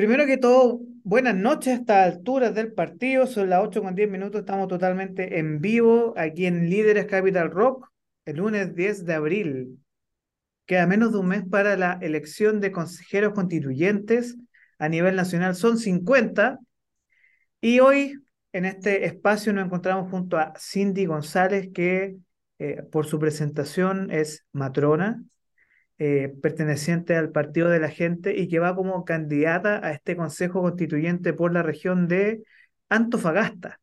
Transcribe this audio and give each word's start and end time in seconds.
Primero 0.00 0.24
que 0.24 0.38
todo, 0.38 0.80
buenas 1.04 1.34
noches 1.34 1.74
a 1.74 1.76
estas 1.76 2.14
alturas 2.14 2.54
del 2.54 2.72
partido. 2.72 3.26
Son 3.26 3.50
las 3.50 3.62
8 3.62 3.82
con 3.82 3.94
10 3.94 4.08
minutos. 4.08 4.40
Estamos 4.40 4.66
totalmente 4.66 5.38
en 5.38 5.60
vivo 5.60 6.14
aquí 6.16 6.46
en 6.46 6.70
Líderes 6.70 7.04
Capital 7.04 7.50
Rock, 7.50 7.86
el 8.24 8.38
lunes 8.38 8.74
10 8.74 9.04
de 9.04 9.12
abril. 9.12 9.78
Queda 10.64 10.86
menos 10.86 11.12
de 11.12 11.18
un 11.18 11.28
mes 11.28 11.42
para 11.46 11.76
la 11.76 11.98
elección 12.00 12.62
de 12.62 12.72
consejeros 12.72 13.34
constituyentes 13.34 14.38
a 14.78 14.88
nivel 14.88 15.16
nacional. 15.16 15.54
Son 15.54 15.76
50. 15.76 16.58
Y 17.60 17.80
hoy, 17.80 18.14
en 18.54 18.64
este 18.64 19.04
espacio, 19.04 19.52
nos 19.52 19.66
encontramos 19.66 20.10
junto 20.10 20.38
a 20.38 20.54
Cindy 20.58 21.04
González, 21.04 21.68
que 21.74 22.16
eh, 22.58 22.82
por 22.90 23.04
su 23.04 23.18
presentación 23.18 24.10
es 24.10 24.46
matrona, 24.52 25.22
eh, 26.02 26.32
perteneciente 26.40 27.14
al 27.14 27.30
Partido 27.30 27.68
de 27.68 27.78
la 27.78 27.90
Gente 27.90 28.34
y 28.34 28.48
que 28.48 28.58
va 28.58 28.74
como 28.74 29.04
candidata 29.04 29.86
a 29.86 29.92
este 29.92 30.16
Consejo 30.16 30.62
Constituyente 30.62 31.34
por 31.34 31.52
la 31.52 31.62
región 31.62 32.08
de 32.08 32.42
Antofagasta. 32.88 33.78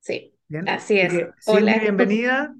Sí, 0.00 0.32
así 0.66 0.98
es. 0.98 1.12
Hola. 1.44 1.76
bienvenida. 1.80 2.56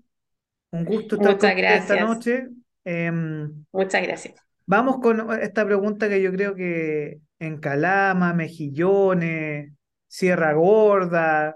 Un 0.70 0.84
gusto 0.84 1.16
estar 1.16 1.32
Muchas 1.32 1.56
gracias. 1.56 1.90
esta 1.90 2.04
noche. 2.04 2.48
Em, 2.84 3.64
Muchas 3.72 4.02
gracias. 4.02 4.34
Vamos 4.66 4.98
con 4.98 5.32
esta 5.40 5.64
pregunta 5.64 6.06
que 6.10 6.20
yo 6.20 6.30
creo 6.30 6.54
que 6.54 7.20
en 7.38 7.58
Calama, 7.58 8.34
Mejillones, 8.34 9.72
Sierra 10.08 10.52
Gorda, 10.52 11.54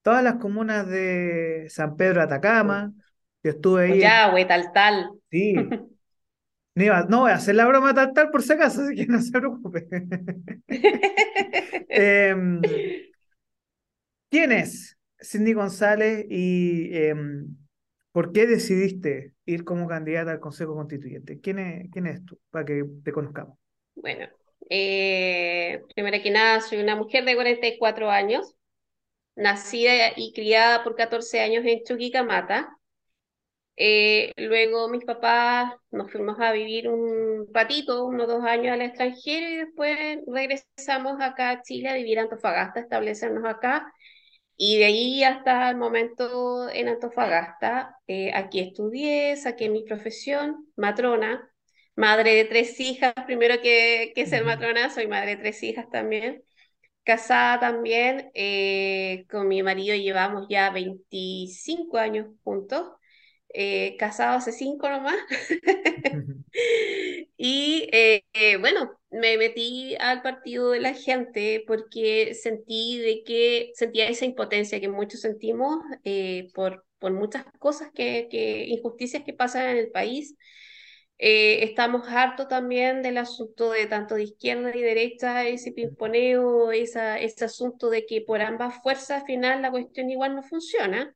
todas 0.00 0.24
las 0.24 0.36
comunas 0.36 0.88
de 0.88 1.66
San 1.68 1.96
Pedro 1.96 2.22
Atacama, 2.22 2.94
yo 3.42 3.50
estuve 3.50 3.92
ahí. 3.92 4.00
Ya, 4.00 4.30
güey, 4.30 4.48
tal, 4.48 4.72
tal. 4.72 5.10
Sí, 5.30 5.54
No, 6.78 7.20
voy 7.20 7.30
a 7.32 7.34
hacer 7.34 7.56
la 7.56 7.66
broma 7.66 7.92
tal 7.92 8.12
tal 8.12 8.30
por 8.30 8.42
si 8.42 8.52
acaso, 8.52 8.82
así 8.82 8.94
que 8.94 9.06
no 9.06 9.20
se 9.20 9.32
preocupe. 9.32 9.88
Em, 11.90 12.60
¿Quién 14.30 14.52
es 14.52 14.96
Cindy 15.20 15.54
González 15.54 16.26
y 16.28 16.96
em, 16.96 17.56
por 18.12 18.32
qué 18.32 18.46
decidiste 18.46 19.32
ir 19.46 19.64
como 19.64 19.88
candidata 19.88 20.30
al 20.30 20.40
Consejo 20.40 20.76
Constituyente? 20.76 21.40
¿Quién 21.40 21.58
es, 21.58 21.90
quién 21.90 22.06
es 22.06 22.24
tú? 22.24 22.38
Para 22.50 22.64
que 22.64 22.84
te 23.02 23.10
conozcamos. 23.10 23.58
Bueno, 23.96 24.28
eh, 24.70 25.82
primero 25.94 26.22
que 26.22 26.30
nada, 26.30 26.60
soy 26.60 26.78
una 26.78 26.94
mujer 26.94 27.24
de 27.24 27.34
44 27.34 28.10
años, 28.10 28.54
nacida 29.34 30.12
y 30.14 30.32
criada 30.32 30.84
por 30.84 30.94
14 30.94 31.40
años 31.40 31.64
en 31.64 31.82
Chuquicamata. 31.82 32.77
Eh, 33.80 34.32
luego 34.36 34.88
mis 34.88 35.04
papás 35.04 35.72
nos 35.92 36.10
fuimos 36.10 36.40
a 36.40 36.50
vivir 36.52 36.88
un 36.88 37.46
ratito, 37.52 38.06
unos 38.06 38.26
dos 38.26 38.42
años 38.44 38.72
al 38.74 38.82
extranjero 38.82 39.48
y 39.48 39.56
después 39.58 39.96
regresamos 40.26 41.20
acá 41.20 41.50
a 41.50 41.62
Chile 41.62 41.88
a 41.88 41.94
vivir 41.94 42.18
en 42.18 42.24
Antofagasta, 42.24 42.80
establecernos 42.80 43.44
acá. 43.44 43.92
Y 44.56 44.78
de 44.78 44.86
ahí 44.86 45.24
hasta 45.24 45.70
el 45.70 45.76
momento 45.76 46.68
en 46.70 46.88
Antofagasta, 46.88 47.96
eh, 48.08 48.32
aquí 48.34 48.60
estudié, 48.60 49.36
saqué 49.36 49.68
mi 49.68 49.84
profesión, 49.84 50.66
matrona, 50.76 51.48
madre 51.96 52.34
de 52.34 52.44
tres 52.46 52.80
hijas, 52.80 53.14
primero 53.26 53.60
que, 53.62 54.12
que 54.16 54.26
ser 54.26 54.44
matrona, 54.44 54.90
soy 54.90 55.06
madre 55.06 55.36
de 55.36 55.42
tres 55.42 55.62
hijas 55.62 55.88
también, 55.90 56.42
casada 57.04 57.60
también, 57.60 58.30
eh, 58.34 59.26
con 59.30 59.48
mi 59.48 59.62
marido 59.62 59.96
llevamos 59.96 60.46
ya 60.48 60.70
25 60.70 61.98
años 61.98 62.28
juntos 62.44 62.97
eh, 63.50 63.96
casado 63.98 64.36
hace 64.36 64.52
cinco 64.52 64.88
nomás. 64.88 65.16
y 67.36 67.88
eh, 67.92 68.24
eh, 68.34 68.56
bueno, 68.58 68.98
me 69.10 69.38
metí 69.38 69.96
al 70.00 70.22
partido 70.22 70.70
de 70.70 70.80
la 70.80 70.94
gente 70.94 71.64
porque 71.66 72.34
sentí 72.34 72.98
de 72.98 73.22
que 73.24 73.72
sentía 73.74 74.08
esa 74.08 74.26
impotencia 74.26 74.80
que 74.80 74.88
muchos 74.88 75.20
sentimos 75.22 75.78
por, 76.54 76.84
por 76.98 77.12
muchas 77.12 77.44
cosas 77.58 77.90
que, 77.94 78.28
que, 78.30 78.66
injusticias 78.66 79.24
que 79.24 79.32
pasan 79.32 79.70
en 79.70 79.76
el 79.78 79.90
país. 79.90 80.36
estamos 81.18 82.08
hartos 82.08 82.48
también 82.48 83.02
del 83.02 83.18
asunto 83.18 83.72
de 83.72 83.86
tanto 83.86 84.14
de 84.14 84.24
izquierda 84.24 84.76
y 84.76 84.82
derecha, 84.82 85.46
ese 85.48 85.72
pimponeo, 85.72 86.70
esa, 86.72 87.18
ese 87.18 87.44
asunto 87.46 87.90
de 87.90 88.06
que 88.06 88.20
por 88.20 88.40
ambas 88.42 88.82
fuerzas 88.82 89.22
al 89.22 89.26
final 89.26 89.62
la 89.62 89.70
cuestión 89.70 90.10
igual 90.10 90.34
no 90.36 90.42
funciona. 90.42 91.14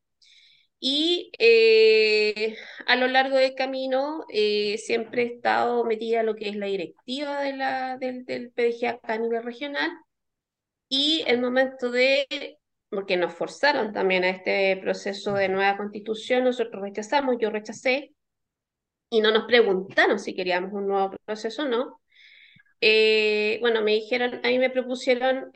Y 0.84 1.31
eh, 1.38 2.56
a 2.87 2.97
lo 2.97 3.06
largo 3.06 3.37
del 3.37 3.54
camino 3.54 4.25
eh, 4.28 4.78
siempre 4.78 5.22
he 5.22 5.26
estado 5.37 5.84
metida 5.84 6.20
en 6.20 6.26
lo 6.26 6.34
que 6.34 6.48
es 6.48 6.56
la 6.56 6.66
directiva 6.66 7.41
de 7.41 7.56
la, 7.56 7.98
del, 7.98 8.25
del 8.25 8.50
PDG 8.50 8.98
a 9.04 9.16
nivel 9.19 9.44
regional. 9.44 9.93
Y 10.88 11.25
el 11.26 11.41
momento 11.41 11.91
de, 11.91 12.59
porque 12.91 13.16
nos 13.16 13.32
forzaron 13.34 13.93
también 13.93 14.25
a 14.25 14.31
este 14.31 14.76
proceso 14.78 15.34
de 15.34 15.48
nueva 15.48 15.76
constitución, 15.76 16.44
nosotros 16.44 16.82
rechazamos, 16.82 17.37
yo 17.41 17.50
rechacé, 17.50 18.12
y 19.10 19.20
no 19.20 19.32
nos 19.32 19.44
preguntaron 19.47 20.19
si 20.19 20.34
queríamos 20.34 20.72
un 20.72 20.88
nuevo 20.88 21.12
proceso 21.25 21.62
o 21.64 21.69
no. 21.69 22.00
Eh, 22.81 23.59
bueno, 23.60 23.82
me 23.82 23.93
dijeron, 23.93 24.41
a 24.44 24.49
mí 24.49 24.59
me 24.59 24.70
propusieron, 24.70 25.53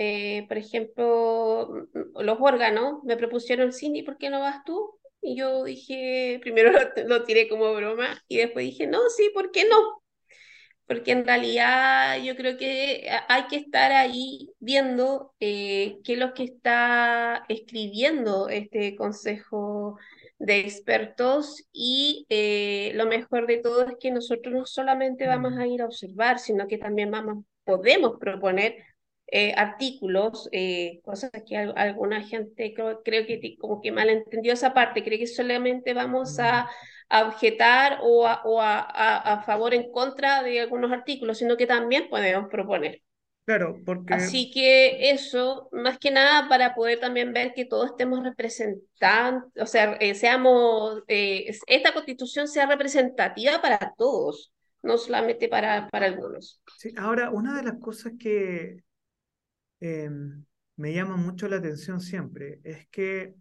por 0.49 0.59
ejemplo, 0.59 1.89
los 2.21 2.39
órganos, 2.41 3.05
me 3.05 3.17
propusieron, 3.17 3.73
Cindy, 3.73 4.03
¿por 4.03 4.19
qué 4.19 4.31
no 4.31 4.41
vas 4.41 4.65
tú? 4.65 4.99
Y 5.27 5.35
yo 5.37 5.65
dije, 5.65 6.39
primero 6.41 6.71
lo, 7.09 7.25
tiré 7.25 7.49
como 7.49 7.75
broma 7.75 8.23
y 8.29 8.37
después 8.37 8.65
dije, 8.65 8.87
no, 8.87 9.01
sí, 9.11 9.31
¿por 9.35 9.51
qué 9.51 9.65
no? 9.69 9.77
Porque 10.87 11.11
en 11.11 11.27
realidad 11.27 12.23
yo 12.23 12.37
creo 12.37 12.57
que 12.57 13.11
hay 13.29 13.49
que 13.49 13.57
estar 13.57 13.91
ahí 13.91 14.51
viendo 14.61 15.35
eh, 15.41 15.99
qué 16.05 16.13
es 16.13 16.19
lo 16.21 16.33
que 16.33 16.45
está 16.45 17.45
escribiendo 17.49 18.49
este 18.49 18.95
consejo 18.95 19.99
de 20.39 20.61
expertos 20.61 21.65
y 21.73 22.25
eh, 22.29 22.93
lo 22.95 23.07
mejor 23.07 23.49
de 23.49 23.59
todo 23.59 23.85
es 23.85 23.95
que 23.99 24.13
nosotros 24.13 24.55
no 24.55 24.65
solamente 24.65 25.27
vamos 25.27 25.59
a 25.59 25.67
ir 25.67 25.83
a 25.83 25.87
observar, 25.87 26.39
sino 26.39 26.69
que 26.69 26.79
también 26.79 27.11
vamos, 27.11 27.45
podemos 27.65 28.13
proponer 28.21 28.77
eh, 29.29 29.55
artículos, 29.57 30.49
eh, 30.53 31.01
cosas 31.03 31.33
que 31.47 31.57
alguna 31.57 32.23
gente 32.23 32.73
creo, 32.75 33.03
que 33.03 33.57
como 33.59 33.81
que 33.81 33.91
malentendió 33.91 34.53
esa 34.53 34.73
parte, 34.73 35.03
cree 35.03 35.19
que 35.19 35.27
solamente 35.27 35.95
vamos 35.95 36.39
a, 36.39 36.69
objetar 37.09 37.99
o, 38.03 38.27
a, 38.27 38.43
o 38.45 38.61
a, 38.61 38.81
a, 38.81 39.43
favor 39.43 39.75
en 39.75 39.93
contra 39.93 40.43
de 40.43 40.61
algunos 40.61 40.91
artículos, 40.91 41.39
sino 41.39 41.57
que 41.57 41.67
también 41.67 42.09
podemos 42.09 42.49
proponer. 42.51 43.03
Claro, 43.45 43.81
porque... 43.85 44.15
Así 44.15 44.51
que 44.51 45.11
eso, 45.11 45.69
más 45.71 45.99
que 45.99 46.11
nada 46.11 46.49
para 46.49 46.75
poder 46.75 46.99
también 46.99 47.33
ver 47.33 47.55
que 47.55 47.65
todos 47.65 47.91
estemos 47.91 48.25
representando, 48.25 49.47
o 49.57 49.67
sea, 49.67 49.95
eh, 50.01 50.17
seamos, 50.17 51.03
esta 51.07 51.93
constitución 51.93 52.49
sea 52.49 52.67
representativa 52.67 53.61
para 53.63 53.95
todos, 53.97 54.53
no 54.83 54.99
solamente 54.99 55.49
para, 55.49 55.89
para 55.89 56.07
algunos. 56.07 56.61
Sí, 56.77 56.93
ahora, 56.97 57.31
una 57.31 57.57
de 57.57 57.63
las 57.63 57.79
cosas 57.79 58.15
que 58.19 58.85
Em, 59.81 60.45
me 60.77 60.93
llama 60.93 61.17
mucho 61.17 61.49
la 61.49 61.57
atención 61.57 62.01
siempre 62.01 62.61
es 62.65 62.89
que 62.89 63.35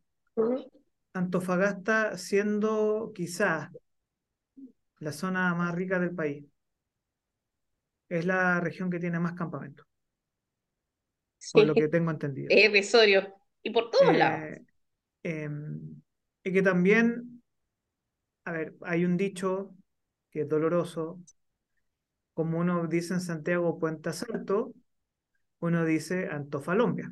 Antofagasta, 1.13 2.18
siendo 2.18 3.12
quizás 3.16 3.69
la 5.00 5.12
zona 5.12 5.53
más 5.56 5.73
rica 5.73 5.97
del 6.00 6.13
país, 6.13 6.46
es 8.09 8.25
la 8.25 8.59
región 8.59 8.90
que 8.90 9.00
tiene 9.00 9.19
más 9.19 9.34
campamentos. 9.34 9.85
Por 11.53 11.66
lo 11.68 11.73
que 11.73 11.88
tengo 11.88 12.12
entendido. 12.12 12.47
Es 12.50 12.72
Y 13.63 13.69
por 13.69 13.90
todos 13.90 14.13
eh, 14.13 14.17
lados. 14.17 14.59
Em, 15.23 16.02
y 16.44 16.53
que 16.53 16.62
también, 16.62 17.41
a 18.44 18.52
ver, 18.52 18.75
hay 18.81 19.06
un 19.06 19.17
dicho 19.17 19.73
que 20.29 20.41
es 20.41 20.50
doloroso, 20.50 21.19
como 22.34 22.59
uno 22.59 22.88
dice 22.88 23.14
en 23.14 23.22
Santiago, 23.22 23.79
Puente 23.79 24.11
Salto, 24.11 24.73
uno 25.59 25.85
dice 25.85 26.28
Antofalombia. 26.31 27.11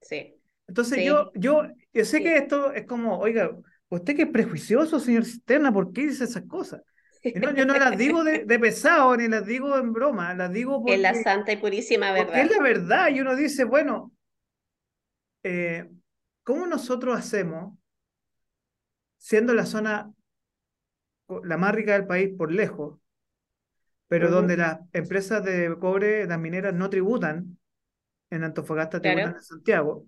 Sí. 0.00 0.36
Entonces 0.66 1.04
Yo, 1.04 1.30
yo, 1.34 1.62
yo 1.92 2.04
sé 2.04 2.22
que 2.22 2.36
esto 2.36 2.72
es 2.72 2.86
como, 2.86 3.18
oiga, 3.18 3.50
usted 3.88 4.16
que 4.16 4.22
es 4.22 4.28
prejuicioso, 4.28 5.00
señor 5.00 5.24
Cisterna, 5.24 5.72
¿por 5.72 5.92
qué 5.92 6.02
dice 6.02 6.24
esas 6.24 6.44
cosas? 6.46 6.82
no, 7.36 7.54
yo 7.54 7.64
no 7.64 7.74
las 7.74 7.96
digo 7.96 8.22
de, 8.22 8.58
pesado, 8.58 9.16
ni 9.16 9.28
las 9.28 9.46
digo 9.46 9.76
en 9.78 9.92
broma, 9.92 10.34
las 10.34 10.52
digo 10.52 10.78
porque... 10.80 10.94
En 10.94 11.02
la 11.02 11.14
santa 11.14 11.52
y 11.52 11.56
purísima 11.56 12.12
verdad. 12.12 12.26
Porque 12.26 12.40
es 12.42 12.50
la 12.50 12.62
verdad, 12.62 13.08
y 13.10 13.20
uno 13.20 13.34
dice, 13.34 13.64
bueno, 13.64 14.12
eh, 15.42 15.88
¿cómo 16.42 16.66
nosotros 16.66 17.18
hacemos, 17.18 17.78
siendo 19.18 19.54
la 19.54 19.64
zona 19.64 20.12
la 21.42 21.56
más 21.56 21.74
rica 21.74 21.92
del 21.94 22.06
país 22.06 22.30
por 22.36 22.52
lejos, 22.52 22.98
pero 24.08 24.30
donde 24.30 24.56
las 24.56 24.80
empresas 24.92 25.44
de 25.44 25.74
cobre, 25.78 26.26
las 26.26 26.38
mineras, 26.38 26.74
no 26.74 26.90
tributan, 26.90 27.58
en 28.30 28.44
Antofagasta 28.44 29.00
tributan 29.00 29.36
en 29.36 29.42
Santiago. 29.42 30.06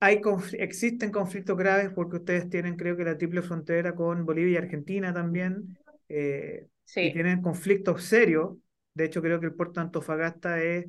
Hay 0.00 0.20
existen 0.58 1.10
conflictos 1.10 1.56
graves 1.56 1.90
porque 1.94 2.16
ustedes 2.16 2.50
tienen, 2.50 2.76
creo 2.76 2.96
que, 2.96 3.04
la 3.04 3.16
triple 3.16 3.42
frontera 3.42 3.94
con 3.94 4.26
Bolivia 4.26 4.54
y 4.54 4.56
Argentina 4.64 5.14
también. 5.14 5.78
Eh, 6.08 6.66
y 6.96 7.12
tienen 7.14 7.40
conflictos 7.40 8.04
serios 8.04 8.58
De 8.92 9.06
hecho, 9.06 9.22
creo 9.22 9.40
que 9.40 9.46
el 9.46 9.54
puerto 9.54 9.80
de 9.80 9.86
Antofagasta 9.86 10.62
es 10.62 10.86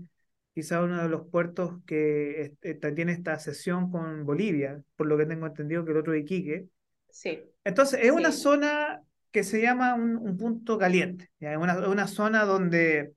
quizá 0.54 0.84
uno 0.84 1.02
de 1.02 1.10
los 1.10 1.28
puertos 1.28 1.82
que 1.86 2.42
este, 2.62 2.76
tiene 2.92 3.14
esta 3.14 3.40
sesión 3.40 3.90
con 3.92 4.26
Bolivia, 4.26 4.82
por 4.96 5.08
lo 5.08 5.18
que 5.18 5.26
tengo 5.26 5.46
entendido 5.48 5.86
que 5.86 5.92
el 5.92 5.98
otro 5.98 6.14
es 6.14 6.24
Iquique. 6.24 6.68
Sí. 7.10 7.44
Entonces, 7.64 8.00
es 8.04 8.12
una 8.12 8.32
zona 8.32 9.02
que 9.36 9.44
se 9.44 9.62
llama 9.62 9.96
un, 9.96 10.38
punto 10.38 10.78
caliente, 10.78 11.30
es 11.42 11.58
una, 11.58 11.90
una, 11.90 12.08
zona 12.08 12.46
donde 12.46 13.12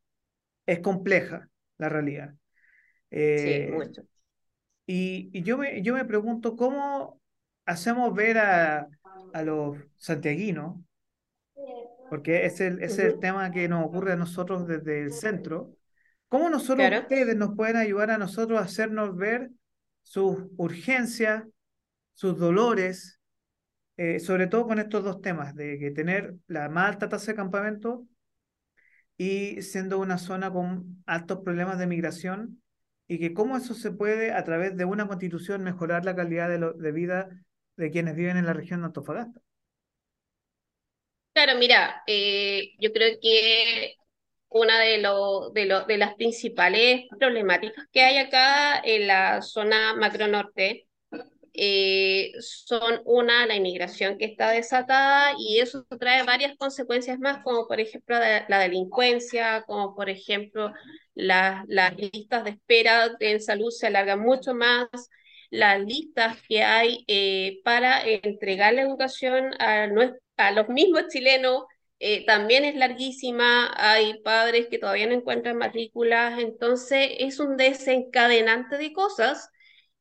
es 0.67 0.81
compleja 0.81 1.49
la 1.77 1.89
realidad. 1.89 2.35
sí, 3.09 3.19
eh, 3.19 3.71
mucho. 3.73 4.03
Y, 4.85 5.31
y, 5.33 5.45
yo, 5.45 5.57
me, 5.59 5.81
yo 5.81 5.95
me 5.95 6.05
pregunto 6.05 6.57
cómo 6.57 7.21
hacemos 7.67 8.13
ver 8.17 8.39
a, 8.39 8.89
a 9.33 9.43
los 9.45 9.79
santiaguinos, 9.97 10.81
porque 12.11 12.47
es 12.47 12.61
el, 12.61 12.83
es 12.83 12.99
el 12.99 13.21
tema 13.21 13.53
que 13.53 13.69
nos 13.69 13.87
ocurre 13.87 14.15
a 14.15 14.17
nosotros 14.17 14.67
desde 14.67 15.03
el 15.03 15.13
centro, 15.13 15.71
¿cómo 16.29 16.51
nosotros 16.51 16.91
ustedes 17.01 17.37
nos 17.37 17.55
pueden 17.55 17.77
ayudar 17.77 18.11
a 18.11 18.19
nosotros 18.19 18.59
a 18.59 18.65
hacernos 18.65 19.15
ver 19.15 19.51
sus 20.03 20.37
urgencias, 20.57 21.45
sus 22.15 22.37
dolores, 22.37 23.18
eh, 23.99 24.21
sobre 24.21 24.47
todo 24.47 24.67
con 24.67 24.79
estos 24.79 25.05
dos 25.05 25.21
temas, 25.21 25.55
de 25.55 25.79
que 25.79 25.91
tener 25.91 26.37
la 26.47 26.69
más 26.69 26.89
alta 26.89 27.09
tasa 27.09 27.33
de 27.33 27.37
campamento 27.37 28.07
y 29.17 29.61
siendo 29.61 29.99
una 29.99 30.17
zona 30.17 30.53
con 30.53 31.03
altos 31.05 31.41
problemas 31.45 31.79
de 31.79 31.89
migración, 31.89 32.63
y 33.09 33.19
que 33.19 33.35
cómo 33.35 33.57
eso 33.57 33.75
se 33.75 33.91
puede, 33.91 34.33
a 34.33 34.45
través 34.45 34.77
de 34.77 34.85
una 34.85 35.09
constitución, 35.09 35.65
mejorar 35.65 36.05
la 36.05 36.15
calidad 36.15 36.49
de, 36.49 36.93
vida 36.93 37.29
de 37.77 37.91
quienes 37.91 38.15
viven 38.15 38.37
en 38.37 38.47
la 38.47 38.53
región 38.53 38.81
de 38.81 38.87
Antofagasta. 38.87 39.41
Claro, 41.33 41.59
mira, 41.59 42.03
eh, 42.07 42.75
yo 42.79 42.93
creo 42.93 43.19
que 43.21 43.97
una 44.49 44.79
de, 44.81 44.99
las 45.99 46.15
principales 46.15 47.07
problemáticas 47.19 47.87
que 47.93 48.03
hay 48.03 48.19
acá 48.19 48.79
en 48.81 49.07
la 49.07 49.43
zona 49.43 49.95
macro 49.95 50.27
norte 50.29 50.88
eh, 51.61 52.33
son 52.41 53.03
una, 53.05 53.47
la 53.47 53.57
inmigración 53.57 54.17
que 54.17 54.27
está 54.27 54.51
desatada 54.51 55.33
y 55.39 55.59
eso 55.59 55.85
trae 55.99 56.23
varias 56.23 56.57
consecuencias 56.57 57.19
más, 57.19 57.43
como 57.43 57.67
por 57.67 57.81
ejemplo 57.81 58.17
la, 58.19 58.59
delincuencia, 58.61 59.63
como 59.67 59.95
por 59.95 60.09
ejemplo 60.09 60.73
las 61.15 61.67
listas 61.97 62.45
de 62.45 62.51
espera 62.51 63.17
en 63.21 63.41
salud 63.41 63.71
se 63.71 63.89
alargan 63.89 64.21
mucho 64.21 64.55
más, 64.55 64.87
las 65.51 65.81
listas 65.81 66.39
que 66.49 66.63
hay 66.63 67.05
eh, 67.09 67.61
para 67.65 68.03
entregar 68.03 68.75
la 68.75 68.83
educación 68.83 69.51
a, 69.59 69.89
a 70.37 70.53
los 70.53 70.69
mismos 70.69 71.09
chilenos 71.09 71.65
eh, 72.01 72.25
también 72.27 72.65
es 72.65 72.77
larguísima, 72.77 73.73
hay 73.77 74.21
padres 74.23 74.69
que 74.69 74.79
todavía 74.79 75.09
no 75.09 75.15
encuentran 75.15 75.57
matrículas, 75.59 76.39
entonces 76.39 77.11
es 77.19 77.41
un 77.41 77.57
desencadenante 77.57 78.79
de 78.79 78.93
cosas 78.93 79.51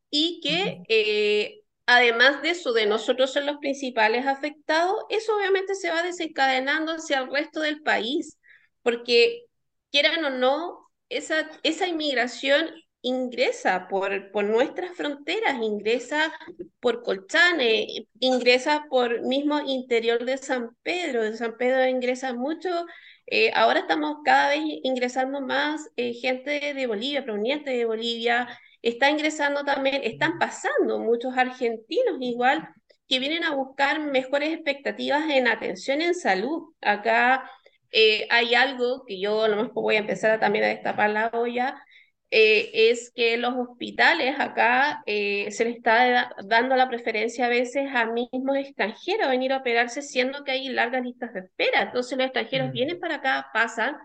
y 0.10 0.40
que 0.42 0.82
eh, 0.90 1.62
además 1.86 2.42
de 2.42 2.52
eso, 2.52 2.74
de 2.74 2.86
nosotros 2.86 3.34
ser 3.34 3.46
los 3.46 3.58
principales 3.58 4.26
afectados, 4.26 4.96
eso 5.10 5.36
obviamente 5.36 5.76
se 5.76 5.90
va 5.90 6.04
desencadenando 6.04 6.94
hacia 6.94 7.20
el 7.20 7.32
resto 7.32 7.62
del 7.62 7.82
país, 7.82 8.38
porque 8.84 9.46
quieran 9.92 10.24
o 10.26 10.30
no, 10.30 10.90
esa, 11.10 11.50
esa 11.64 11.88
inmigración 11.88 12.70
ingresa 13.02 13.88
por, 13.88 14.32
por 14.32 14.44
nuestras 14.46 14.96
fronteras, 14.96 15.62
ingresa 15.62 16.34
por 16.80 17.04
Colchane, 17.04 17.88
ingresa 18.20 18.86
por 18.90 19.22
mismo 19.22 19.60
interior 19.62 20.26
de 20.26 20.38
San 20.38 20.76
Pedro, 20.84 21.24
de 21.24 21.38
San 21.38 21.56
Pedro 21.58 21.88
ingresa 21.88 22.34
mucho, 22.34 22.86
eh, 23.28 23.52
ahora 23.54 23.82
estamos 23.82 24.18
cada 24.26 24.50
vez 24.50 24.62
ingresando 24.84 25.42
más 25.42 25.90
eh, 25.96 26.14
gente 26.14 26.74
de 26.74 26.88
Bolivia, 26.88 27.24
proveniente 27.24 27.72
de 27.72 27.86
Bolivia, 27.86 28.48
está 28.82 29.10
ingresando 29.10 29.64
también, 29.64 30.02
están 30.04 30.40
pasando 30.40 31.00
muchos 31.00 31.38
argentinos 31.38 32.18
igual 32.20 32.70
que 33.08 33.20
vienen 33.20 33.44
a 33.44 33.56
buscar 33.56 34.00
mejores 34.00 34.54
expectativas 34.54 35.30
en 35.30 35.48
atención 35.48 36.02
en 36.02 36.14
salud. 36.14 36.74
Acá 36.82 37.50
eh, 37.92 38.28
hay 38.30 38.56
algo 38.56 39.06
que 39.06 39.20
yo 39.20 39.48
nomás 39.48 39.72
voy 39.74 39.96
a 39.96 40.00
empezar 40.00 40.32
a, 40.32 40.40
también 40.40 40.66
a 40.66 40.68
destapar 40.70 41.10
la 41.10 41.30
olla, 41.34 41.82
eh, 42.30 42.90
es 42.92 43.12
que 43.16 43.38
los 43.38 43.54
hospitales 43.56 44.36
acá 44.38 45.02
eh, 45.06 45.50
se 45.52 45.64
les 45.64 45.78
está 45.78 46.30
dando 46.46 46.76
la 46.76 46.90
preferencia 46.90 47.46
a 47.46 47.50
veces 47.50 47.90
a 47.94 48.06
mismos 48.08 48.58
extranjeros 48.58 49.28
a 49.28 49.30
venir 49.30 49.54
a 49.54 49.58
operarse, 49.58 50.02
siendo 50.02 50.44
que 50.44 50.52
hay 50.52 50.68
largas 50.70 51.04
listas 51.04 51.34
de 51.34 51.42
espera. 51.42 51.84
Entonces 51.84 52.18
los 52.18 52.26
extranjeros 52.26 52.70
mm. 52.70 52.72
vienen 52.74 53.00
para 53.00 53.16
acá, 53.16 53.48
pasan, 53.54 53.96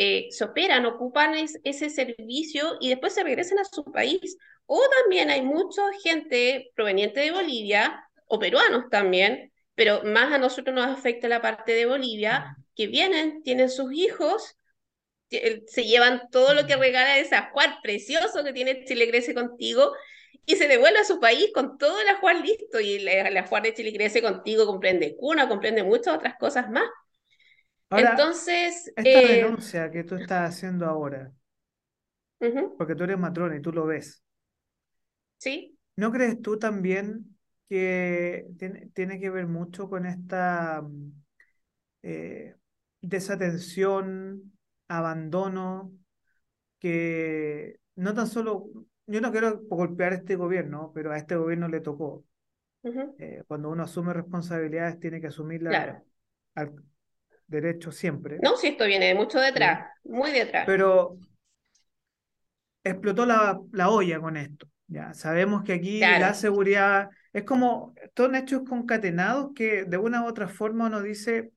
eh, 0.00 0.28
se 0.30 0.44
operan, 0.44 0.86
ocupan 0.86 1.34
ese 1.64 1.90
servicio 1.90 2.76
y 2.80 2.88
después 2.88 3.14
se 3.14 3.24
regresan 3.24 3.58
a 3.58 3.64
su 3.64 3.84
país. 3.84 4.36
O 4.66 4.80
también 5.02 5.28
hay 5.30 5.42
mucha 5.42 5.82
gente 6.04 6.70
proveniente 6.76 7.18
de 7.18 7.32
Bolivia, 7.32 8.04
o 8.26 8.38
peruanos 8.38 8.84
también, 8.90 9.52
pero 9.74 10.04
más 10.04 10.32
a 10.32 10.38
nosotros 10.38 10.72
nos 10.72 10.86
afecta 10.86 11.26
la 11.26 11.42
parte 11.42 11.72
de 11.72 11.86
Bolivia, 11.86 12.56
que 12.76 12.86
vienen, 12.86 13.42
tienen 13.42 13.70
sus 13.70 13.92
hijos 13.92 14.54
se 15.30 15.84
llevan 15.84 16.22
todo 16.30 16.54
lo 16.54 16.66
que 16.66 16.76
regala 16.76 17.18
ese 17.18 17.34
ajuar 17.34 17.78
precioso 17.82 18.44
que 18.44 18.52
tiene 18.52 18.84
Chile 18.84 19.08
Crece 19.08 19.34
contigo 19.34 19.92
y 20.46 20.56
se 20.56 20.68
devuelve 20.68 21.00
a 21.00 21.04
su 21.04 21.20
país 21.20 21.50
con 21.52 21.76
todo 21.76 22.00
el 22.00 22.08
ajuar 22.08 22.36
listo. 22.36 22.80
Y 22.80 23.06
el, 23.06 23.36
ajuar 23.36 23.62
de 23.62 23.74
Chile 23.74 23.92
Crece 23.92 24.22
contigo 24.22 24.64
comprende 24.64 25.16
cuna, 25.16 25.48
comprende 25.48 25.82
muchas 25.82 26.14
otras 26.14 26.36
cosas 26.38 26.70
más. 26.70 26.88
Entonces. 27.90 28.92
Esta 28.94 29.02
eh, 29.10 29.42
renuncia 29.42 29.90
que 29.90 30.04
tú 30.04 30.16
estás 30.16 30.50
haciendo 30.50 30.86
ahora, 30.86 31.32
porque 32.76 32.94
tú 32.94 33.04
eres 33.04 33.18
matrona 33.18 33.56
y 33.56 33.62
tú 33.62 33.72
lo 33.72 33.86
ves. 33.86 34.22
Sí. 35.38 35.78
¿No 35.96 36.12
crees 36.12 36.40
tú 36.42 36.58
también 36.58 37.36
que 37.68 38.46
tiene, 38.58 38.86
tiene 38.94 39.20
que 39.20 39.30
ver 39.30 39.46
mucho 39.46 39.88
con 39.88 40.06
esta 40.06 40.82
eh, 42.02 42.54
desatención 43.00 44.52
abandono, 44.88 45.92
que 46.78 47.80
no 47.96 48.14
tan 48.14 48.26
solo, 48.26 48.68
yo 49.06 49.20
no 49.20 49.32
quiero 49.32 49.60
golpear 49.64 50.12
a 50.12 50.16
este 50.16 50.36
gobierno, 50.36 50.92
pero 50.94 51.12
a 51.12 51.18
este 51.18 51.36
gobierno 51.36 51.68
le 51.68 51.80
tocó. 51.80 52.24
Eh, 53.18 53.42
cuando 53.46 53.70
uno 53.70 53.82
asume 53.82 54.14
responsabilidades, 54.14 54.98
tiene 54.98 55.20
que 55.20 55.26
asumirla 55.26 56.02
al 56.54 56.72
derecho 57.48 57.90
siempre. 57.90 58.38
No, 58.42 58.56
si 58.56 58.68
esto 58.68 58.86
viene 58.86 59.06
de 59.06 59.14
mucho 59.14 59.40
detrás, 59.40 59.88
muy 60.04 60.30
detrás. 60.30 60.64
Pero 60.66 61.16
explotó 62.84 63.26
la, 63.26 63.58
la, 63.72 63.90
olla 63.90 64.20
con 64.20 64.36
esto. 64.36 64.68
Ya 64.86 65.12
sabemos 65.12 65.64
que 65.64 65.72
aquí 65.72 66.00
la 66.00 66.32
seguridad 66.34 67.10
es 67.32 67.44
como, 67.44 67.94
son 68.16 68.34
hechos 68.34 68.62
concatenados 68.66 69.50
que 69.54 69.84
de 69.84 69.96
una 69.96 70.22
u 70.22 70.26
otra 70.26 70.48
forma 70.48 70.86
uno 70.86 71.02
dice, 71.02 71.52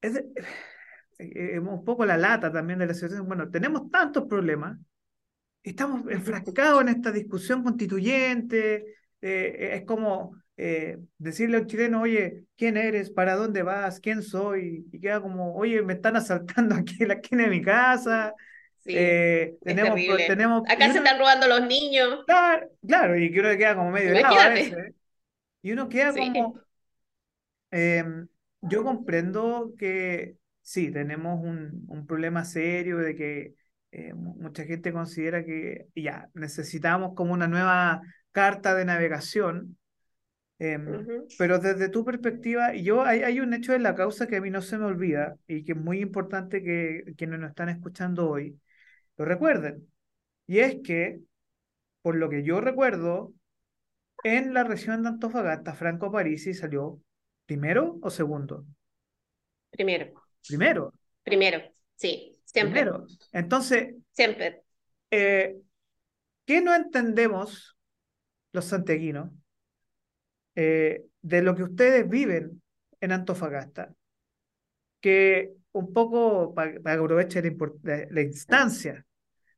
es 0.00 0.16
eh, 0.16 0.24
eh, 1.18 1.58
un 1.58 1.84
poco 1.84 2.04
la 2.04 2.16
lata 2.16 2.50
también 2.52 2.78
de 2.78 2.86
la 2.86 2.94
situación. 2.94 3.26
Bueno, 3.26 3.50
tenemos 3.50 3.90
tantos 3.90 4.24
problemas, 4.24 4.78
estamos 5.62 6.10
enfrascados 6.10 6.82
en 6.82 6.88
esta 6.88 7.12
discusión 7.12 7.62
constituyente, 7.62 8.96
eh, 9.20 9.70
es 9.74 9.84
como 9.84 10.36
decirle 11.18 11.58
a 11.58 11.60
un 11.60 11.66
chileno, 11.66 12.02
oye, 12.02 12.44
¿quién 12.56 12.76
eres? 12.76 13.10
¿Para 13.10 13.34
dónde 13.34 13.62
vas? 13.62 14.00
¿Quién 14.00 14.22
soy? 14.22 14.86
Y 14.90 15.00
queda 15.00 15.20
como, 15.20 15.54
oye, 15.54 15.82
me 15.82 15.94
están 15.94 16.16
asaltando 16.16 16.74
aquí 16.74 16.96
en 17.00 17.08
la 17.08 17.14
esquina 17.14 17.44
de 17.44 17.50
mi 17.50 17.62
casa. 17.62 18.34
Sí, 18.78 18.94
tenemos, 19.62 19.98
tenemos, 20.26 20.62
Acá 20.68 20.92
se 20.92 20.98
están 20.98 21.18
robando 21.18 21.48
los 21.48 21.66
niños. 21.66 22.24
Claro, 22.26 22.68
claro, 22.86 23.18
y 23.18 23.32
que 23.32 23.40
uno 23.40 23.50
queda 23.56 23.74
como 23.74 23.90
medio 23.90 24.12
helado 24.12 24.38
a 24.38 24.48
veces. 24.48 24.94
Y 25.62 25.72
uno 25.72 25.88
queda 25.88 26.12
como... 26.12 26.60
Em, 27.72 28.28
yo 28.62 28.84
comprendo 28.84 29.72
que 29.76 30.36
sí, 30.62 30.90
tenemos 30.90 31.40
un, 31.42 31.84
un 31.88 32.06
problema 32.06 32.44
serio 32.44 32.98
de 32.98 33.14
que 33.14 33.54
eh, 33.92 34.14
mucha 34.14 34.64
gente 34.64 34.92
considera 34.92 35.44
que 35.44 35.88
ya 35.94 36.28
necesitamos 36.34 37.14
como 37.14 37.32
una 37.32 37.48
nueva 37.48 38.02
carta 38.30 38.74
de 38.74 38.84
navegación. 38.84 39.78
Em, 40.58 41.04
pero 41.38 41.58
desde 41.58 41.90
tu 41.90 42.04
perspectiva, 42.04 42.74
yo 42.74 43.02
hay, 43.02 43.22
hay 43.22 43.40
un 43.40 43.52
hecho 43.52 43.72
de 43.72 43.78
la 43.78 43.94
causa 43.94 44.26
que 44.26 44.36
a 44.36 44.40
mí 44.40 44.50
no 44.50 44.62
se 44.62 44.78
me 44.78 44.86
olvida 44.86 45.36
y 45.46 45.64
que 45.64 45.72
es 45.72 45.78
muy 45.78 46.00
importante 46.00 46.62
que 46.62 47.14
quienes 47.16 47.40
nos 47.40 47.50
están 47.50 47.68
escuchando 47.68 48.30
hoy 48.30 48.58
lo 49.18 49.24
recuerden. 49.24 49.86
Y 50.46 50.60
es 50.60 50.76
que, 50.82 51.20
por 52.02 52.16
lo 52.16 52.30
que 52.30 52.42
yo 52.42 52.60
recuerdo, 52.60 53.34
en 54.22 54.54
la 54.54 54.64
región 54.64 55.02
de 55.02 55.10
Antofagasta, 55.10 55.74
Franco 55.74 56.10
Parisi 56.10 56.54
salió 56.54 57.00
primero 57.44 57.98
o 58.00 58.10
segundo. 58.10 58.64
Primero. 59.70 60.12
Primero. 60.46 60.94
Primero, 61.22 61.60
sí, 61.96 62.38
siempre. 62.44 62.82
Primero. 62.82 63.06
Entonces, 63.32 63.94
siempre. 64.12 64.62
Eh, 65.10 65.56
¿qué 66.44 66.60
no 66.60 66.74
entendemos 66.74 67.76
los 68.52 68.64
santiaguinos 68.64 69.30
eh, 70.56 71.04
de 71.22 71.42
lo 71.42 71.54
que 71.54 71.62
ustedes 71.62 72.08
viven 72.08 72.60
en 73.00 73.12
Antofagasta? 73.12 73.94
que 75.00 75.54
un 75.70 75.92
poco 75.92 76.52
para 76.52 76.72
que 76.72 76.78
aproveche 76.90 77.40
la, 77.40 78.06
la, 78.10 78.20
instancia, 78.22 79.06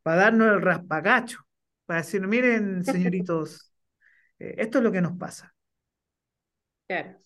para 0.02 0.22
darnos 0.24 0.52
el 0.52 0.60
raspagacho, 0.60 1.38
para 1.86 2.00
decir, 2.00 2.20
miren, 2.26 2.84
señoritos, 2.84 3.72
eh, 4.38 4.56
esto 4.58 4.78
es 4.78 4.84
lo 4.84 4.92
que 4.92 5.00
nos 5.00 5.16
pasa. 5.16 5.54
Claro. 6.86 7.18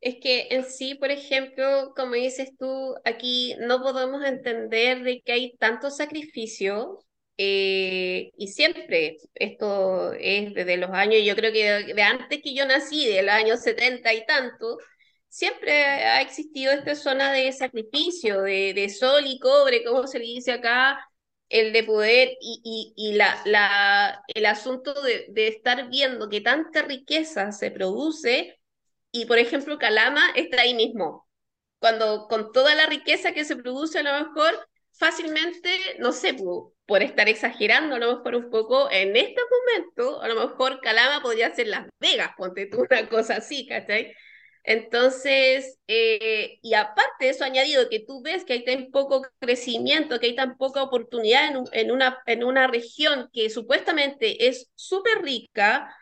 Es 0.00 0.16
que 0.22 0.48
en 0.50 0.64
sí, 0.64 0.94
por 0.94 1.10
ejemplo, 1.10 1.92
como 1.94 2.12
dices 2.12 2.52
tú, 2.56 2.94
aquí 3.04 3.56
no 3.60 3.82
podemos 3.82 4.24
entender 4.24 5.02
de 5.02 5.20
que 5.20 5.32
hay 5.32 5.56
tanto 5.58 5.90
sacrificio 5.90 7.04
eh, 7.38 8.30
y 8.36 8.48
siempre, 8.48 9.18
esto 9.34 10.12
es 10.14 10.54
desde 10.54 10.76
los 10.76 10.90
años, 10.90 11.22
yo 11.24 11.36
creo 11.36 11.52
que 11.52 11.94
de, 11.94 12.02
antes 12.02 12.40
que 12.42 12.54
yo 12.54 12.66
nací, 12.66 13.06
de 13.06 13.22
los 13.22 13.32
años 13.32 13.60
70 13.62 14.12
y 14.14 14.26
tanto, 14.26 14.78
siempre 15.28 15.84
ha 15.84 16.20
existido 16.22 16.72
esta 16.72 16.94
zona 16.96 17.32
de 17.32 17.52
sacrificio, 17.52 18.42
de, 18.42 18.74
de 18.74 18.88
sol 18.90 19.24
y 19.26 19.38
cobre, 19.38 19.84
como 19.84 20.06
se 20.06 20.18
le 20.18 20.24
dice 20.26 20.52
acá, 20.52 20.98
el 21.48 21.72
de 21.72 21.84
poder 21.84 22.30
y, 22.40 22.60
y, 22.96 23.10
y 23.12 23.14
la, 23.14 23.40
la, 23.46 24.22
el 24.34 24.46
asunto 24.46 25.00
de, 25.02 25.26
de 25.30 25.48
estar 25.48 25.88
viendo 25.88 26.28
que 26.28 26.40
tanta 26.42 26.82
riqueza 26.82 27.52
se 27.52 27.70
produce 27.70 28.58
y 29.12 29.26
por 29.26 29.38
ejemplo, 29.38 29.78
Calama 29.78 30.22
está 30.36 30.62
ahí 30.62 30.74
mismo. 30.74 31.26
Cuando 31.78 32.26
con 32.28 32.52
toda 32.52 32.74
la 32.74 32.86
riqueza 32.86 33.32
que 33.32 33.44
se 33.44 33.56
produce, 33.56 33.98
a 34.00 34.02
lo 34.02 34.26
mejor 34.26 34.68
fácilmente, 34.98 35.70
no 35.98 36.12
sé, 36.12 36.34
por, 36.34 37.02
estar 37.02 37.28
exagerando 37.28 37.96
a 37.96 37.98
lo 37.98 38.16
mejor 38.16 38.34
un 38.34 38.50
poco, 38.50 38.90
en 38.90 39.16
este 39.16 39.40
momento, 39.50 40.22
a 40.22 40.28
lo 40.28 40.48
mejor 40.48 40.80
Calama 40.80 41.22
podría 41.22 41.54
ser 41.54 41.68
Las 41.68 41.88
Vegas, 42.00 42.30
ponte 42.36 42.66
tú 42.66 42.80
una 42.90 43.08
cosa 43.08 43.36
así, 43.36 43.66
¿cachai? 43.66 44.14
Entonces, 44.64 45.78
eh, 45.86 46.58
y 46.62 46.74
aparte 46.74 47.26
de 47.26 47.30
eso 47.30 47.44
añadido, 47.44 47.88
que 47.88 48.00
tú 48.00 48.22
ves 48.22 48.44
que 48.44 48.54
hay 48.54 48.64
tan 48.64 48.90
poco 48.90 49.26
crecimiento, 49.38 50.20
que 50.20 50.26
hay 50.26 50.34
tan 50.36 50.58
poca 50.58 50.82
oportunidad 50.82 51.48
en, 51.48 51.64
en, 51.72 51.90
una, 51.90 52.18
en 52.26 52.44
una 52.44 52.66
región 52.66 53.30
que 53.32 53.50
supuestamente 53.50 54.48
es 54.48 54.70
súper 54.74 55.22
rica, 55.22 55.94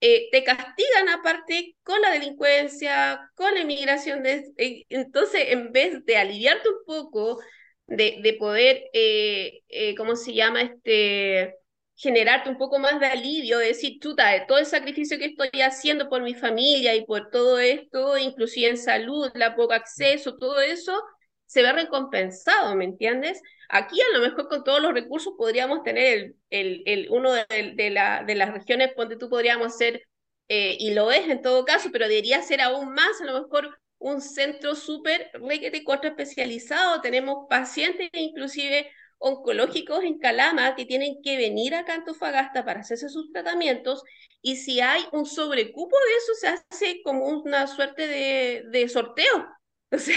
eh, 0.00 0.28
te 0.30 0.44
castigan 0.44 1.08
aparte 1.08 1.76
con 1.82 2.00
la 2.02 2.10
delincuencia, 2.10 3.30
con 3.34 3.54
la 3.54 3.60
inmigración. 3.60 4.22
De, 4.22 4.52
eh, 4.58 4.84
entonces, 4.90 5.46
en 5.48 5.72
vez 5.72 6.04
de 6.04 6.16
aliviarte 6.18 6.68
un 6.68 6.84
poco, 6.86 7.40
de, 7.86 8.18
de 8.22 8.32
poder, 8.34 8.84
eh, 8.92 9.94
¿cómo 9.96 10.16
se 10.16 10.34
llama? 10.34 10.62
Este, 10.62 11.54
generarte 11.96 12.50
un 12.50 12.58
poco 12.58 12.78
más 12.78 12.98
de 13.00 13.06
alivio, 13.06 13.58
de 13.58 13.68
decir, 13.68 13.98
chuta, 14.00 14.30
de 14.30 14.40
todo 14.46 14.58
el 14.58 14.66
sacrificio 14.66 15.18
que 15.18 15.26
estoy 15.26 15.60
haciendo 15.62 16.08
por 16.08 16.22
mi 16.22 16.34
familia 16.34 16.94
y 16.94 17.04
por 17.04 17.30
todo 17.30 17.58
esto, 17.58 18.18
inclusive 18.18 18.70
en 18.70 18.78
salud, 18.78 19.30
la 19.34 19.54
poco 19.54 19.72
acceso, 19.74 20.36
todo 20.36 20.60
eso, 20.60 21.00
se 21.46 21.62
ve 21.62 21.72
recompensado, 21.72 22.74
¿me 22.74 22.84
entiendes? 22.84 23.40
Aquí 23.68 24.00
a 24.00 24.18
lo 24.18 24.24
mejor 24.24 24.48
con 24.48 24.64
todos 24.64 24.82
los 24.82 24.92
recursos 24.92 25.34
podríamos 25.38 25.82
tener 25.82 26.34
el, 26.50 26.82
el, 26.86 27.06
uno 27.10 27.32
de, 27.32 27.90
la, 27.90 28.24
de 28.24 28.34
las 28.34 28.52
regiones 28.52 28.90
donde 28.96 29.16
tú 29.16 29.28
podríamos 29.28 29.76
ser, 29.76 30.02
eh, 30.48 30.76
y 30.78 30.92
lo 30.94 31.10
es 31.12 31.28
en 31.28 31.42
todo 31.42 31.64
caso, 31.64 31.90
pero 31.92 32.08
debería 32.08 32.42
ser 32.42 32.60
aún 32.60 32.92
más, 32.92 33.20
a 33.20 33.24
lo 33.24 33.40
mejor 33.42 33.78
un 33.98 34.20
centro 34.20 34.74
súper 34.74 35.30
requete 35.34 35.84
cuatro 35.84 36.10
especializado, 36.10 37.00
tenemos 37.00 37.46
pacientes 37.48 38.08
inclusive 38.12 38.90
oncológicos 39.18 40.04
en 40.04 40.18
Calama 40.18 40.74
que 40.74 40.84
tienen 40.84 41.22
que 41.22 41.36
venir 41.36 41.74
a 41.74 41.84
Cantofagasta 41.84 42.64
para 42.64 42.80
hacerse 42.80 43.08
sus 43.08 43.32
tratamientos 43.32 44.02
y 44.42 44.56
si 44.56 44.80
hay 44.80 45.02
un 45.12 45.24
sobrecupo 45.24 45.96
de 45.96 46.16
eso 46.16 46.34
se 46.34 46.48
hace 46.48 47.02
como 47.02 47.26
una 47.26 47.66
suerte 47.66 48.06
de, 48.06 48.64
de 48.70 48.88
sorteo. 48.88 49.48
O 49.94 49.98
sea, 49.98 50.16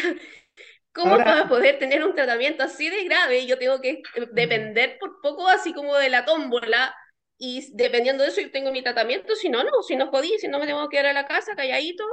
¿Cómo 0.91 1.17
para 1.17 1.48
poder 1.48 1.77
tener 1.77 2.03
un 2.03 2.15
tratamiento 2.15 2.63
así 2.63 2.89
de 2.89 3.03
grave? 3.03 3.46
Yo 3.46 3.60
tengo 3.60 3.79
que 3.81 4.01
depender 4.31 4.98
por 5.00 5.22
poco 5.22 5.48
así 5.48 5.72
como 5.74 5.96
de 5.96 6.10
la 6.10 6.25
tómbola 6.25 6.96
y 7.38 7.69
dependiendo 7.75 8.24
de 8.24 8.29
eso 8.29 8.41
yo 8.41 8.50
tengo 8.51 8.72
mi 8.72 8.81
tratamiento, 8.81 9.36
si 9.36 9.50
no, 9.50 9.63
no, 9.63 9.84
si 9.88 9.96
no 9.96 10.10
podí, 10.10 10.39
si 10.39 10.48
no 10.48 10.57
me 10.57 10.65
tengo 10.65 10.89
que 10.89 11.00
ir 11.00 11.05
a 11.05 11.13
la 11.13 11.27
casa 11.27 11.55
calladito 11.55 12.03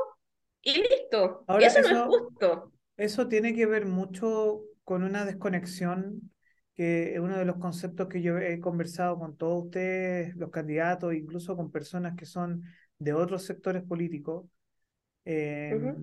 y 0.64 0.74
listo. 0.76 1.44
y 1.60 1.64
eso, 1.64 1.80
no 1.82 1.88
es 1.88 2.20
justo. 2.20 2.72
Eso 2.96 3.28
tiene 3.28 3.54
que 3.54 3.66
ver 3.66 3.86
mucho 3.86 4.62
con 4.82 5.02
una 5.02 5.24
desconexión 5.24 6.30
que 6.74 7.14
es 7.14 7.20
uno 7.20 7.38
de 7.38 7.44
los 7.44 7.56
conceptos 7.58 8.08
que 8.08 8.20
yo 8.20 8.38
he 8.38 8.58
conversado 8.58 9.18
con 9.18 9.36
todos 9.36 9.66
ustedes, 9.66 10.34
los 10.34 10.50
candidatos, 10.50 11.14
incluso 11.14 11.56
con 11.56 11.70
personas 11.70 12.16
que 12.16 12.26
son 12.26 12.64
de 12.98 13.12
otros 13.12 13.44
sectores 13.44 13.84
políticos. 13.84 14.46
Eh, 15.24 15.94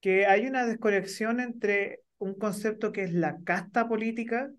que 0.00 0.26
hay 0.26 0.46
una 0.46 0.66
desconexión 0.66 1.40
entre 1.40 2.02
un 2.18 2.34
concepto 2.34 2.92
que 2.92 3.04
es 3.04 3.12
la 3.12 3.38
casta 3.44 3.88
política 3.88 4.50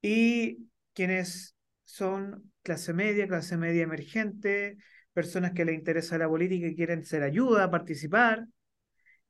y 0.00 0.68
quienes 0.92 1.56
son 1.84 2.52
clase 2.62 2.92
media, 2.92 3.26
clase 3.26 3.56
media 3.56 3.82
emergente, 3.82 4.76
personas 5.16 5.52
que 5.52 5.64
les 5.64 5.74
interesa 5.74 6.18
la 6.18 6.28
política 6.28 6.66
y 6.66 6.76
quieren 6.76 7.02
ser 7.02 7.22
ayuda, 7.22 7.70
participar, 7.70 8.46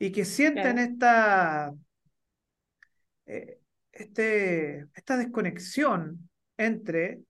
y 0.00 0.10
que 0.10 0.24
sienten 0.24 0.78
esta, 0.78 1.72
eh, 3.26 3.60
este, 3.92 4.88
esta 4.94 5.16
desconexión 5.16 6.28
entre 6.56 7.20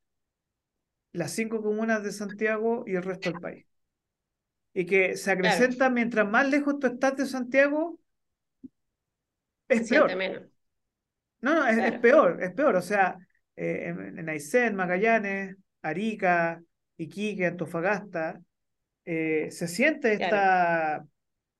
las 1.12 1.32
cinco 1.32 1.62
comunas 1.62 2.02
de 2.02 2.12
Santiago 2.12 2.84
y 2.86 2.94
el 2.94 3.02
resto 3.02 3.30
del 3.30 3.40
país. 3.40 3.66
Y 4.72 4.86
que 4.86 5.18
se 5.18 5.32
acrecenta 5.32 5.90
mientras 5.90 6.26
más 6.26 6.48
lejos 6.48 6.78
tú 6.78 6.86
estás 6.86 7.14
de 7.14 7.26
Santiago, 7.26 8.00
es 9.68 9.86
peor. 9.86 10.16
No, 11.42 11.54
no, 11.54 11.66
es, 11.66 11.98
peor, 12.00 12.42
es 12.42 12.54
peor. 12.54 12.76
O 12.76 12.82
sea, 12.82 13.18
eh, 13.54 13.88
en, 13.88 14.26
Aysén, 14.30 14.74
Magallanes, 14.74 15.56
Arica, 15.82 16.62
Iquique, 16.96 17.46
Antofagasta, 17.46 18.40
eh, 19.04 19.48
se 19.50 19.68
siente 19.68 20.14
esta, 20.14 21.04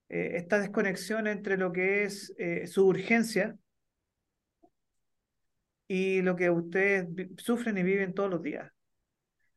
eh, 0.09 0.33
esta 0.35 0.59
desconexión 0.59 1.27
entre 1.27 1.57
lo 1.57 1.73
que 1.73 2.05
es 2.05 2.35
su 2.67 2.87
urgencia 2.87 3.57
y 5.89 6.23
lo 6.23 6.35
que 6.37 6.51
ustedes 6.51 7.07
sufren 7.39 7.79
y 7.79 7.83
viven 7.83 8.15
todos 8.15 8.31
los 8.31 8.43
días. 8.43 8.71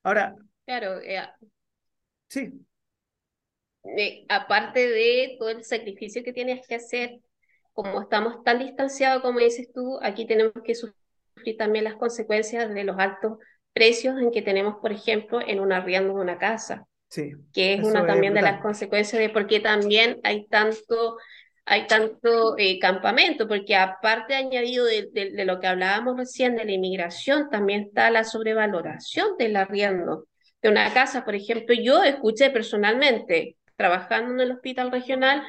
Ahora. 0.03 0.35
Claro, 0.65 0.99
sí 2.27 2.65
aparte 4.27 4.87
de 4.89 5.35
todo 5.39 5.49
el 5.49 5.63
sacrificio 5.63 6.23
que 6.23 6.33
tienes 6.33 6.65
que 6.67 6.75
hacer, 6.75 7.19
como 7.73 8.01
estamos 8.01 8.43
tan 8.43 8.59
distanciados 8.59 9.21
como 9.21 9.39
dices 9.39 9.71
tú, 9.73 9.99
aquí 10.01 10.25
tenemos 10.25 10.53
que 10.63 10.75
sufrir 10.75 11.57
también 11.57 11.85
las 11.85 11.95
consecuencias 11.95 12.73
de 12.73 12.83
los 12.83 12.97
altos 12.99 13.39
precios 13.73 14.19
en 14.19 14.31
que 14.31 14.41
tenemos, 14.41 14.75
por 14.81 14.91
ejemplo, 14.91 15.39
en 15.45 15.59
un 15.59 15.71
arriendo 15.71 16.15
de 16.15 16.21
una 16.21 16.37
casa. 16.37 16.85
Sí, 17.07 17.31
que 17.53 17.73
es 17.73 17.83
una 17.83 18.05
también 18.05 18.35
de 18.35 18.41
las 18.41 18.61
consecuencias 18.61 19.19
de 19.19 19.29
por 19.29 19.47
qué 19.47 19.59
también 19.59 20.19
hay 20.23 20.45
tanto 20.45 21.17
hay 21.65 21.85
tanto 21.85 22.57
eh, 22.57 22.79
campamento, 22.79 23.47
porque 23.47 23.75
aparte 23.75 24.33
añadido 24.33 24.85
de, 24.85 25.07
de, 25.13 25.45
lo 25.45 25.59
que 25.59 25.67
hablábamos 25.67 26.17
recién 26.17 26.55
de 26.55 26.65
la 26.65 26.71
inmigración, 26.71 27.47
también 27.51 27.81
está 27.81 28.09
la 28.09 28.23
sobrevaloración 28.23 29.37
del 29.37 29.55
arriendo 29.55 30.25
de 30.63 30.69
una 30.69 30.91
casa. 30.93 31.23
Por 31.23 31.35
ejemplo, 31.35 31.75
yo 31.75 32.03
escuché 32.03 32.49
personalmente 32.49 33.57
trabajando 33.75 34.33
en 34.33 34.39
el 34.39 34.51
hospital 34.51 34.91
regional 34.91 35.43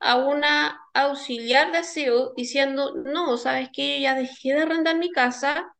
a 0.00 0.16
una 0.16 0.80
auxiliar 0.94 1.70
de 1.70 1.78
aseo 1.78 2.32
diciendo, 2.36 2.94
no, 2.96 3.36
sabes 3.36 3.68
que 3.72 4.00
ya 4.00 4.16
dejé 4.16 4.54
de 4.54 4.62
arrendar 4.62 4.98
mi 4.98 5.12
casa 5.12 5.72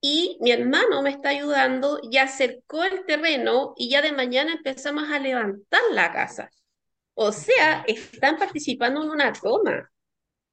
y 0.00 0.38
mi 0.40 0.52
hermano 0.52 1.02
me 1.02 1.10
está 1.10 1.30
ayudando, 1.30 2.00
ya 2.10 2.24
acercó 2.24 2.84
el 2.84 3.04
terreno 3.06 3.74
y 3.76 3.90
ya 3.90 4.02
de 4.02 4.12
mañana 4.12 4.52
empezamos 4.52 5.10
a 5.10 5.18
levantar 5.18 5.80
la 5.92 6.12
casa. 6.12 6.50
O 7.14 7.32
sea, 7.32 7.84
están 7.86 8.38
participando 8.38 9.02
en 9.02 9.10
una 9.10 9.32
toma. 9.32 9.90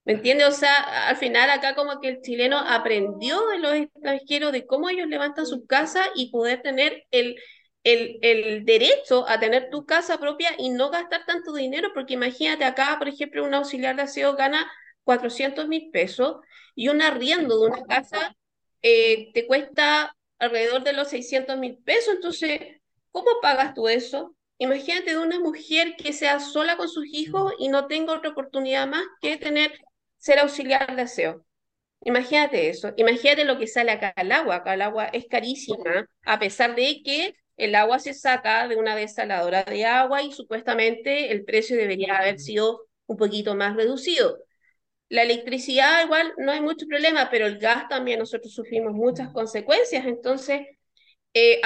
¿Me 0.05 0.13
entiendes? 0.13 0.47
O 0.47 0.51
sea, 0.51 1.07
al 1.09 1.17
final 1.17 1.49
acá 1.49 1.75
como 1.75 1.99
que 1.99 2.09
el 2.09 2.21
chileno 2.21 2.57
aprendió 2.59 3.47
de 3.47 3.59
los 3.59 3.73
extranjeros 3.73 4.51
de 4.51 4.65
cómo 4.67 4.89
ellos 4.89 5.07
levantan 5.07 5.47
su 5.47 5.65
casa 5.65 6.05
y 6.15 6.31
poder 6.31 6.61
tener 6.61 7.05
el, 7.11 7.35
el, 7.83 8.19
el, 8.21 8.65
derecho 8.65 9.27
a 9.27 9.39
tener 9.39 9.69
tu 9.71 9.85
casa 9.85 10.19
propia 10.19 10.51
y 10.59 10.69
no 10.69 10.91
gastar 10.91 11.25
tanto 11.25 11.53
dinero, 11.53 11.89
porque 11.93 12.13
imagínate 12.15 12.65
acá, 12.65 12.95
por 12.99 13.07
ejemplo, 13.07 13.43
un 13.45 13.53
auxiliar 13.55 13.95
de 13.95 14.03
aseo 14.03 14.35
gana 14.35 14.71
400 15.03 15.67
mil 15.67 15.89
pesos 15.91 16.37
y 16.75 16.89
un 16.89 17.01
arriendo 17.01 17.59
de 17.59 17.67
una 17.67 17.83
casa 17.85 18.35
eh, 18.87 19.31
te 19.33 19.47
cuesta 19.47 20.15
alrededor 20.37 20.83
de 20.83 20.93
los 20.93 21.09
600 21.09 21.57
mil 21.57 21.77
pesos, 21.79 22.13
entonces, 22.15 22.59
¿cómo 23.11 23.27
pagas 23.41 23.73
tú 23.73 23.87
eso? 23.87 24.35
Imagínate 24.59 25.11
de 25.11 25.17
una 25.17 25.39
mujer 25.39 25.95
que 25.97 26.13
sea 26.13 26.39
sola 26.39 26.77
con 26.77 26.87
sus 26.87 27.05
hijos 27.07 27.53
y 27.57 27.69
no 27.69 27.87
tenga 27.87 28.13
otra 28.13 28.29
oportunidad 28.29 28.85
más 28.87 29.03
que 29.21 29.37
tener 29.37 29.71
ser 30.17 30.37
auxiliar 30.37 30.95
de 30.95 31.01
aseo. 31.01 31.45
Imagínate 32.01 32.69
eso, 32.69 32.93
imagínate 32.97 33.45
lo 33.45 33.57
que 33.57 33.65
sale 33.67 33.91
acá 33.91 34.13
al 34.15 34.31
agua, 34.31 34.57
acá 34.57 34.75
el 34.75 34.83
agua 34.83 35.05
es 35.05 35.25
carísima, 35.27 36.07
a 36.23 36.37
pesar 36.39 36.75
de 36.75 37.01
que 37.03 37.35
el 37.57 37.73
agua 37.73 37.97
se 37.97 38.13
saca 38.13 38.67
de 38.67 38.75
una 38.75 38.95
desaladora 38.95 39.63
de 39.63 39.85
agua 39.85 40.21
y 40.21 40.31
supuestamente 40.31 41.31
el 41.31 41.43
precio 41.43 41.75
debería 41.75 42.17
haber 42.17 42.39
sido 42.39 42.81
un 43.07 43.17
poquito 43.17 43.55
más 43.55 43.75
reducido. 43.75 44.37
La 45.09 45.24
electricidad 45.24 46.03
igual 46.03 46.33
no 46.38 46.51
hay 46.51 46.62
mucho 46.62 46.88
problema, 46.88 47.29
pero 47.29 47.45
el 47.45 47.59
gas 47.59 47.88
también 47.89 48.19
nosotros 48.19 48.53
sufrimos 48.53 48.93
muchas 48.93 49.29
consecuencias, 49.31 50.05
entonces 50.05 50.62
eh, 51.33 51.62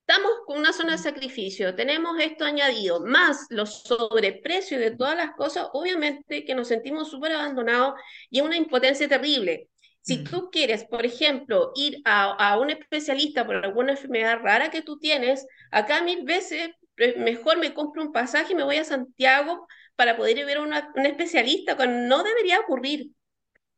estamos 0.00 0.32
con 0.46 0.58
una 0.58 0.72
zona 0.72 0.92
de 0.92 0.98
sacrificio, 0.98 1.74
tenemos 1.76 2.18
esto 2.20 2.44
añadido, 2.44 3.00
más 3.06 3.46
los 3.50 3.82
sobreprecios 3.84 4.80
de 4.80 4.90
todas 4.96 5.16
las 5.16 5.32
cosas, 5.36 5.68
obviamente 5.72 6.44
que 6.44 6.54
nos 6.54 6.68
sentimos 6.68 7.10
súper 7.10 7.32
abandonados 7.32 7.94
y 8.28 8.40
es 8.40 8.44
una 8.44 8.56
impotencia 8.56 9.08
terrible. 9.08 9.68
Si 10.02 10.16
Mm. 10.16 10.24
tú 10.24 10.50
quieres, 10.50 10.84
por 10.84 11.04
ejemplo, 11.06 11.72
ir 11.76 12.00
a, 12.04 12.32
a 12.32 12.58
un 12.58 12.70
especialista 12.70 13.46
por 13.46 13.56
alguna 13.56 13.92
enfermedad 13.92 14.40
rara 14.42 14.70
que 14.70 14.82
tú 14.82 14.98
tienes, 14.98 15.46
acá 15.70 16.02
mil 16.02 16.24
veces 16.24 16.70
eh, 16.96 17.14
mejor 17.18 17.58
me 17.58 17.74
compro 17.74 18.02
un 18.02 18.12
pasaje 18.12 18.52
y 18.52 18.56
me 18.56 18.64
voy 18.64 18.76
a 18.76 18.84
Santiago 18.84 19.68
para 20.00 20.16
poder 20.16 20.38
ir 20.38 20.56
a 20.56 20.62
una, 20.62 20.90
un 20.96 21.04
especialista, 21.04 21.76
cuando 21.76 22.08
no 22.08 22.22
debería 22.24 22.58
ocurrir. 22.60 23.10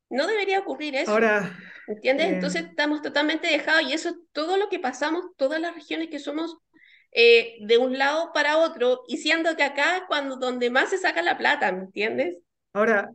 No 0.09 0.29
debería 0.29 0.61
ocurrir 0.61 0.95
eso. 0.95 1.11
Ahora, 1.11 1.59
¿Entiendes? 1.89 2.29
eh, 2.29 2.35
Entonces 2.35 2.63
estamos 2.63 3.03
totalmente 3.03 3.49
dejados 3.49 3.83
y 3.91 3.93
eso 3.93 4.11
es 4.11 4.15
todo 4.31 4.57
lo 4.57 4.69
que 4.69 4.79
pasamos, 4.79 5.25
todas 5.37 5.61
las 5.61 5.75
regiones 5.75 6.11
que 6.11 6.21
somos 6.21 6.59
eh, 7.11 7.57
de 7.63 7.77
un 7.77 7.99
lado 7.99 8.31
para 8.33 8.59
otro, 8.59 9.03
y 9.09 9.17
siendo 9.17 9.57
que 9.57 9.65
acá 9.65 9.97
es 9.97 10.03
cuando 10.07 10.37
donde 10.37 10.71
más 10.71 10.91
se 10.91 10.99
saca 10.99 11.23
la 11.23 11.37
plata, 11.37 11.73
¿me 11.73 11.81
entiendes? 11.87 12.37
ahora, 12.73 13.13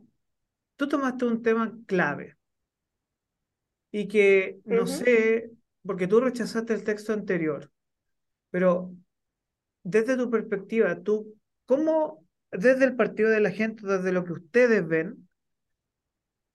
tú 0.76 0.86
tomaste 0.86 1.24
un 1.24 1.42
tema 1.42 1.72
clave 1.86 2.36
y 3.90 4.06
que 4.06 4.58
no 4.66 4.86
sé, 4.86 5.50
porque 5.82 6.06
tú 6.06 6.20
rechazaste 6.20 6.74
el 6.74 6.84
texto 6.84 7.14
anterior, 7.14 7.70
pero 8.50 8.92
desde 9.82 10.14
tu 10.18 10.30
perspectiva, 10.30 11.02
tú, 11.02 11.34
¿cómo, 11.64 12.27
desde 12.50 12.84
el 12.84 12.96
partido 12.96 13.30
de 13.30 13.40
la 13.40 13.50
gente, 13.50 13.86
desde 13.86 14.12
lo 14.12 14.24
que 14.24 14.32
ustedes 14.32 14.86
ven, 14.86 15.28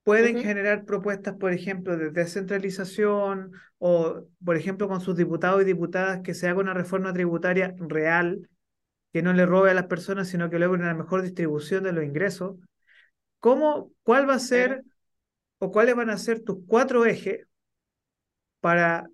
pueden 0.03 0.41
generar 0.41 0.85
propuestas, 0.85 1.35
por 1.35 1.53
ejemplo, 1.53 1.97
de 1.97 2.11
descentralización 2.11 3.53
o, 3.77 4.25
por 4.43 4.57
ejemplo, 4.57 4.87
con 4.87 5.01
sus 5.01 5.15
diputados 5.15 5.61
y 5.61 5.65
diputadas, 5.65 6.21
que 6.21 6.33
se 6.33 6.47
haga 6.47 6.59
una 6.59 6.73
reforma 6.73 7.13
tributaria 7.13 7.73
real, 7.77 8.49
que 9.13 9.21
no 9.21 9.31
le 9.33 9.45
robe 9.45 9.71
a 9.71 9.75
las 9.75 9.85
personas, 9.85 10.27
sino 10.27 10.49
que 10.49 10.59
logre 10.59 10.81
una 10.81 10.93
mejor 10.93 11.21
distribución 11.21 11.83
de 11.83 11.93
los 11.93 12.03
ingresos? 12.03 12.57
¿Cómo, 13.39 13.91
cuál 14.03 14.29
va 14.29 14.35
a 14.35 14.39
ser 14.39 14.83
o 15.59 15.71
cuáles 15.71 15.95
van 15.95 16.09
a 16.09 16.17
ser 16.17 16.41
tus 16.41 16.57
cuatro 16.67 17.05
ejes 17.05 17.47
para, 18.59 19.07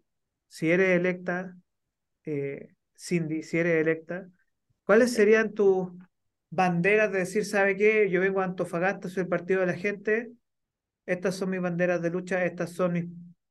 si 0.48 0.71
eres 0.71 0.98
electa, 0.98 1.55
eh, 2.25 2.74
Cindy, 2.98 3.43
si 3.43 3.59
eres 3.59 3.81
electa, 3.81 4.27
cuáles 4.83 5.13
serían 5.13 5.53
tus 5.53 5.89
banderas 6.50 7.12
de 7.12 7.20
decir, 7.20 7.46
¿sabe 7.46 7.75
qué? 7.77 8.10
Yo 8.10 8.22
vengo 8.22 8.41
a 8.41 8.46
Antofagasta, 8.46 9.10
soy 9.10 9.24
el 9.24 9.29
partido 9.29 9.62
de 9.62 9.68
la 9.68 9.74
gente, 9.75 10.32
estas 11.06 11.36
son 11.36 11.50
mis 11.51 11.62
banderas 11.62 12.01
de 12.01 12.10
lucha, 12.12 12.46
estas 12.46 12.72
son 12.72 12.94
mis 12.94 13.06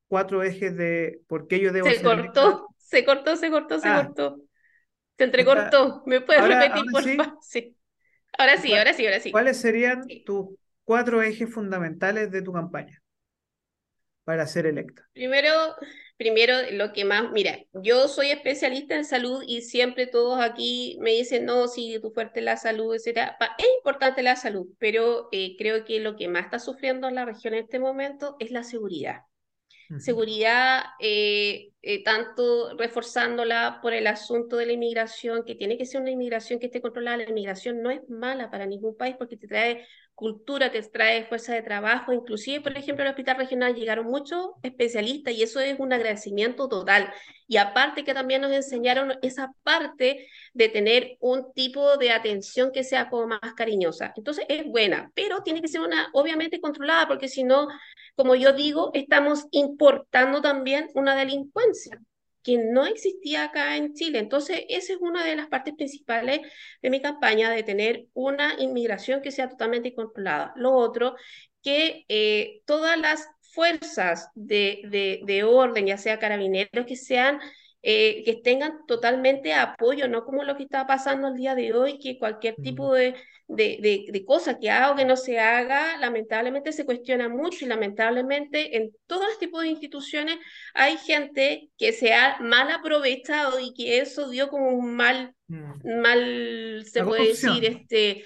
cuatro 0.09 0.43
ejes 0.43 0.77
de 0.77 1.23
por 1.29 1.47
qué 1.49 1.61
yo 1.61 1.73
debo 1.73 1.89
Se 1.89 2.03
cortó, 2.03 2.69
se 2.79 3.05
cortó, 3.05 3.37
se 3.37 3.51
cortó, 3.51 3.79
se 3.81 3.89
Ah, 3.89 4.05
cortó. 4.05 4.41
Se 5.19 5.25
entrecortó. 5.25 6.03
¿Me 6.07 6.21
puedes 6.21 6.43
ahora, 6.43 6.61
repetir, 6.61 6.81
ahora 6.81 6.93
por 6.93 7.03
sí, 7.03 7.17
favor? 7.17 7.39
Sí. 7.43 7.77
Ahora 8.39 8.57
sí, 8.57 8.69
¿cuál- 8.69 8.79
ahora 8.79 8.93
sí, 8.95 9.07
ahora 9.07 9.21
sí. 9.21 9.33
¿cuáles 9.33 9.57
serían 9.59 10.05
Sí. 10.05 10.23
tus 10.25 10.47
cuatro 10.85 11.23
ejes 11.23 11.53
fundamentales 11.53 12.31
de 12.31 12.43
tu 12.43 12.53
campaña 12.53 12.98
para 14.29 14.47
ser 14.47 14.67
electa? 14.67 15.09
Primero, 15.15 15.51
primero, 16.19 16.53
lo 16.73 16.93
que 16.93 17.07
más, 17.07 17.33
mira, 17.33 17.61
yo 17.73 18.09
soy 18.09 18.31
especialista 18.31 18.95
en 18.95 19.07
salud 19.07 19.43
y 19.47 19.63
siempre 19.63 20.07
todos 20.07 20.39
aquí 20.39 20.99
me 21.01 21.13
dicen, 21.13 21.47
no, 21.47 21.67
sí, 21.67 21.99
tu 22.03 22.11
fuerte 22.11 22.43
la 22.43 22.59
salud, 22.59 22.95
etcétera. 22.95 23.39
Es 23.57 23.67
importante 23.79 24.23
la 24.23 24.37
salud, 24.37 24.67
pero 24.79 25.31
eh, 25.33 25.57
creo 25.57 25.87
que 25.87 26.01
lo 26.01 26.15
que 26.15 26.29
más 26.29 26.45
está 26.45 26.59
sufriendo 26.59 27.09
la 27.09 27.25
región 27.25 27.55
en 27.55 27.65
este 27.65 27.79
momento 27.79 28.37
es 28.39 28.51
la 28.51 28.65
seguridad. 28.65 29.23
Seguridad, 29.99 30.83
eh, 31.01 31.71
eh, 31.81 32.05
tanto 32.05 32.77
reforzándola 32.77 33.79
por 33.81 33.95
el 33.95 34.07
asunto 34.07 34.59
de 34.59 34.67
la 34.67 34.73
inmigración, 34.73 35.43
que 35.47 35.55
tiene 35.55 35.79
que 35.79 35.87
ser 35.87 36.03
una 36.03 36.11
inmigración 36.11 36.61
que 36.61 36.67
esté 36.67 36.83
controlada. 36.83 37.17
La 37.17 37.31
inmigración 37.31 37.81
no 37.81 37.91
es 37.91 38.07
mala 38.11 38.51
para 38.51 38.67
ningún 38.67 38.95
país 38.95 39.17
porque 39.19 39.39
te 39.39 39.49
trae 39.49 39.87
cultura, 40.19 40.73
te 40.73 40.83
trae 40.83 41.25
fuerza 41.27 41.55
de 41.55 41.63
trabajo. 41.63 42.13
Inclusive, 42.13 42.61
por 42.61 42.77
ejemplo, 42.77 43.05
al 43.05 43.11
hospital 43.11 43.37
regional 43.37 43.75
llegaron 43.75 44.07
muchos 44.07 44.51
especialistas 44.63 45.33
y 45.33 45.45
eso 45.45 45.61
es 45.61 45.79
un 45.79 45.93
agradecimiento 45.93 46.69
total. 46.69 47.13
Y 47.47 47.57
aparte 47.57 48.05
que 48.05 48.15
también 48.15 48.43
nos 48.43 48.51
enseñaron 48.53 49.15
esa 49.23 49.53
parte 49.63 50.27
de 50.55 50.69
tener 50.69 51.17
un 51.21 51.53
tipo 51.55 51.97
de 51.97 52.11
atención 52.11 52.73
que 52.73 52.83
sea 52.83 53.09
como 53.09 53.29
más 53.29 53.55
cariñosa. 53.57 54.13
Entonces 54.17 54.45
es 54.49 54.67
buena, 54.67 55.11
pero 55.15 55.43
tiene 55.43 55.63
que 55.63 55.69
ser 55.69 55.83
una, 55.83 56.11
obviamente, 56.13 56.61
controlada, 56.61 57.07
porque 57.07 57.29
si 57.29 57.45
no, 57.45 57.69
como 58.17 58.35
yo 58.35 58.53
digo, 58.53 58.91
estamos 58.95 59.47
importando 59.53 60.43
también 60.43 60.89
una 60.95 61.15
delincuencia 61.15 62.01
que 62.49 62.57
no 62.57 62.87
existía 62.87 63.45
acá 63.45 63.77
en 63.77 63.93
Chile. 63.93 64.19
Entonces, 64.19 64.65
esa 64.71 64.95
es 64.95 64.99
una 65.03 65.23
de 65.23 65.37
las 65.37 65.49
partes 65.49 65.75
principales 65.75 66.41
de 66.81 66.89
mi 66.89 67.03
campaña, 67.03 67.51
de 67.51 67.63
tener 67.63 68.07
una 68.15 68.55
inmigración 68.59 69.21
que 69.21 69.33
sea 69.33 69.51
totalmente 69.51 69.95
controlada. 69.95 70.55
Lo 70.57 70.73
otro, 70.73 71.15
que 71.63 72.07
eh, 72.09 72.63
todas 72.65 72.99
las 72.99 73.29
fuerzas 73.53 74.31
de, 74.35 74.81
de, 74.89 75.21
de, 75.27 75.45
orden, 75.45 75.89
ya 75.89 75.99
sea 75.99 76.19
carabineros, 76.19 76.87
que 76.87 76.97
sean 76.97 77.39
eh, 77.91 78.23
que 78.25 78.35
tengan 78.37 78.85
totalmente 78.87 79.55
apoyo, 79.55 80.09
no 80.09 80.25
como 80.25 80.45
lo 80.45 80.57
que 80.57 80.65
está 80.65 80.87
pasando 80.87 81.29
el 81.29 81.35
día 81.37 81.55
de 81.55 81.73
hoy, 81.73 81.99
que 81.99 82.19
cualquier 82.19 82.57
tipo 82.61 82.93
de, 82.95 83.15
de, 83.47 83.79
de, 83.81 84.05
de 84.13 84.25
cosa 84.27 84.59
que 84.59 84.71
haga 84.71 84.93
o 84.93 84.97
que 84.97 85.05
no 85.07 85.17
se 85.17 85.39
haga, 85.39 85.97
lamentablemente 85.99 86.73
se 86.73 86.85
cuestiona 86.85 87.29
mucho 87.29 87.65
y 87.65 87.69
lamentablemente 87.69 88.77
en 88.77 88.91
todos 89.07 89.27
los 89.29 89.39
tipos 89.39 89.63
de 89.63 89.69
instituciones 89.69 90.37
hay 90.75 90.97
gente 90.99 91.71
que 91.79 91.93
se 91.93 92.13
ha 92.15 92.39
mal 92.41 92.71
aprovechado 92.71 93.59
y 93.61 93.73
que 93.75 94.01
eso 94.01 94.29
dio 94.29 94.49
como 94.49 94.71
un 94.71 94.95
mal, 94.95 95.35
Mm. 95.49 95.81
mal, 96.03 96.85
se 96.91 97.01
La 97.01 97.05
puede 97.05 97.29
decir, 97.29 97.65
este, 97.65 98.25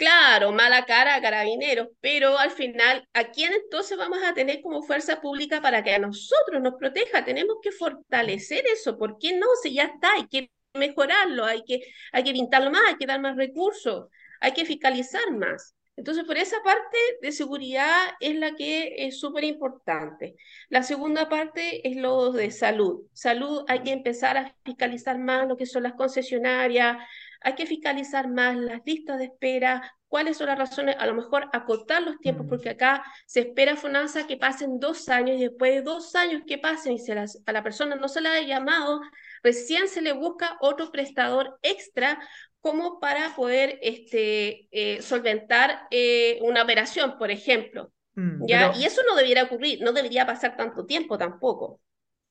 claro, 0.00 0.50
mala 0.52 0.86
cara 0.86 1.14
a 1.14 1.20
carabineros, 1.20 1.88
pero 2.00 2.38
al 2.38 2.50
final, 2.50 3.06
¿a 3.12 3.24
quién 3.32 3.52
entonces 3.52 3.98
vamos 3.98 4.20
a 4.24 4.32
tener 4.32 4.62
como 4.62 4.82
fuerza 4.82 5.20
pública 5.20 5.60
para 5.60 5.84
que 5.84 5.92
a 5.92 5.98
nosotros 5.98 6.62
nos 6.62 6.76
proteja? 6.76 7.22
Tenemos 7.22 7.56
que 7.62 7.70
fortalecer 7.70 8.64
eso, 8.66 8.96
¿por 8.96 9.18
qué 9.18 9.38
no? 9.38 9.46
Si 9.62 9.74
ya 9.74 9.84
está, 9.84 10.14
hay 10.14 10.26
que 10.26 10.50
mejorarlo, 10.72 11.44
hay 11.44 11.62
que, 11.64 11.82
hay 12.12 12.24
que 12.24 12.32
pintarlo 12.32 12.70
más, 12.70 12.82
hay 12.88 12.96
que 12.96 13.04
dar 13.04 13.20
más 13.20 13.36
recursos, 13.36 14.08
hay 14.40 14.52
que 14.52 14.64
fiscalizar 14.64 15.30
más. 15.32 15.74
Entonces, 15.96 16.24
por 16.24 16.38
esa 16.38 16.56
parte 16.64 16.96
de 17.20 17.30
seguridad 17.30 17.94
es 18.20 18.34
la 18.36 18.54
que 18.56 18.94
es 19.06 19.20
súper 19.20 19.44
importante. 19.44 20.34
La 20.70 20.82
segunda 20.82 21.28
parte 21.28 21.86
es 21.86 21.96
lo 21.96 22.32
de 22.32 22.50
salud. 22.50 23.02
Salud 23.12 23.64
hay 23.68 23.82
que 23.82 23.92
empezar 23.92 24.38
a 24.38 24.54
fiscalizar 24.64 25.18
más 25.18 25.46
lo 25.46 25.58
que 25.58 25.66
son 25.66 25.82
las 25.82 25.92
concesionarias, 25.92 26.96
hay 27.40 27.54
que 27.54 27.66
fiscalizar 27.66 28.28
más 28.28 28.56
las 28.56 28.80
listas 28.84 29.18
de 29.18 29.26
espera, 29.26 29.92
cuáles 30.08 30.36
son 30.36 30.48
las 30.48 30.58
razones, 30.58 30.96
a 30.98 31.06
lo 31.06 31.14
mejor 31.14 31.48
acotar 31.52 32.02
los 32.02 32.18
tiempos, 32.20 32.46
Mm. 32.46 32.48
porque 32.48 32.70
acá 32.70 33.04
se 33.26 33.40
espera 33.40 33.76
FONASA 33.76 34.26
que 34.26 34.36
pasen 34.36 34.78
dos 34.80 35.08
años 35.08 35.38
y 35.38 35.42
después 35.42 35.72
de 35.74 35.82
dos 35.82 36.14
años 36.16 36.42
que 36.46 36.58
pasen 36.58 36.94
y 36.94 36.98
se 36.98 37.14
las, 37.14 37.40
a 37.46 37.52
la 37.52 37.62
persona 37.62 37.96
no 37.96 38.08
se 38.08 38.20
la 38.20 38.32
ha 38.34 38.40
llamado, 38.42 39.00
recién 39.42 39.88
se 39.88 40.02
le 40.02 40.12
busca 40.12 40.56
otro 40.60 40.90
prestador 40.90 41.58
extra 41.62 42.18
como 42.60 43.00
para 43.00 43.34
poder 43.36 43.78
este, 43.82 44.68
eh, 44.70 45.00
solventar 45.02 45.86
eh, 45.90 46.38
una 46.42 46.62
operación, 46.62 47.16
por 47.18 47.30
ejemplo. 47.30 47.92
Mm, 48.14 48.46
¿ya? 48.46 48.70
Pero, 48.70 48.80
Y 48.80 48.84
eso 48.84 49.02
no 49.08 49.16
debiera 49.16 49.44
ocurrir, 49.44 49.80
no 49.82 49.92
debería 49.92 50.26
pasar 50.26 50.56
tanto 50.56 50.84
tiempo 50.86 51.16
tampoco. 51.16 51.80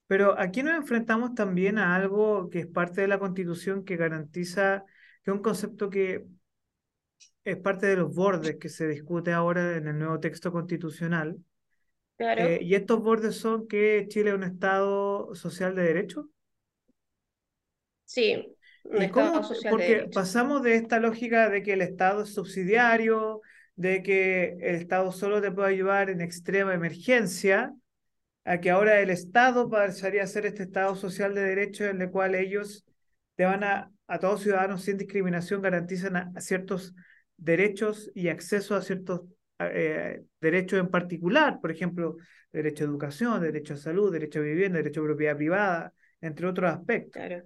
pero 0.07 0.39
aquí 0.39 0.63
nos 0.63 0.75
enfrentamos 0.75 1.35
también 1.35 1.77
a 1.77 1.95
algo 1.95 2.49
que 2.49 2.59
es 2.59 2.67
parte 2.67 3.01
de 3.01 3.07
la 3.07 3.19
Constitución 3.19 3.85
que 3.85 3.95
garantiza, 3.97 4.83
que 5.23 5.31
es 5.31 5.35
un 5.35 5.41
concepto 5.43 5.89
que 5.89 6.25
es 7.43 7.57
parte 7.57 7.87
de 7.87 7.97
los 7.97 8.13
bordes 8.15 8.57
que 8.57 8.69
se 8.69 8.87
discute 8.87 9.33
ahora 9.33 9.75
en 9.77 9.87
el 9.87 9.97
nuevo 9.99 10.19
texto 10.19 10.51
constitucional. 10.51 11.37
Claro. 12.17 12.41
Eh, 12.41 12.59
y 12.61 12.75
estos 12.75 13.01
bordes 13.01 13.37
son 13.37 13.67
que 13.67 14.07
Chile 14.09 14.31
es 14.31 14.35
un 14.37 14.43
Estado 14.43 15.33
social 15.35 15.75
de 15.75 15.83
derecho. 15.83 16.29
Sí, 18.05 18.55
un 18.83 19.01
¿Y 19.01 19.03
Estado 19.03 19.31
cómo? 19.33 19.43
social 19.43 19.77
de 19.77 19.77
Porque 19.77 19.89
derecho. 19.95 20.11
pasamos 20.13 20.63
de 20.63 20.75
esta 20.75 20.99
lógica 20.99 21.49
de 21.49 21.63
que 21.63 21.73
el 21.73 21.81
Estado 21.81 22.23
es 22.23 22.33
subsidiario, 22.33 23.41
de 23.75 24.03
que 24.03 24.57
el 24.61 24.75
Estado 24.75 25.11
solo 25.11 25.41
te 25.41 25.51
puede 25.51 25.69
ayudar 25.69 26.09
en 26.09 26.21
extrema 26.21 26.73
emergencia, 26.73 27.73
a 28.45 28.59
que 28.59 28.71
ahora 28.71 28.99
el 29.01 29.09
Estado 29.11 29.69
pasaría 29.69 30.23
a 30.23 30.27
ser 30.27 30.45
este 30.45 30.63
Estado 30.63 30.95
social 30.95 31.35
de 31.35 31.43
derecho 31.43 31.85
en 31.85 32.01
el 32.01 32.11
cual 32.11 32.35
ellos 32.35 32.85
te 33.35 33.45
van 33.45 33.63
a, 33.63 33.91
a 34.09 34.19
todos 34.19 34.41
ciudadanos 34.41 34.83
sin 34.83 34.97
discriminación, 34.97 35.61
garantizan 35.61 36.15
a, 36.17 36.31
a 36.35 36.41
ciertos 36.41 36.93
derechos 37.37 38.11
y 38.13 38.27
acceso 38.27 38.75
a 38.75 38.81
ciertos 38.81 39.21
eh, 39.59 40.23
derechos 40.41 40.79
en 40.79 40.89
particular, 40.89 41.59
por 41.61 41.71
ejemplo, 41.71 42.17
derecho 42.51 42.83
a 42.83 42.87
educación, 42.87 43.41
derecho 43.41 43.75
a 43.75 43.77
salud, 43.77 44.11
derecho 44.11 44.39
a 44.39 44.43
vivienda, 44.43 44.77
derecho 44.77 45.01
a 45.01 45.05
propiedad 45.05 45.37
privada, 45.37 45.93
entre 46.21 46.47
otros 46.47 46.71
aspectos. 46.71 47.21
Claro. 47.21 47.43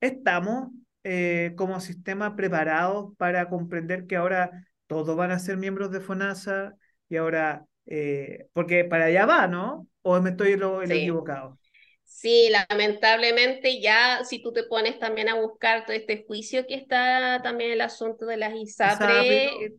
¿Estamos 0.00 0.70
eh, 1.04 1.52
como 1.56 1.80
sistema 1.80 2.36
preparados 2.36 3.14
para 3.16 3.48
comprender 3.48 4.06
que 4.06 4.16
ahora 4.16 4.50
todos 4.86 5.16
van 5.16 5.30
a 5.30 5.38
ser 5.38 5.56
miembros 5.56 5.90
de 5.90 6.00
FONASA 6.00 6.74
y 7.08 7.16
ahora, 7.16 7.64
eh, 7.86 8.46
porque 8.52 8.84
para 8.84 9.06
allá 9.06 9.26
va, 9.26 9.46
¿no? 9.46 9.88
¿O 10.02 10.20
me 10.20 10.30
estoy 10.30 10.56
lo, 10.56 10.84
Sí. 10.86 10.92
equivocado? 10.92 11.58
Sí, 12.06 12.48
lamentablemente 12.50 13.80
ya 13.80 14.24
si 14.24 14.40
tú 14.40 14.52
te 14.52 14.62
pones 14.62 14.98
también 14.98 15.28
a 15.28 15.34
buscar 15.34 15.84
todo 15.84 15.94
este 15.94 16.24
juicio 16.26 16.66
que 16.66 16.74
está 16.74 17.40
también 17.42 17.72
el 17.72 17.80
asunto 17.80 18.26
de 18.26 18.36
las 18.36 18.54
ISAPRE 18.54 19.06
y 19.06 19.48
todo. 19.48 19.60
ISAPRE, 19.60 19.76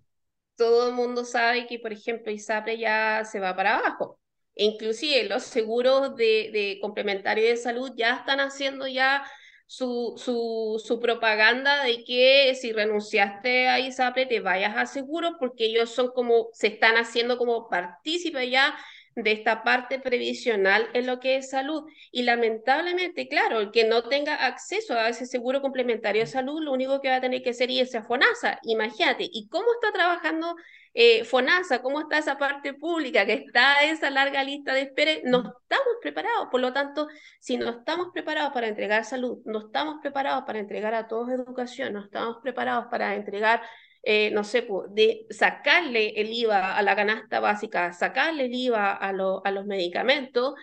todo 0.56 0.90
el 0.90 0.94
mundo 0.96 1.26
sabe 1.26 1.68
que, 1.68 1.80
por 1.80 1.94
ejemplo, 1.94 2.32
ISAPRE 2.32 2.78
ya 2.78 3.24
se 3.26 3.40
va 3.40 3.56
para 3.56 3.78
abajo. 3.78 4.20
E 4.56 4.66
inclusive 4.66 5.24
los 5.24 5.44
seguros 5.44 6.16
de, 6.16 6.50
de 6.52 6.80
complementario 6.82 7.48
de 7.48 7.58
salud 7.58 7.92
ya 7.96 8.18
están 8.18 8.40
haciendo 8.40 8.88
ya 8.88 9.24
su, 9.66 10.14
su, 10.18 10.82
su 10.84 11.00
propaganda 11.00 11.84
de 11.84 12.04
que 12.04 12.56
si 12.56 12.72
renunciaste 12.72 13.68
a 13.68 13.80
ISAPRE 13.80 14.26
te 14.26 14.40
vayas 14.40 14.76
a 14.78 14.86
seguro 14.86 15.38
porque 15.40 15.66
ellos 15.66 15.90
son 15.92 16.12
como, 16.12 16.50
se 16.54 16.68
están 16.68 16.96
haciendo 16.96 17.38
como 17.38 17.70
partícipes 17.70 18.50
ya 18.50 18.76
de 19.24 19.32
esta 19.32 19.64
parte 19.64 20.00
previsional 20.00 20.88
en 20.94 21.08
lo 21.08 21.20
que 21.20 21.38
es 21.38 21.50
salud. 21.50 21.90
Y 22.12 22.22
lamentablemente, 22.24 23.28
claro, 23.28 23.60
el 23.60 23.72
que 23.72 23.84
no 23.84 24.04
tenga 24.04 24.36
acceso 24.46 24.94
a 24.94 25.10
ese 25.10 25.26
seguro 25.26 25.62
complementario 25.62 26.22
de 26.22 26.28
salud, 26.28 26.62
lo 26.62 26.72
único 26.72 27.02
que 27.02 27.10
va 27.10 27.16
a 27.16 27.22
tener 27.22 27.42
que 27.42 27.50
hacer 27.50 27.72
es 27.72 27.96
a 27.96 28.04
FONASA. 28.04 28.60
Imagínate, 28.64 29.28
¿y 29.32 29.48
cómo 29.50 29.66
está 29.74 29.92
trabajando 29.92 30.56
eh, 30.94 31.24
FONASA? 31.24 31.82
¿Cómo 31.82 32.00
está 32.02 32.20
esa 32.20 32.38
parte 32.38 32.76
pública 32.76 33.26
que 33.26 33.34
está 33.34 33.84
esa 33.84 34.12
larga 34.12 34.44
lista 34.44 34.74
de 34.74 34.82
espera? 34.82 35.12
No 35.24 35.40
estamos 35.40 35.96
preparados. 36.02 36.50
Por 36.52 36.62
lo 36.62 36.72
tanto, 36.72 37.08
si 37.40 37.58
no 37.58 37.70
estamos 37.72 38.10
preparados 38.14 38.54
para 38.54 38.68
entregar 38.68 39.04
salud, 39.04 39.40
no 39.46 39.66
estamos 39.66 39.98
preparados 40.02 40.44
para 40.46 40.60
entregar 40.60 40.94
a 40.94 41.08
todos 41.08 41.30
educación, 41.30 41.94
no 41.94 42.02
estamos 42.02 42.38
preparados 42.44 42.86
para 42.92 43.16
entregar 43.16 43.64
eh, 44.10 44.32
no 44.32 44.44
sé, 44.46 44.66
de 44.92 45.26
sacarle 45.30 46.14
el 46.16 46.32
IVA 46.32 46.78
a 46.78 46.82
la 46.82 46.96
canasta 46.96 47.42
básica, 47.42 47.92
sacarle 47.92 48.46
el 48.46 48.54
IVA 48.54 48.94
a, 48.94 49.10
a 49.10 49.52
los 49.52 49.66
medicamentos, 49.66 50.54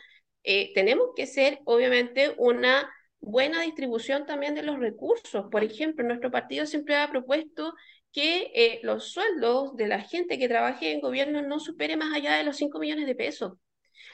eh, 0.43 0.73
tenemos 0.75 1.09
que 1.15 1.27
ser, 1.27 1.61
obviamente, 1.67 2.35
una 2.39 2.91
buena 3.21 3.61
distribución 3.63 4.25
también 4.27 4.55
de 4.55 4.63
los 4.63 4.79
recursos. 4.79 5.47
Por 5.51 5.63
ejemplo, 5.63 6.07
nuestro 6.07 6.31
partido 6.31 6.65
siempre 6.65 6.97
ha 6.97 7.11
propuesto 7.11 7.75
que 8.13 8.51
eh, 8.55 8.81
los 8.83 9.11
sueldos 9.13 9.77
de 9.77 9.89
la 9.89 10.01
gente 10.01 10.39
que 10.39 10.49
trabaje 10.49 10.93
en 10.93 11.01
gobierno 11.01 11.43
no 11.43 11.61
supere 11.61 11.97
más 11.99 12.15
allá 12.15 12.37
de 12.37 12.45
los 12.45 12.57
5 12.57 12.79
millones 12.79 13.07
de 13.07 13.15
pesos. 13.15 13.55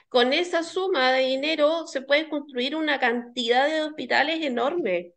Con 0.08 0.32
esa 0.32 0.62
suma 0.64 1.12
de 1.12 1.20
dinero 1.26 1.86
se 1.86 2.02
puede 2.02 2.28
construir 2.28 2.76
una 2.76 2.98
cantidad 3.00 3.68
de 3.68 3.82
hospitales 3.82 4.44
enorme. 4.44 5.12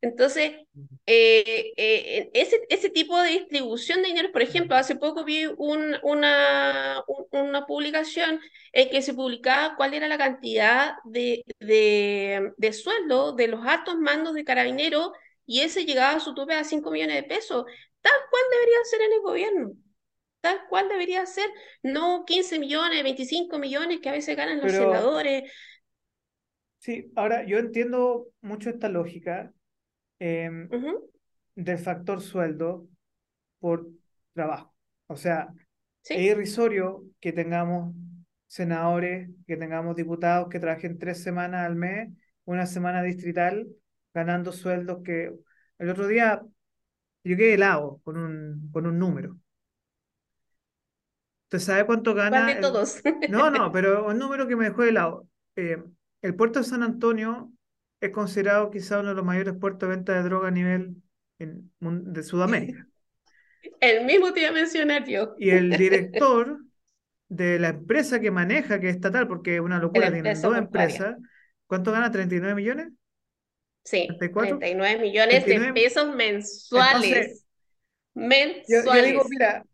Entonces, 0.00 0.52
eh, 1.06 1.72
eh, 1.76 2.30
ese, 2.32 2.60
ese 2.68 2.88
tipo 2.88 3.20
de 3.20 3.30
distribución 3.30 4.00
de 4.00 4.08
dinero, 4.08 4.30
por 4.30 4.42
ejemplo, 4.42 4.76
hace 4.76 4.94
poco 4.94 5.24
vi 5.24 5.46
un, 5.56 5.96
una, 6.04 7.02
una 7.32 7.66
publicación 7.66 8.40
en 8.72 8.90
que 8.90 9.02
se 9.02 9.14
publicaba 9.14 9.74
cuál 9.76 9.94
era 9.94 10.06
la 10.06 10.16
cantidad 10.16 10.94
de, 11.04 11.42
de, 11.58 12.52
de 12.56 12.72
sueldo 12.72 13.32
de 13.32 13.48
los 13.48 13.66
altos 13.66 13.96
mandos 13.98 14.34
de 14.34 14.44
carabineros 14.44 15.10
y 15.46 15.60
ese 15.62 15.84
llegaba 15.84 16.16
a 16.16 16.20
su 16.20 16.32
tope 16.34 16.54
a 16.54 16.62
5 16.62 16.90
millones 16.92 17.16
de 17.16 17.22
pesos, 17.24 17.64
tal 18.00 18.12
cual 18.30 18.42
debería 18.52 18.84
ser 18.84 19.00
en 19.02 19.12
el 19.14 19.20
gobierno. 19.20 19.72
Tal 20.40 20.60
cual 20.68 20.88
debería 20.88 21.26
ser, 21.26 21.50
no 21.82 22.24
15 22.24 22.60
millones, 22.60 23.02
25 23.02 23.58
millones 23.58 23.98
que 24.00 24.08
a 24.08 24.12
veces 24.12 24.36
ganan 24.36 24.58
los 24.60 24.70
Pero- 24.72 24.84
senadores. 24.84 25.50
Sí, 26.78 27.10
ahora 27.16 27.44
yo 27.44 27.58
entiendo 27.58 28.28
mucho 28.40 28.70
esta 28.70 28.88
lógica 28.88 29.52
em, 30.18 30.68
Ujú, 30.72 31.10
del 31.54 31.78
factor 31.78 32.20
sueldo 32.20 32.88
por 33.60 33.88
trabajo. 34.34 34.74
O 35.08 35.16
sea, 35.16 35.48
¿sí? 36.02 36.14
es 36.14 36.20
irrisorio 36.20 37.04
que 37.20 37.32
tengamos 37.32 37.94
senadores, 38.46 39.30
que 39.46 39.56
tengamos 39.56 39.96
diputados 39.96 40.48
que 40.48 40.60
trabajen 40.60 40.98
tres 40.98 41.22
semanas 41.22 41.66
al 41.66 41.76
mes, 41.76 42.10
una 42.44 42.66
semana 42.66 43.02
distrital, 43.02 43.66
ganando 44.14 44.52
sueldos 44.52 45.00
que 45.04 45.32
el 45.78 45.90
otro 45.90 46.06
día 46.06 46.42
yo 47.24 47.36
quedé 47.36 47.54
helado 47.54 48.00
con 48.04 48.16
un, 48.18 48.70
con 48.72 48.86
un 48.86 48.98
número. 48.98 49.38
¿Usted 51.44 51.58
sabe 51.60 51.86
cuánto 51.86 52.14
¿Cuál 52.28 52.48
gana? 52.48 52.52
el-? 52.58 52.72
No, 53.26 53.50
no, 53.50 53.70
pero 53.72 54.06
un 54.06 54.18
número 54.18 54.46
que 54.46 54.56
me 54.56 54.64
dejó 54.66 54.82
helado. 54.84 55.28
Eh, 55.56 55.82
el 56.22 56.34
puerto 56.34 56.58
de 56.60 56.64
San 56.64 56.82
Antonio 56.82 57.52
es 58.00 58.10
considerado 58.10 58.70
quizá 58.70 59.00
uno 59.00 59.10
de 59.10 59.14
los 59.16 59.24
mayores 59.24 59.54
puertos 59.58 59.88
de 59.88 59.96
venta 59.96 60.14
de 60.14 60.22
droga 60.22 60.48
a 60.48 60.50
nivel 60.50 61.02
en- 61.38 61.72
de 61.80 62.22
Sudamérica. 62.22 62.88
El 63.80 64.04
mismo 64.04 64.32
te 64.32 64.40
iba 64.40 64.50
a 64.50 64.52
mencionar 64.52 65.04
yo. 65.06 65.34
Y 65.36 65.50
el 65.50 65.76
director 65.76 66.60
de 67.28 67.58
la 67.58 67.68
empresa 67.70 68.20
que 68.20 68.30
maneja, 68.30 68.80
que 68.80 68.90
es 68.90 68.96
estatal, 68.96 69.28
porque 69.28 69.56
es 69.56 69.60
una 69.60 69.78
locura, 69.78 70.10
tienen 70.12 70.26
empresa 70.26 70.48
dos 70.48 70.56
empresas, 70.58 71.16
¿cuánto 71.66 71.92
gana? 71.92 72.10
¿39 72.12 72.54
millones? 72.56 72.92
Sí, 73.84 74.08
34. 74.08 74.58
39 74.58 75.00
millones 75.00 75.46
39. 75.46 75.68
de 75.68 75.82
pesos 75.82 76.14
mensuales. 76.14 77.44
Yo, 78.66 78.78
yo 78.90 79.02
mensuales. 79.02 79.02
digo, 79.02 79.24
mira, 79.28 79.64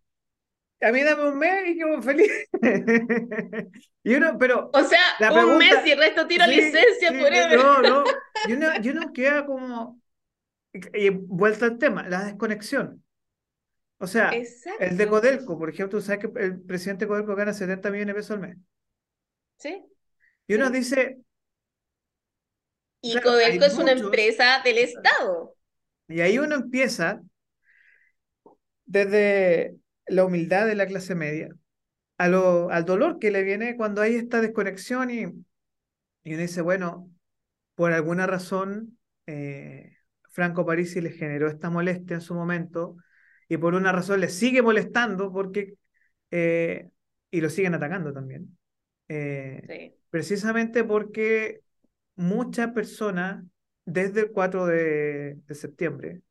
a 0.84 0.92
mí 0.92 1.02
dame 1.02 1.28
un 1.28 1.38
mes 1.38 1.68
y 1.68 1.78
quedo 1.78 2.02
feliz. 2.02 2.30
Y 4.06 4.14
uno, 4.16 4.36
pero 4.38 4.70
o 4.70 4.84
sea, 4.84 5.00
la 5.18 5.46
un 5.46 5.56
mes 5.56 5.74
y 5.86 5.92
el 5.92 5.98
resto 5.98 6.26
tiro 6.26 6.44
Sí, 6.44 6.50
licencia 6.56 7.08
sí, 7.10 7.18
forever. 7.18 7.56
No, 7.56 7.80
no. 7.82 8.04
Y 8.48 8.52
uno, 8.52 8.68
y 8.82 8.88
uno 8.90 9.12
queda 9.14 9.46
como. 9.46 10.00
Y 10.92 11.08
vuelta 11.10 11.66
al 11.66 11.78
tema, 11.78 12.06
la 12.08 12.24
desconexión. 12.24 13.02
O 13.98 14.06
sea, 14.06 14.30
el 14.80 14.96
de. 14.98 15.06
Codelco, 15.08 15.58
por 15.58 15.70
ejemplo, 15.70 15.98
tú 15.98 16.04
sabes 16.04 16.20
que 16.26 16.40
el 16.40 16.60
presidente 16.60 17.06
de 17.06 17.08
Codelco 17.08 17.34
gana 17.34 17.54
70 17.54 17.90
millones 17.90 18.14
de 18.14 18.20
pesos 18.20 18.30
al 18.32 18.40
mes. 18.40 18.56
Sí. 19.58 19.84
Y 20.46 20.54
uno 20.54 20.66
Sí. 20.66 20.72
dice, 20.72 21.18
Y 23.00 23.12
Claro, 23.12 23.30
Codelco 23.30 23.64
es 23.66 23.74
una 23.74 23.92
empresa 23.92 24.60
del 24.64 24.78
Estado. 24.78 25.54
y 26.08 26.20
ahí 26.20 26.38
uno 26.38 26.54
empieza 26.56 27.20
desde 28.86 29.76
la 30.06 30.24
humildad 30.24 30.66
de 30.66 30.74
la 30.74 30.86
clase 30.86 31.14
media 31.14 31.50
a 32.18 32.28
lo, 32.28 32.70
al 32.70 32.84
dolor 32.84 33.18
que 33.18 33.30
le 33.30 33.42
viene 33.44 33.76
cuando 33.76 34.02
hay 34.02 34.16
esta 34.16 34.40
desconexión 34.40 35.10
y, 35.10 35.22
y 36.22 36.34
uno 36.34 36.42
dice, 36.42 36.62
bueno, 36.62 37.10
por 37.74 37.92
alguna 37.92 38.26
razón, 38.26 38.98
eh, 39.26 39.96
Franco 40.30 40.66
Parisi 40.66 41.00
le 41.00 41.12
generó 41.12 41.48
esta 41.48 41.70
molestia 41.70 42.16
en 42.16 42.20
su 42.22 42.34
momento 42.34 42.96
y 43.48 43.58
por 43.58 43.74
una 43.74 43.92
razón 43.92 44.20
le 44.20 44.28
sigue 44.28 44.62
molestando 44.62 45.32
porque, 45.32 45.74
eh, 46.30 46.90
y 47.30 47.40
lo 47.40 47.50
siguen 47.50 47.74
atacando 47.74 48.12
también. 48.12 48.58
Eh, 49.08 49.62
Sí. 49.68 49.94
precisamente 50.10 50.84
porque 50.84 51.62
muchas 52.16 52.72
personas 52.72 53.44
desde 53.84 54.22
el 54.22 54.32
4 54.32 54.66
de, 54.66 55.36
de 55.46 55.54
septiembre 55.54 56.22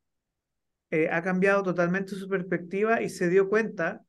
eh, 0.90 1.08
ha 1.10 1.22
cambiado 1.22 1.62
totalmente 1.62 2.14
su 2.14 2.28
perspectiva 2.28 3.02
y 3.02 3.08
se 3.08 3.28
dio 3.28 3.48
cuenta 3.48 4.02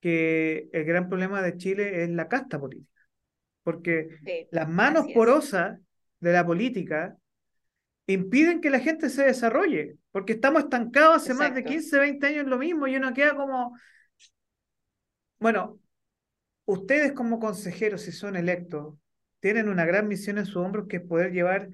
que 0.00 0.68
el 0.72 0.84
gran 0.84 1.08
problema 1.08 1.42
de 1.42 1.56
Chile 1.56 2.02
es 2.02 2.10
la 2.10 2.28
casta 2.28 2.58
política. 2.58 2.90
Porque 3.62 4.18
Sí, 4.24 4.48
las 4.50 4.68
manos 4.68 5.06
porosas 5.14 5.78
de 6.20 6.32
la 6.32 6.44
política 6.44 7.16
impiden 8.06 8.60
que 8.60 8.70
la 8.70 8.80
gente 8.80 9.08
se 9.10 9.24
desarrolle, 9.24 9.96
porque 10.10 10.32
estamos 10.34 10.64
estancados 10.64 11.16
hace 11.16 11.34
más 11.34 11.54
de 11.54 11.60
Exacto. 11.60 11.70
15, 11.70 11.98
20 11.98 12.26
años 12.26 12.44
en 12.44 12.50
lo 12.50 12.58
mismo 12.58 12.86
y 12.86 12.96
uno 12.96 13.14
queda 13.14 13.36
como, 13.36 13.76
bueno, 15.38 15.78
ustedes 16.64 17.12
como 17.12 17.38
consejeros, 17.38 18.02
si 18.02 18.12
son 18.12 18.36
electos, 18.36 18.94
tienen 19.40 19.68
una 19.68 19.84
gran 19.84 20.08
misión 20.08 20.38
en 20.38 20.46
sus 20.46 20.56
hombros 20.56 20.86
que 20.88 20.96
es 20.96 21.02
poder 21.02 21.32
llevar 21.32 21.68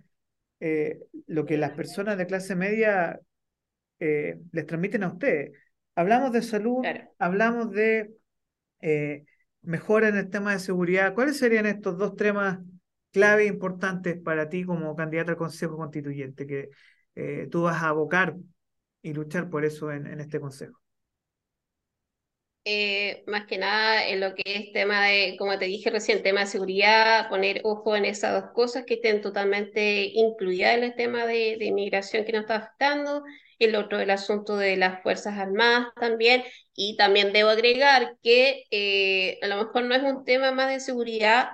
eh, 0.60 1.00
lo 1.26 1.44
que 1.46 1.56
las 1.56 1.72
personas 1.72 2.18
de 2.18 2.26
clase 2.26 2.56
media 2.56 3.20
eh, 4.00 4.38
les 4.52 4.66
transmiten 4.66 5.02
a 5.04 5.08
ustedes. 5.08 5.52
Hablamos 5.94 6.32
de 6.32 6.42
salud, 6.42 6.82
Claro. 6.82 7.10
hablamos 7.18 7.70
de 7.72 8.14
eh, 8.80 9.24
mejora 9.62 10.08
en 10.08 10.16
el 10.16 10.30
tema 10.30 10.52
de 10.52 10.58
seguridad. 10.60 11.14
¿Cuáles 11.14 11.38
serían 11.38 11.66
estos 11.66 11.98
dos 11.98 12.16
temas 12.16 12.58
clave 13.12 13.44
e 13.44 13.46
importantes 13.48 14.20
para 14.20 14.48
ti 14.48 14.64
como 14.64 14.94
candidato 14.96 15.32
al 15.32 15.36
Consejo 15.36 15.76
Constituyente 15.76 16.46
que 16.46 16.70
eh, 17.14 17.48
tú 17.50 17.62
vas 17.62 17.82
a 17.82 17.88
abocar 17.90 18.36
y 19.02 19.12
luchar 19.14 19.50
por 19.50 19.64
eso 19.64 19.90
en, 19.92 20.06
en 20.06 20.20
este 20.20 20.40
Consejo? 20.40 20.78
Eh, 22.64 23.24
más 23.26 23.46
que 23.46 23.56
nada 23.56 24.06
en 24.08 24.20
lo 24.20 24.34
que 24.34 24.42
es 24.44 24.72
tema 24.72 25.06
de, 25.06 25.36
como 25.38 25.58
te 25.58 25.64
dije 25.64 25.88
recién, 25.90 26.22
tema 26.22 26.40
de 26.40 26.46
seguridad, 26.46 27.28
poner 27.30 27.62
ojo 27.64 27.96
en 27.96 28.04
esas 28.04 28.42
dos 28.42 28.52
cosas 28.52 28.84
que 28.84 28.94
estén 28.94 29.22
totalmente 29.22 30.04
incluidas 30.12 30.76
en 30.76 30.84
el 30.84 30.94
tema 30.94 31.24
de, 31.26 31.56
de 31.58 31.64
inmigración 31.66 32.26
que 32.26 32.32
nos 32.32 32.42
está 32.42 32.56
afectando, 32.56 33.24
el 33.58 33.74
otro 33.76 33.98
el 34.00 34.10
asunto 34.10 34.56
de 34.56 34.76
las 34.76 35.02
Fuerzas 35.02 35.38
Armadas 35.38 35.88
también, 36.00 36.44
y 36.74 36.96
también 36.96 37.32
debo 37.32 37.50
agregar 37.50 38.16
que 38.22 38.64
eh, 38.70 39.38
a 39.42 39.46
lo 39.48 39.56
mejor 39.56 39.84
no 39.84 39.94
es 39.94 40.02
un 40.02 40.24
tema 40.24 40.52
más 40.52 40.70
de 40.70 40.80
seguridad, 40.80 41.48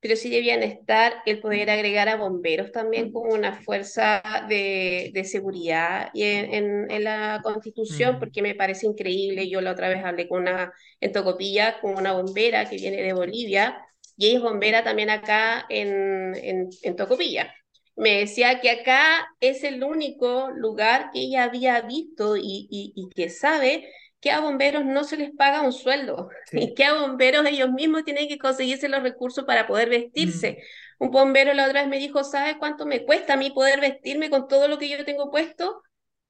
pero 0.00 0.16
sí 0.16 0.30
debían 0.30 0.62
estar 0.62 1.14
el 1.26 1.40
poder 1.40 1.68
agregar 1.68 2.08
a 2.08 2.16
bomberos 2.16 2.72
también 2.72 3.12
como 3.12 3.34
una 3.34 3.52
fuerza 3.52 4.22
de, 4.48 5.10
de 5.12 5.24
seguridad 5.24 6.08
y 6.14 6.22
en, 6.24 6.54
en, 6.54 6.90
en, 6.90 7.04
la 7.04 7.40
constitución, 7.42 8.16
Mm, 8.16 8.18
porque 8.18 8.40
me 8.42 8.54
parece 8.54 8.86
increíble. 8.86 9.48
Yo 9.50 9.60
la 9.60 9.72
otra 9.72 9.88
vez 9.90 10.02
hablé 10.04 10.26
con 10.28 10.42
una, 10.42 10.72
en 11.00 11.12
Tocopilla, 11.12 11.80
con 11.80 11.96
una 11.96 12.12
bombera 12.12 12.68
que 12.68 12.76
viene 12.76 13.02
de 13.02 13.12
Bolivia, 13.12 13.78
y 14.16 14.26
ella 14.28 14.36
es 14.38 14.42
bombera 14.42 14.84
también 14.84 15.10
acá 15.10 15.66
en, 15.68 16.34
en, 16.36 16.68
en 16.82 16.96
Tocopilla. 16.96 17.52
Me 17.96 18.18
decía 18.20 18.60
que 18.60 18.70
acá 18.70 19.28
es 19.40 19.62
el 19.64 19.82
único 19.84 20.50
lugar 20.50 21.10
que 21.12 21.20
ella 21.20 21.44
había 21.44 21.80
visto 21.82 22.36
y, 22.36 22.66
y, 22.70 22.92
y 22.96 23.08
que 23.10 23.28
sabe 23.30 23.88
que 24.20 24.30
a 24.30 24.40
bomberos 24.40 24.84
no 24.84 25.04
se 25.04 25.16
les 25.16 25.30
paga 25.34 25.62
un 25.62 25.72
sueldo 25.72 26.28
y 26.52 26.74
que 26.74 26.84
a 26.84 26.94
bomberos 26.94 27.46
ellos 27.46 27.70
mismos 27.72 28.04
tienen 28.04 28.28
que 28.28 28.38
conseguirse 28.38 28.88
los 28.88 29.02
recursos 29.02 29.44
para 29.44 29.66
poder 29.66 29.88
Mm. 30.18 30.50
vestirse. 30.50 30.62
Un 30.98 31.10
bombero 31.10 31.54
la 31.54 31.66
otra 31.66 31.80
vez 31.82 31.88
me 31.90 31.98
dijo, 31.98 32.24
¿sabe 32.24 32.58
cuánto 32.58 32.86
me 32.86 33.04
cuesta 33.04 33.34
a 33.34 33.36
mí 33.36 33.50
poder 33.50 33.80
vestirme 33.80 34.30
con 34.30 34.48
todo 34.48 34.68
lo 34.68 34.78
que 34.78 34.88
yo 34.88 35.04
tengo 35.04 35.30
puesto? 35.30 35.82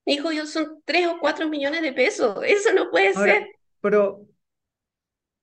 Me 0.07 0.15
dijo, 0.15 0.33
yo 0.33 0.47
son 0.47 0.83
tres 0.85 1.07
o 1.09 1.19
cuatro 1.21 1.49
millones 1.49 1.83
de 1.83 1.93
pesos, 1.93 2.39
eso 2.47 2.73
no 2.75 2.91
puede 2.91 3.15
Ahora, 3.15 3.35
ser. 3.35 3.47
pero 3.81 4.27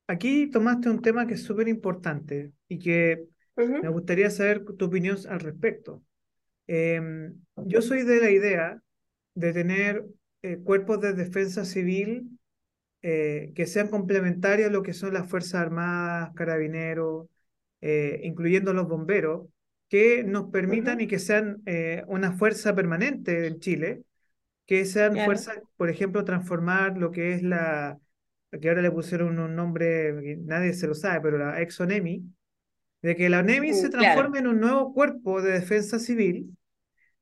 aquí 0.07 0.49
tomaste 0.51 0.89
un 0.89 1.01
tema 1.01 1.27
que 1.27 1.35
es 1.35 1.43
súper 1.43 1.67
importante 1.67 2.53
y 2.67 2.79
que 2.79 3.27
Uh 3.57 3.61
me 3.81 3.89
-huh. 3.89 3.89
gustaría 3.89 4.29
saber 4.29 4.65
tu 4.77 4.85
opinión 4.85 5.17
al 5.29 5.39
respecto. 5.39 6.03
Eh, 6.67 7.01
yo 7.57 7.81
soy 7.81 8.03
de 8.03 8.21
la 8.21 8.31
idea 8.31 8.81
de 9.35 9.53
tener 9.53 10.05
eh, 10.43 10.57
cuerpos 10.63 11.01
de 11.01 11.13
defensa 11.13 11.65
civil 11.65 12.39
eh, 13.01 13.53
que 13.55 13.67
sean 13.67 13.89
complementarios 13.89 14.69
a 14.69 14.73
lo 14.73 14.83
que 14.83 14.93
son 14.93 15.13
las 15.13 15.29
Fuerzas 15.29 15.55
Armadas, 15.61 16.31
carabineros, 16.35 17.27
eh, 17.81 18.21
incluyendo 18.23 18.73
los 18.73 18.87
bomberos, 18.87 19.47
que 19.89 20.23
nos 20.23 20.51
Uh 20.67 20.71
permitan 20.71 21.01
y 21.01 21.07
-huh. 21.07 21.07
que 21.07 21.19
sean 21.19 21.61
eh, 21.65 22.03
una 22.07 22.33
fuerza 22.33 22.75
permanente 22.75 23.47
en 23.47 23.59
Chile, 23.59 24.03
que 24.65 24.85
sean 24.85 25.17
Claro, 25.17 25.23
fuerzas, 25.23 25.59
por 25.77 25.89
ejemplo, 25.89 26.23
transformar 26.25 26.97
lo 26.97 27.11
que 27.11 27.33
es 27.33 27.43
la, 27.43 27.99
que 28.61 28.69
ahora 28.69 28.81
le 28.81 28.91
pusieron 28.91 29.39
un 29.39 29.55
nombre 29.55 30.37
nadie 30.39 30.73
se 30.73 30.87
lo 30.87 30.93
sabe, 30.95 31.21
pero 31.21 31.37
la 31.37 31.61
Exonemi, 31.61 32.23
de 33.01 33.15
que 33.15 33.29
la 33.29 33.39
ONEMI 33.39 33.73
se 33.73 33.89
claro, 33.89 34.03
transforme 34.03 34.39
en 34.39 34.47
un 34.47 34.59
nuevo 34.59 34.93
cuerpo 34.93 35.41
de 35.41 35.51
defensa 35.51 35.99
civil 35.99 36.55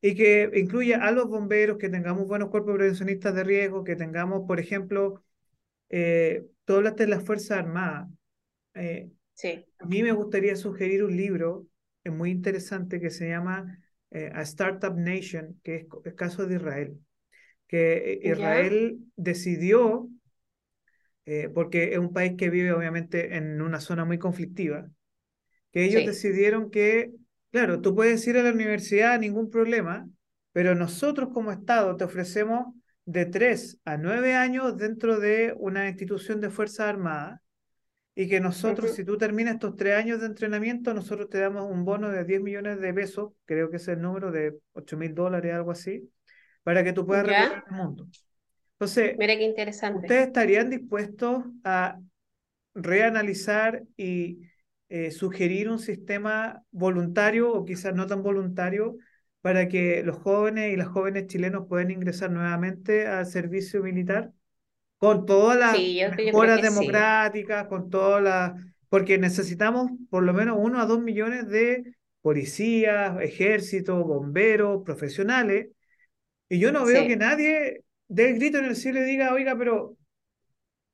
y 0.02 0.16
que 0.16 0.50
incluya 0.56 1.04
a 1.04 1.12
los 1.12 1.28
bomberos, 1.28 1.78
que 1.78 1.90
tengamos 1.90 2.28
buenos 2.28 2.50
cuerpos 2.50 2.76
prevencionistas 2.76 3.34
de 3.36 3.44
riesgo, 3.44 3.84
que 3.84 3.96
tengamos, 3.96 4.44
por 4.48 4.60
ejemplo, 4.60 5.24
eh, 5.90 6.46
tú 6.66 6.76
hablaste 6.76 7.04
de 7.04 7.10
las 7.10 7.24
Fuerzas 7.24 7.60
Armadas. 7.60 8.08
Eh, 8.76 9.10
sí, 9.34 9.66
a 9.80 9.86
mí 9.86 10.04
me 10.04 10.12
gustaría 10.12 10.56
sugerir 10.56 11.04
un 11.04 11.16
libro 11.16 11.68
es 12.06 12.14
muy 12.14 12.30
interesante 12.30 13.02
que 13.02 13.10
se 13.10 13.28
llama 13.28 13.80
eh, 14.12 14.32
A 14.34 14.44
Startup 14.44 14.96
Nation, 14.96 15.60
que 15.64 15.76
es 15.76 15.86
el 16.06 16.16
caso 16.16 16.46
de 16.46 16.56
Israel. 16.56 17.00
Que 17.68 18.14
eh, 18.14 18.20
Israel 18.32 19.00
decidió, 19.16 20.08
eh, 21.26 21.50
porque 21.54 21.94
es 21.94 21.98
un 21.98 22.14
país 22.14 22.34
que 22.38 22.52
vive 22.52 22.72
obviamente 22.72 23.36
en 23.36 23.62
una 23.62 23.80
zona 23.80 24.06
muy 24.06 24.20
conflictiva, 24.20 24.88
que 25.76 25.84
ellos 25.84 26.04
sí, 26.04 26.08
decidieron 26.08 26.72
que, 26.72 27.12
claro, 27.52 27.82
tú 27.82 27.94
puedes 27.94 28.26
ir 28.28 28.38
a 28.38 28.44
la 28.44 28.54
universidad, 28.54 29.20
ningún 29.20 29.50
problema, 29.50 30.08
pero 30.54 30.74
nosotros 30.74 31.32
como 31.34 31.52
Estado 31.52 31.98
te 31.98 32.06
ofrecemos 32.06 32.74
de 33.04 33.26
3 33.26 33.80
a 33.84 33.98
9 33.98 34.36
años 34.36 34.78
dentro 34.78 35.20
de 35.20 35.54
una 35.58 35.90
institución 35.90 36.40
de 36.40 36.50
Fuerzas 36.50 36.88
Armadas 36.88 37.42
y 38.16 38.30
que 38.30 38.38
uh 38.38 38.44
nosotros, 38.44 38.92
-huh. 38.92 38.96
si 38.96 39.04
tú 39.04 39.18
terminas 39.18 39.56
estos 39.56 39.76
3 39.76 39.96
años 39.96 40.22
de 40.22 40.28
entrenamiento, 40.28 40.94
nosotros 40.94 41.30
te 41.30 41.40
damos 41.40 41.70
un 41.70 41.84
bono 41.84 42.10
de 42.10 42.24
10 42.24 42.40
millones 42.40 42.80
de 42.80 42.94
pesos, 42.94 43.34
creo 43.44 43.70
que 43.70 43.76
es 43.76 43.88
el 43.90 44.02
número 44.02 44.32
de 44.32 44.58
8 44.72 44.96
mil 44.96 45.14
dólares, 45.14 45.54
algo 45.54 45.72
así, 45.72 46.10
para 46.64 46.86
que 46.86 46.94
tú 46.94 47.06
puedas 47.06 47.28
recorrer 47.28 47.64
el 47.70 47.76
mundo. 47.76 48.08
Entonces, 48.76 49.18
mira 49.18 49.36
qué 49.36 49.44
interesante. 49.44 50.00
¿ustedes 50.00 50.28
estarían 50.28 50.70
dispuestos 50.70 51.44
a 51.66 52.00
reanalizar 52.74 53.84
y 53.98 54.40
eh, 54.90 55.12
sugerir 55.12 55.70
un 55.70 55.80
sistema 55.80 56.64
voluntario 56.72 57.52
o 57.54 57.66
quizás 57.66 57.94
no 57.96 58.08
tan 58.08 58.24
voluntario 58.24 58.98
para 59.42 59.68
que 59.68 60.04
los 60.04 60.18
jóvenes 60.18 60.74
y 60.74 60.78
las 60.78 60.88
jóvenes 60.88 61.28
chilenos 61.28 61.68
puedan 61.68 61.92
ingresar 61.92 62.32
nuevamente 62.32 63.08
al 63.08 63.26
servicio 63.26 63.84
militar 63.84 64.32
con 64.98 65.26
todas 65.26 65.58
las 65.60 65.78
Sí, 65.78 66.00
mejoras 66.08 66.62
democráticas, 66.62 67.68
con 67.68 67.90
todas 67.90 68.24
las... 68.24 68.54
porque 68.90 69.18
necesitamos 69.18 69.92
por 70.10 70.24
lo 70.24 70.34
menos 70.34 70.58
uno 70.60 70.80
a 70.82 70.86
dos 70.86 71.02
millones 71.02 71.48
de 71.50 71.96
policías, 72.22 73.20
ejércitos, 73.22 74.04
bomberos, 74.06 74.84
profesionales, 74.84 75.70
y 76.50 76.60
yo 76.60 76.72
no 76.72 76.86
veo 76.86 77.06
que 77.06 77.18
nadie 77.18 77.84
dé 78.08 78.30
el 78.32 78.36
grito 78.36 78.60
en 78.60 78.66
el 78.66 78.76
cielo 78.76 79.00
y 79.02 79.06
diga, 79.06 79.34
oiga, 79.34 79.58
pero 79.58 79.98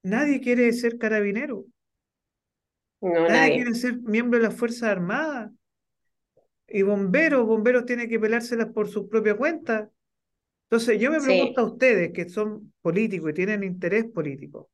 nadie 0.03 0.41
quiere 0.41 0.71
ser 0.73 0.97
carabinero. 0.97 1.65
No 3.01 3.27
Nadie 3.27 3.29
nadie, 3.29 3.55
quiere 3.55 3.73
ser 3.73 3.99
miembro 4.01 4.39
de 4.39 4.47
las 4.47 4.55
Fuerzas 4.55 4.83
Armadas. 4.83 5.51
Y 6.67 6.83
bomberos, 6.83 7.45
bomberos 7.45 7.85
tienen 7.85 8.07
que 8.07 8.19
pelárselas 8.19 8.67
por 8.67 8.87
su 8.87 9.09
propia 9.09 9.35
cuenta. 9.35 9.89
Entonces, 10.69 11.01
yo 11.01 11.11
me 11.11 11.19
pregunto 11.19 11.61
a 11.61 11.65
ustedes, 11.65 12.13
que 12.13 12.29
son 12.29 12.73
políticos 12.81 13.31
y 13.31 13.33
tienen 13.33 13.63
interés 13.63 14.05
político, 14.05 14.69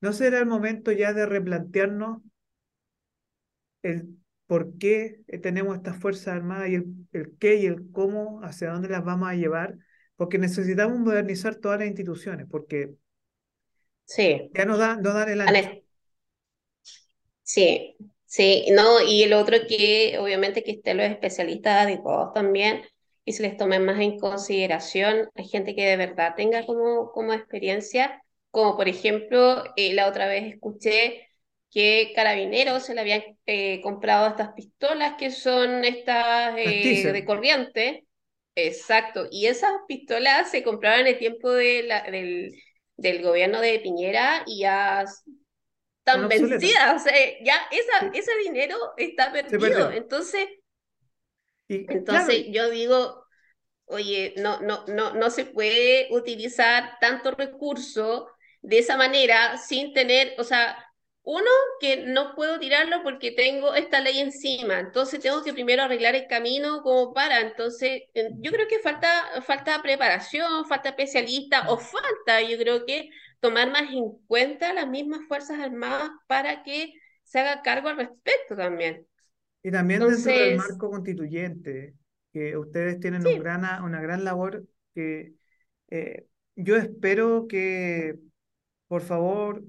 ¿no 0.00 0.12
será 0.12 0.38
el 0.38 0.46
momento 0.46 0.92
ya 0.92 1.12
de 1.12 1.26
replantearnos 1.26 2.22
el 3.82 4.16
por 4.46 4.78
qué 4.78 5.20
tenemos 5.42 5.76
estas 5.76 5.96
Fuerzas 5.96 6.28
Armadas 6.34 6.68
y 6.68 6.74
el, 6.76 6.86
el 7.12 7.36
qué 7.38 7.56
y 7.56 7.66
el 7.66 7.90
cómo, 7.90 8.40
hacia 8.42 8.70
dónde 8.70 8.88
las 8.88 9.04
vamos 9.04 9.28
a 9.28 9.34
llevar? 9.34 9.76
Porque 10.16 10.38
necesitamos 10.38 10.98
modernizar 10.98 11.56
todas 11.56 11.80
las 11.80 11.88
instituciones, 11.88 12.46
porque 12.48 12.92
sí. 14.04 14.50
ya 14.54 14.64
no, 14.64 14.76
da, 14.76 14.96
no 14.96 15.12
dan 15.12 15.30
el 15.30 15.40
ancho. 15.40 15.82
Sí, 17.52 17.96
sí, 18.26 18.66
no, 18.72 19.00
y 19.02 19.22
el 19.24 19.32
otro 19.32 19.56
que 19.68 20.16
obviamente 20.20 20.62
que 20.62 20.72
estén 20.72 20.98
los 20.98 21.06
especialistas 21.06 21.82
adecuados 21.84 22.32
también 22.32 22.82
y 23.24 23.32
se 23.32 23.42
les 23.42 23.56
tome 23.56 23.78
más 23.80 23.98
en 24.00 24.18
consideración 24.18 25.28
hay 25.34 25.48
gente 25.48 25.74
que 25.74 25.84
de 25.86 25.96
verdad 25.96 26.34
tenga 26.36 26.64
como, 26.64 27.10
como 27.12 27.32
experiencia, 27.32 28.22
como 28.50 28.76
por 28.76 28.88
ejemplo, 28.88 29.64
eh, 29.76 29.94
la 29.94 30.06
otra 30.08 30.28
vez 30.28 30.54
escuché 30.54 31.28
que 31.70 32.12
Carabineros 32.14 32.84
se 32.84 32.94
le 32.94 33.00
habían 33.00 33.22
eh, 33.46 33.80
comprado 33.82 34.28
estas 34.28 34.52
pistolas 34.54 35.14
que 35.18 35.30
son 35.30 35.84
estas 35.84 36.54
eh, 36.56 37.10
de 37.12 37.24
corriente, 37.24 38.06
exacto, 38.54 39.26
y 39.30 39.46
esas 39.46 39.72
pistolas 39.88 40.50
se 40.50 40.62
compraban 40.62 41.00
en 41.00 41.06
el 41.08 41.18
tiempo 41.18 41.50
de 41.50 41.82
la- 41.84 42.02
del, 42.10 42.52
del 42.96 43.22
gobierno 43.22 43.60
de 43.60 43.80
Piñera 43.80 44.42
y 44.46 44.60
ya 44.60 45.04
tan 46.04 46.28
vencida, 46.28 46.94
o 46.96 46.98
sea, 46.98 47.12
ya 47.42 47.54
esa, 47.70 47.92
Sí, 48.00 48.10
ese 48.12 48.36
dinero 48.38 48.76
está 48.96 49.32
perdido. 49.32 49.90
Entonces, 49.90 50.48
Y 51.68 51.86
claro, 52.04 52.26
entonces 52.26 52.46
yo 52.50 52.70
digo, 52.70 53.24
oye, 53.86 54.34
no, 54.38 54.60
no, 54.60 54.84
no, 54.88 55.14
no 55.14 55.30
se 55.30 55.46
puede 55.46 56.08
utilizar 56.12 56.98
tanto 57.00 57.32
recurso 57.32 58.28
de 58.62 58.78
esa 58.78 58.96
manera 58.96 59.58
sin 59.58 59.92
tener, 59.94 60.34
o 60.38 60.44
sea, 60.44 60.78
uno, 61.22 61.50
que 61.80 61.98
no 61.98 62.34
puedo 62.34 62.58
tirarlo 62.58 63.02
porque 63.02 63.30
tengo 63.32 63.74
esta 63.74 64.00
ley 64.00 64.20
encima, 64.20 64.80
entonces 64.80 65.20
tengo 65.20 65.42
que 65.44 65.52
primero 65.52 65.82
arreglar 65.82 66.14
el 66.16 66.26
camino 66.28 66.82
como 66.82 67.12
para, 67.14 67.40
entonces 67.40 68.02
yo 68.14 68.52
creo 68.52 68.68
que 68.68 68.78
falta, 68.80 69.42
falta 69.42 69.82
preparación, 69.82 70.66
falta 70.66 70.90
especialista 70.90 71.70
o 71.70 71.78
falta, 71.78 72.42
yo 72.42 72.58
creo 72.58 72.86
que 72.86 73.10
tomar 73.40 73.70
más 73.70 73.82
en 73.92 74.10
cuenta 74.26 74.72
las 74.72 74.88
mismas 74.88 75.20
Fuerzas 75.28 75.60
Armadas 75.60 76.10
para 76.26 76.62
que 76.62 76.92
se 77.24 77.40
haga 77.40 77.62
cargo 77.62 77.88
al 77.88 77.96
respecto 77.98 78.56
también. 78.56 79.06
y 79.62 79.70
también 79.70 80.06
dentro 80.06 80.38
del 80.38 80.52
Entonces, 80.52 80.54
marco 80.54 80.90
constituyente, 80.90 81.94
que 82.32 82.56
ustedes 82.56 83.00
tienen 83.00 83.26
un 83.26 83.36
sí, 83.36 83.38
gran, 83.38 83.82
una 83.84 84.00
gran 84.00 84.24
labor 84.24 84.64
que 84.94 85.34
eh, 85.90 86.26
yo 86.56 86.76
espero 86.76 87.46
que, 87.48 88.18
por 88.88 89.02
favor, 89.02 89.64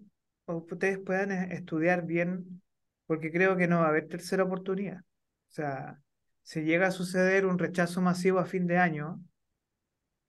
ustedes 0.47 0.99
puedan 0.99 1.31
eh, 1.31 1.49
estudiar 1.55 2.05
bien, 2.05 2.63
porque 3.07 3.31
creo 3.31 3.57
que 3.57 3.67
no 3.67 3.79
va 3.79 3.87
a 3.87 3.89
haber 3.89 4.07
tercera 4.09 4.43
oportunidad. 4.43 4.99
O 5.01 5.53
sea, 5.53 6.01
si 6.43 6.61
llega 6.63 6.87
a 6.87 6.91
suceder 6.91 7.45
un 7.45 7.59
rechazo 7.59 8.01
masivo 8.01 8.39
a 8.39 8.45
fin 8.45 8.67
de 8.67 8.77
año, 8.77 9.21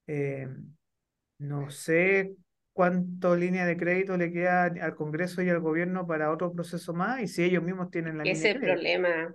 eh, 0.07 0.48
no 1.38 1.70
sé 1.70 2.37
cuánto 2.72 3.37
línea 3.37 3.66
de 3.66 3.76
crédito 3.76 4.16
le 4.16 4.32
queda 4.32 4.64
al 4.64 4.94
Congreso 4.94 5.42
y 5.42 5.50
al 5.50 5.61
gobierno 5.61 6.06
para 6.06 6.30
otro 6.30 6.52
proceso 6.52 6.92
más, 6.94 7.20
y 7.20 7.28
si 7.28 7.44
ellos 7.44 7.62
mismos 7.62 7.90
tienen 7.90 8.18
la 8.18 8.24
línea 8.24 8.32
ese 8.32 8.54
crédito. 8.54 8.72
problema, 8.72 9.35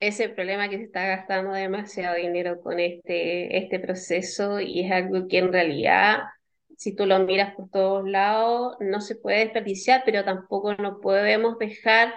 ese 0.00 0.28
problema 0.28 0.68
que 0.68 0.78
se 0.78 0.84
está 0.84 1.06
gastando 1.06 1.52
demasiado 1.52 2.16
dinero 2.16 2.60
con 2.60 2.78
este, 2.78 3.56
este 3.58 3.80
proceso 3.80 4.60
y 4.60 4.84
es 4.84 4.92
algo 4.92 5.26
que 5.28 5.38
en 5.38 5.52
realidad, 5.52 6.18
si 6.76 6.94
tú 6.94 7.06
lo 7.06 7.18
miras 7.20 7.54
por 7.54 7.70
todos 7.70 8.08
lados, 8.08 8.76
no 8.80 9.00
se 9.00 9.16
puede 9.16 9.40
desperdiciar, 9.40 10.02
pero 10.04 10.24
tampoco 10.24 10.74
no 10.74 11.00
podemos 11.00 11.58
dejar 11.58 12.14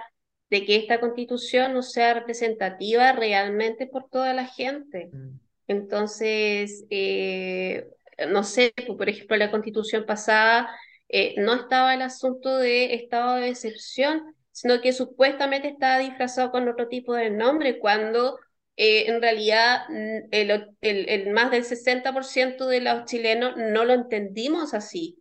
de 0.50 0.64
que 0.64 0.76
esta 0.76 1.00
constitución 1.00 1.72
no 1.72 1.82
sea 1.82 2.14
representativa 2.14 3.12
realmente 3.12 3.86
por 3.86 4.08
toda 4.08 4.34
la 4.34 4.46
gente. 4.46 5.08
Mm. 5.12 5.38
Entonces, 5.68 6.84
eh, 6.90 7.86
no 8.28 8.44
sé, 8.44 8.72
pues, 8.76 8.96
por 8.96 9.08
ejemplo, 9.08 9.36
la 9.36 9.50
constitución 9.50 10.04
pasada 10.06 10.68
eh, 11.08 11.34
no 11.38 11.54
estaba 11.54 11.94
el 11.94 12.02
asunto 12.02 12.56
de 12.58 12.94
estado 12.94 13.36
de 13.36 13.48
excepción, 13.48 14.34
sino 14.52 14.80
que 14.80 14.92
supuestamente 14.92 15.68
estaba 15.68 15.98
disfrazado 15.98 16.50
con 16.50 16.68
otro 16.68 16.88
tipo 16.88 17.14
de 17.14 17.30
nombre, 17.30 17.78
cuando 17.78 18.38
eh, 18.76 19.10
en 19.10 19.20
realidad 19.20 19.82
mm, 19.88 20.28
el, 20.30 20.74
el, 20.80 21.30
más 21.32 21.50
del 21.50 21.64
60% 21.64 22.66
de 22.66 22.80
los 22.80 23.04
chilenos 23.04 23.54
no 23.56 23.84
lo 23.84 23.92
entendimos 23.92 24.74
así. 24.74 25.18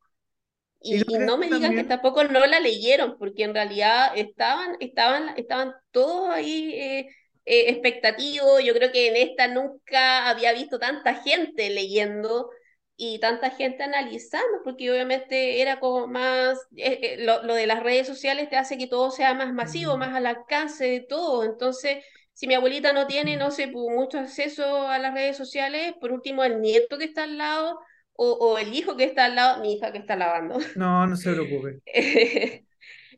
Y, 0.82 1.04
no 1.20 1.38
me 1.38 1.50
digan 1.50 1.76
que 1.76 1.84
tampoco 1.84 2.24
no 2.24 2.46
la 2.46 2.60
leyeron, 2.62 3.18
porque 3.18 3.44
en 3.44 3.54
realidad 3.54 4.12
estaban, 4.16 4.78
estaban, 4.80 5.38
estaban 5.38 5.74
todos 5.92 6.30
ahí 6.30 6.74
eh, 6.74 7.00
eh, 7.46 7.70
expectativos. 7.70 8.64
Yo 8.64 8.74
creo 8.74 8.92
que 8.92 9.10
en 9.10 9.18
esta 9.18 9.48
nunca 9.48 10.30
había 10.30 10.54
visto 10.54 10.80
tanta 10.80 11.16
gente 11.16 11.70
leyendo 11.70 12.50
y 13.02 13.18
tanta 13.20 13.50
gente 13.52 13.82
analizando, 13.84 14.60
porque 14.62 14.92
obviamente 14.92 15.62
era 15.62 15.80
como 15.80 16.06
más, 16.08 16.60
eh, 16.76 17.16
lo, 17.20 17.42
lo, 17.44 17.54
de 17.56 17.66
las 17.66 17.82
redes 17.82 18.06
sociales 18.06 18.50
te 18.50 18.58
hace 18.58 18.78
que 18.78 18.88
todo 18.88 19.10
sea 19.10 19.34
más 19.34 19.54
masivo, 19.54 19.96
más 19.96 20.14
al 20.14 20.26
alcance 20.26 20.84
de 20.84 21.00
todo. 21.00 21.46
Entonces, 21.46 22.04
si 22.34 22.46
mi 22.46 22.56
abuelita 22.56 22.92
no 22.92 23.08
tiene, 23.08 23.38
no 23.38 23.52
sé, 23.52 23.70
pues, 23.70 23.86
mucho 23.96 24.20
acceso 24.20 24.90
a 24.90 25.00
las 25.00 25.14
redes 25.14 25.38
sociales, 25.38 25.94
por 26.02 26.12
último, 26.12 26.44
el 26.44 26.60
nieto 26.60 26.98
que 26.98 27.06
está 27.06 27.24
al 27.24 27.38
lado 27.38 27.80
o, 28.22 28.58
el 28.58 28.74
hijo 28.74 28.98
que 28.98 29.06
está 29.06 29.26
al 29.26 29.36
lado, 29.36 29.62
mi 29.62 29.76
hija 29.76 29.94
que 29.94 30.00
está 30.00 30.18
lavando. 30.18 30.58
No, 30.76 31.08
no 31.08 31.16
se 31.16 31.32
preocupe. 31.32 31.80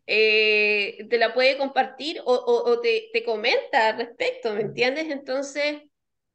Eh, 0.07 1.07
te 1.09 1.17
la 1.19 1.33
puede 1.33 1.57
compartir 1.57 2.19
o, 2.25 2.33
o, 2.33 2.81
te, 2.81 3.09
te, 3.13 3.23
comenta 3.23 3.89
al 3.89 3.97
respecto, 3.97 4.53
¿me 4.53 4.61
entiendes? 4.61 5.05
Entonces, 5.09 5.83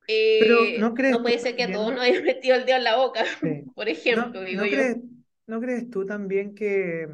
eh, 0.08 0.76
no, 0.78 0.94
crees 0.94 1.12
no 1.12 1.22
puede 1.22 1.38
ser 1.38 1.56
que 1.56 1.64
a 1.64 1.72
todos 1.72 1.92
nos 1.92 2.00
hayan 2.00 2.24
metido 2.24 2.56
el 2.56 2.64
dedo 2.64 2.76
en 2.76 2.84
la 2.84 2.96
boca, 2.96 3.24
por 3.74 3.88
ejemplo, 3.88 4.42
digo 4.42 4.64
yo. 4.64 4.70
Crees, 4.70 4.96
¿No 5.46 5.60
crees 5.60 5.90
tú 5.90 6.04
también 6.04 6.54
que 6.54 7.08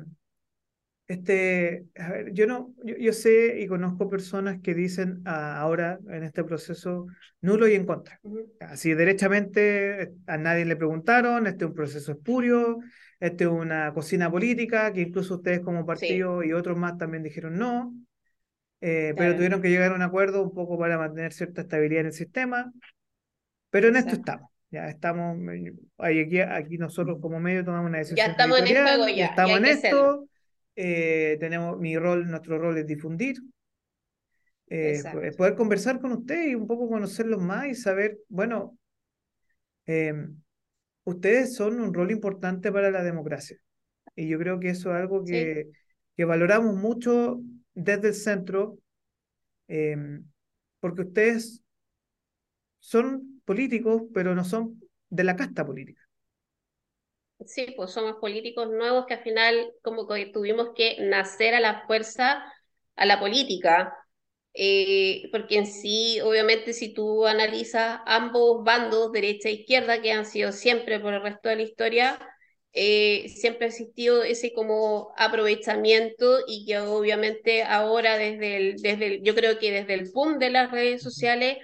este, 1.13 1.85
a 1.97 2.11
ver, 2.11 2.33
yo 2.33 2.47
no, 2.47 2.75
yo, 2.85 3.13
sé 3.13 3.61
y 3.61 3.67
conozco 3.67 4.09
personas 4.09 4.61
que 4.63 4.75
dicen 4.75 5.21
ah, 5.27 5.61
ahora 5.61 5.99
en 6.09 6.23
este 6.23 6.43
proceso 6.43 7.07
nulo 7.43 7.69
y 7.69 7.75
en 7.75 7.85
contra. 7.85 8.19
Así 8.61 8.95
derechamente 8.95 10.15
a 10.27 10.39
nadie 10.39 10.65
le 10.65 10.75
preguntaron, 10.75 11.47
este 11.47 11.65
es 11.65 11.69
un 11.69 11.75
proceso 11.77 12.13
espurio, 12.13 12.79
este 13.21 13.45
es 13.45 13.51
una 13.51 13.93
cocina 13.93 14.31
política, 14.31 14.91
que 14.95 15.03
incluso 15.03 15.35
ustedes 15.35 15.61
como 15.61 15.85
partido 15.85 16.43
y 16.43 16.55
otros 16.55 16.79
más 16.79 16.97
también 16.97 17.23
dijeron 17.23 17.59
no, 17.59 17.95
eh, 18.85 19.15
pero 19.17 19.37
tuvieron 19.37 19.63
que 19.63 19.71
llegar 19.71 19.93
a 19.93 19.95
un 19.95 20.03
acuerdo 20.03 20.43
un 20.43 20.53
poco 20.53 20.77
para 20.77 20.99
mantener 20.99 21.33
cierta 21.33 21.61
estabilidad 21.61 22.01
en 22.01 22.07
el 22.09 22.13
sistema. 22.13 22.73
Pero 23.71 23.89
en 23.89 23.97
esto 23.97 24.15
estamos. 24.17 24.51
Ya 24.71 24.89
estamos, 24.89 25.39
aquí, 25.99 26.41
aquí 26.41 26.79
nosotros 26.79 27.19
como 27.21 27.39
medio 27.39 27.65
tomamos 27.65 27.91
una 27.91 27.99
decisión. 27.99 28.27
Ya 28.27 28.33
estamos 28.33 28.59
en 28.59 28.67
el 28.67 28.83
juego, 28.83 29.09
ya. 29.09 29.27
estamos 29.27 29.59
en 29.59 29.65
esto. 29.67 30.29
Eh, 30.75 31.37
tenemos, 31.39 31.79
mi 31.79 31.97
rol, 31.97 32.27
nuestro 32.27 32.59
rol 32.59 32.79
es 32.79 32.87
difundir, 32.87 33.37
eh, 34.69 35.01
poder 35.37 35.55
conversar 35.55 36.01
con 36.01 36.13
usted 36.13 36.49
y 36.49 36.55
un 36.55 36.67
poco 36.67 36.89
conocerlos 36.89 37.41
más 37.41 37.67
y 37.67 37.75
saber, 37.75 38.19
bueno, 38.29 38.79
em, 39.85 40.41
ustedes 41.05 41.55
son 41.55 41.79
un 41.79 41.93
rol 41.93 42.11
importante 42.11 42.73
para 42.73 42.91
la 42.91 43.05
democracia. 43.05 43.59
Y 44.17 44.27
yo 44.27 44.39
creo 44.39 44.59
que 44.59 44.71
eso 44.71 44.91
es 44.91 44.97
algo 45.03 45.23
que, 45.25 45.69
que 46.17 46.25
valoramos 46.25 46.75
mucho 46.75 47.43
desde 47.75 48.09
el 48.09 48.15
centro, 48.15 48.79
em, 49.69 50.25
porque 50.81 51.03
ustedes 51.03 51.63
son 52.81 53.41
políticos, 53.47 54.03
pero 54.15 54.35
no 54.35 54.45
son 54.45 54.79
de 55.09 55.25
la 55.25 55.37
casta 55.37 55.65
política. 55.67 56.03
Sí, 57.47 57.75
pues 57.77 57.91
somos 57.91 58.17
políticos 58.21 58.69
nuevos 58.71 59.05
que 59.07 59.15
al 59.15 59.23
final 59.25 59.73
como 59.83 60.07
que 60.07 60.27
tuvimos 60.27 60.71
que 60.77 60.97
nacer 61.01 61.55
a 61.55 61.61
la 61.61 61.85
fuerza 61.87 62.45
a 62.95 63.05
la 63.07 63.19
política, 63.19 63.97
eh, 64.55 65.29
porque 65.33 65.57
en 65.59 65.67
sí, 65.67 66.21
obviamente, 66.21 66.73
si 66.73 66.95
tú 66.95 67.27
analizas 67.27 68.01
ambos 68.07 68.63
bandos, 68.65 69.11
derecha 69.13 69.49
e 69.49 69.53
izquierda, 69.53 70.01
que 70.03 70.13
han 70.13 70.27
sido 70.27 70.53
siempre 70.53 71.01
por 71.01 71.15
el 71.15 71.23
resto 71.23 71.49
de 71.49 71.57
la 71.57 71.63
historia, 71.63 72.19
eh, 72.73 73.29
siempre 73.29 73.67
ha 73.67 73.69
existido 73.69 74.23
ese 74.23 74.53
como 74.53 75.13
aprovechamiento 75.17 76.39
y 76.47 76.65
que 76.67 76.79
obviamente 76.79 77.63
ahora 77.65 78.17
desde 78.17 78.57
el, 78.57 78.77
desde 78.77 79.07
el, 79.07 79.23
yo 79.23 79.35
creo 79.35 79.59
que 79.59 79.73
desde 79.73 79.95
el 79.95 80.11
boom 80.13 80.39
de 80.39 80.51
las 80.51 80.71
redes 80.71 81.03
sociales, 81.03 81.59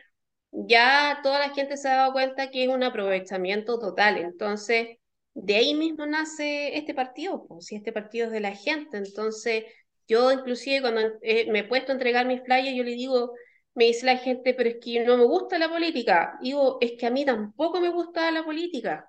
ya 0.51 1.21
toda 1.23 1.39
la 1.39 1.51
gente 1.55 1.77
se 1.77 1.89
ha 1.89 1.97
dado 1.97 2.13
cuenta 2.13 2.51
que 2.51 2.65
es 2.65 2.69
un 2.71 2.83
aprovechamiento 2.83 3.79
total. 3.79 4.19
Entonces, 4.19 4.99
de 5.35 5.57
ahí 5.57 5.75
mismo 5.75 6.07
nace 6.07 6.77
este 6.77 6.95
partido, 6.95 7.47
pues 7.47 7.67
si 7.67 7.77
este 7.77 7.93
partido 7.93 8.27
es 8.27 8.33
de 8.33 8.41
la 8.41 8.55
gente, 8.55 8.97
entonces 8.99 9.65
yo 10.09 10.33
inclusive 10.33 10.81
cuando 10.81 11.01
eh, 11.23 11.51
me 11.51 11.61
he 11.61 11.65
puesto 11.65 11.93
a 11.93 11.95
entregar 11.95 12.27
mis 12.27 12.43
flyers, 12.43 12.77
yo 12.77 12.83
le 12.85 12.93
digo, 12.93 13.33
me 13.75 13.85
dice 13.85 14.07
la 14.07 14.17
gente, 14.17 14.55
pero 14.55 14.69
es 14.71 14.77
que 14.83 15.05
no 15.05 15.17
me 15.17 15.25
gusta 15.25 15.59
la 15.59 15.69
política. 15.69 16.39
Digo, 16.43 16.79
es 16.81 16.93
que 16.99 17.07
a 17.07 17.11
mí 17.11 17.25
tampoco 17.25 17.81
me 17.81 17.91
gusta 17.91 18.31
la 18.31 18.45
política, 18.45 19.07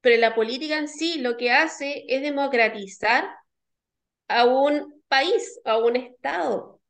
pero 0.00 0.20
la 0.20 0.34
política 0.34 0.78
en 0.78 0.88
sí 0.88 1.18
lo 1.18 1.36
que 1.36 1.50
hace 1.50 2.04
es 2.08 2.22
democratizar 2.22 3.28
a 4.28 4.44
un 4.44 5.02
país, 5.08 5.60
a 5.64 5.78
un 5.78 5.96
Estado, 5.96 6.80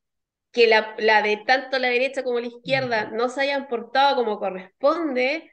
que 0.52 0.66
la, 0.66 0.94
la 0.98 1.22
de 1.22 1.38
tanto 1.46 1.78
la 1.78 1.88
derecha 1.88 2.22
como 2.22 2.40
la 2.40 2.48
izquierda 2.48 3.10
no 3.12 3.28
se 3.28 3.42
hayan 3.42 3.68
portado 3.68 4.16
como 4.16 4.38
corresponde, 4.38 5.50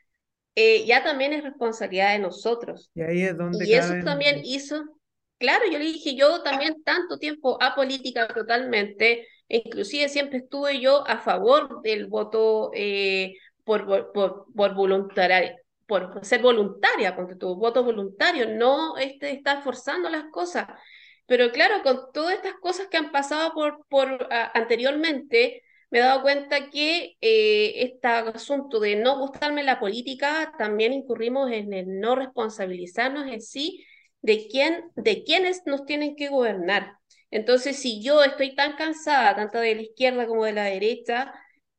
eh, 0.55 0.85
ya 0.85 1.03
también 1.03 1.33
es 1.33 1.43
responsabilidad 1.43 2.13
de 2.13 2.19
nosotros. 2.19 2.89
Y 2.95 3.01
ahí 3.01 3.21
es 3.21 3.37
donde... 3.37 3.65
Y 3.67 3.73
eso 3.73 3.93
también 4.03 4.41
hizo, 4.43 4.83
claro, 5.37 5.65
yo 5.71 5.77
le 5.77 5.85
dije, 5.85 6.15
yo 6.15 6.41
también 6.41 6.83
tanto 6.83 7.19
tiempo 7.19 7.61
a 7.61 7.75
política 7.75 8.27
totalmente, 8.27 9.27
inclusive 9.47 10.09
siempre 10.09 10.39
estuve 10.39 10.79
yo 10.81 11.07
a 11.07 11.19
favor 11.19 11.81
del 11.83 12.07
voto 12.07 12.71
eh, 12.73 13.35
por, 13.63 14.11
por, 14.11 14.45
por, 14.53 14.73
por 15.87 16.23
ser 16.25 16.41
voluntaria, 16.41 17.15
porque 17.15 17.35
tu 17.35 17.55
voto 17.55 17.83
voluntario, 17.83 18.47
no 18.47 18.97
este, 18.97 19.31
estar 19.31 19.63
forzando 19.63 20.09
las 20.09 20.25
cosas. 20.31 20.67
Pero 21.25 21.51
claro, 21.51 21.83
con 21.83 22.11
todas 22.13 22.35
estas 22.35 22.55
cosas 22.55 22.87
que 22.87 22.97
han 22.97 23.11
pasado 23.11 23.53
por, 23.53 23.85
por 23.89 24.27
anteriormente, 24.53 25.63
me 25.89 25.99
he 25.99 26.01
dado 26.01 26.21
cuenta 26.21 26.69
que 26.69 27.17
eh, 27.21 27.73
este 27.77 28.07
asunto 28.07 28.79
de 28.79 28.95
no 28.97 29.19
gustarme 29.19 29.63
la 29.63 29.79
política, 29.79 30.53
también 30.57 30.93
incurrimos 30.93 31.51
en 31.51 31.73
el 31.73 31.99
no 31.99 32.15
responsabilizarnos 32.15 33.27
en 33.27 33.41
sí 33.41 33.85
de 34.21 34.47
quién, 34.49 34.91
de 34.95 35.23
quiénes 35.23 35.63
nos 35.65 35.85
tienen 35.85 36.15
que 36.15 36.29
gobernar. 36.29 36.97
Entonces, 37.31 37.77
si 37.77 38.01
yo 38.01 38.23
estoy 38.23 38.55
tan 38.55 38.75
cansada, 38.75 39.35
tanto 39.35 39.59
de 39.59 39.75
la 39.75 39.81
izquierda 39.81 40.27
como 40.27 40.45
de 40.45 40.53
la 40.53 40.65
derecha, 40.65 41.33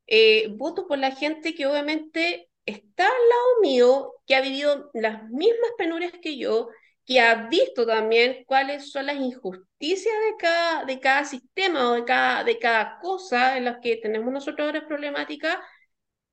eh, 0.07 0.49
voto 0.57 0.87
por 0.87 0.99
la 0.99 1.11
gente 1.13 1.55
que 1.55 1.67
obviamente 1.67 2.48
está 2.69 3.05
al 3.05 3.29
lado 3.29 3.61
mío, 3.63 4.15
que 4.27 4.35
ha 4.35 4.41
vivido 4.41 4.91
las 4.95 5.29
mismas 5.31 5.71
penurias 5.77 6.13
que 6.23 6.37
yo, 6.37 6.69
que 7.05 7.21
ha 7.21 7.49
visto 7.49 7.87
también 7.87 8.45
cuáles 8.47 8.91
son 8.93 9.07
las 9.07 9.17
injusticias 9.17 10.15
de 10.15 10.37
cada, 10.39 10.85
de 10.85 11.01
cada 11.01 11.25
sistema 11.25 11.91
o 11.91 11.95
de 11.95 12.05
cada, 12.05 12.45
de 12.45 12.59
cada 12.59 12.99
cosa 13.01 13.57
en 13.57 13.65
las 13.65 13.79
que 13.83 13.97
tenemos 13.97 14.33
nosotros 14.33 14.67
ahora 14.67 14.87
problemática 14.87 15.63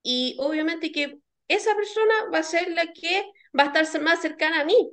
y 0.04 0.36
obviamente 0.40 0.92
que 0.92 1.18
esa 1.48 1.76
persona 1.76 2.14
va 2.34 2.40
a 2.40 2.44
ser 2.44 2.72
la 2.72 2.92
que 2.92 3.24
va 3.58 3.64
a 3.64 3.80
estar 3.82 4.02
más 4.02 4.22
cercana 4.22 4.62
a 4.62 4.66
mí. 4.66 4.92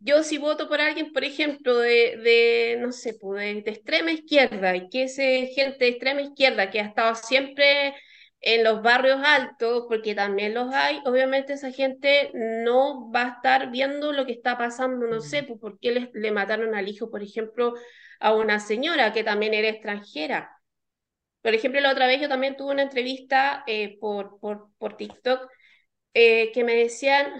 Yo 0.00 0.22
si 0.22 0.38
voto 0.38 0.68
por 0.68 0.80
alguien, 0.80 1.12
por 1.12 1.24
ejemplo, 1.24 1.78
de, 1.78 2.16
de 2.18 2.76
no 2.80 2.92
sé, 2.92 3.14
pues 3.14 3.64
de, 3.64 3.70
extrema 3.70 4.12
izquierda, 4.12 4.76
y 4.76 4.88
que 4.88 5.04
es 5.04 5.16
gente 5.16 5.76
de 5.78 5.88
extrema 5.88 6.20
izquierda 6.20 6.70
que 6.70 6.80
ha 6.80 6.84
estado 6.84 7.14
siempre 7.14 7.94
en 8.40 8.64
los 8.64 8.82
barrios 8.82 9.20
altos, 9.24 9.86
porque 9.88 10.14
también 10.14 10.54
los 10.54 10.72
hay, 10.72 11.00
obviamente 11.04 11.54
esa 11.54 11.72
gente 11.72 12.30
no 12.34 13.10
va 13.10 13.22
a 13.24 13.28
estar 13.36 13.70
viendo 13.70 14.12
lo 14.12 14.26
que 14.26 14.32
está 14.32 14.56
pasando, 14.58 15.06
no 15.06 15.20
sé, 15.20 15.42
pues, 15.42 15.58
por 15.60 15.78
qué 15.80 15.92
le, 15.92 16.10
le 16.14 16.30
mataron 16.32 16.74
al 16.74 16.88
hijo, 16.88 17.10
por 17.10 17.22
ejemplo, 17.22 17.74
a 18.20 18.34
una 18.34 18.60
señora 18.60 19.12
que 19.12 19.24
también 19.24 19.54
era 19.54 19.68
extranjera. 19.68 20.52
Por 21.42 21.54
ejemplo, 21.54 21.80
la 21.80 21.92
otra 21.92 22.06
vez 22.06 22.20
yo 22.20 22.28
también 22.28 22.56
tuve 22.56 22.72
una 22.72 22.82
entrevista 22.82 23.64
eh, 23.66 23.98
por, 24.00 24.38
por, 24.40 24.70
por 24.78 24.96
TikTok 24.96 25.48
eh, 26.14 26.52
que 26.52 26.64
me 26.64 26.74
decían, 26.76 27.32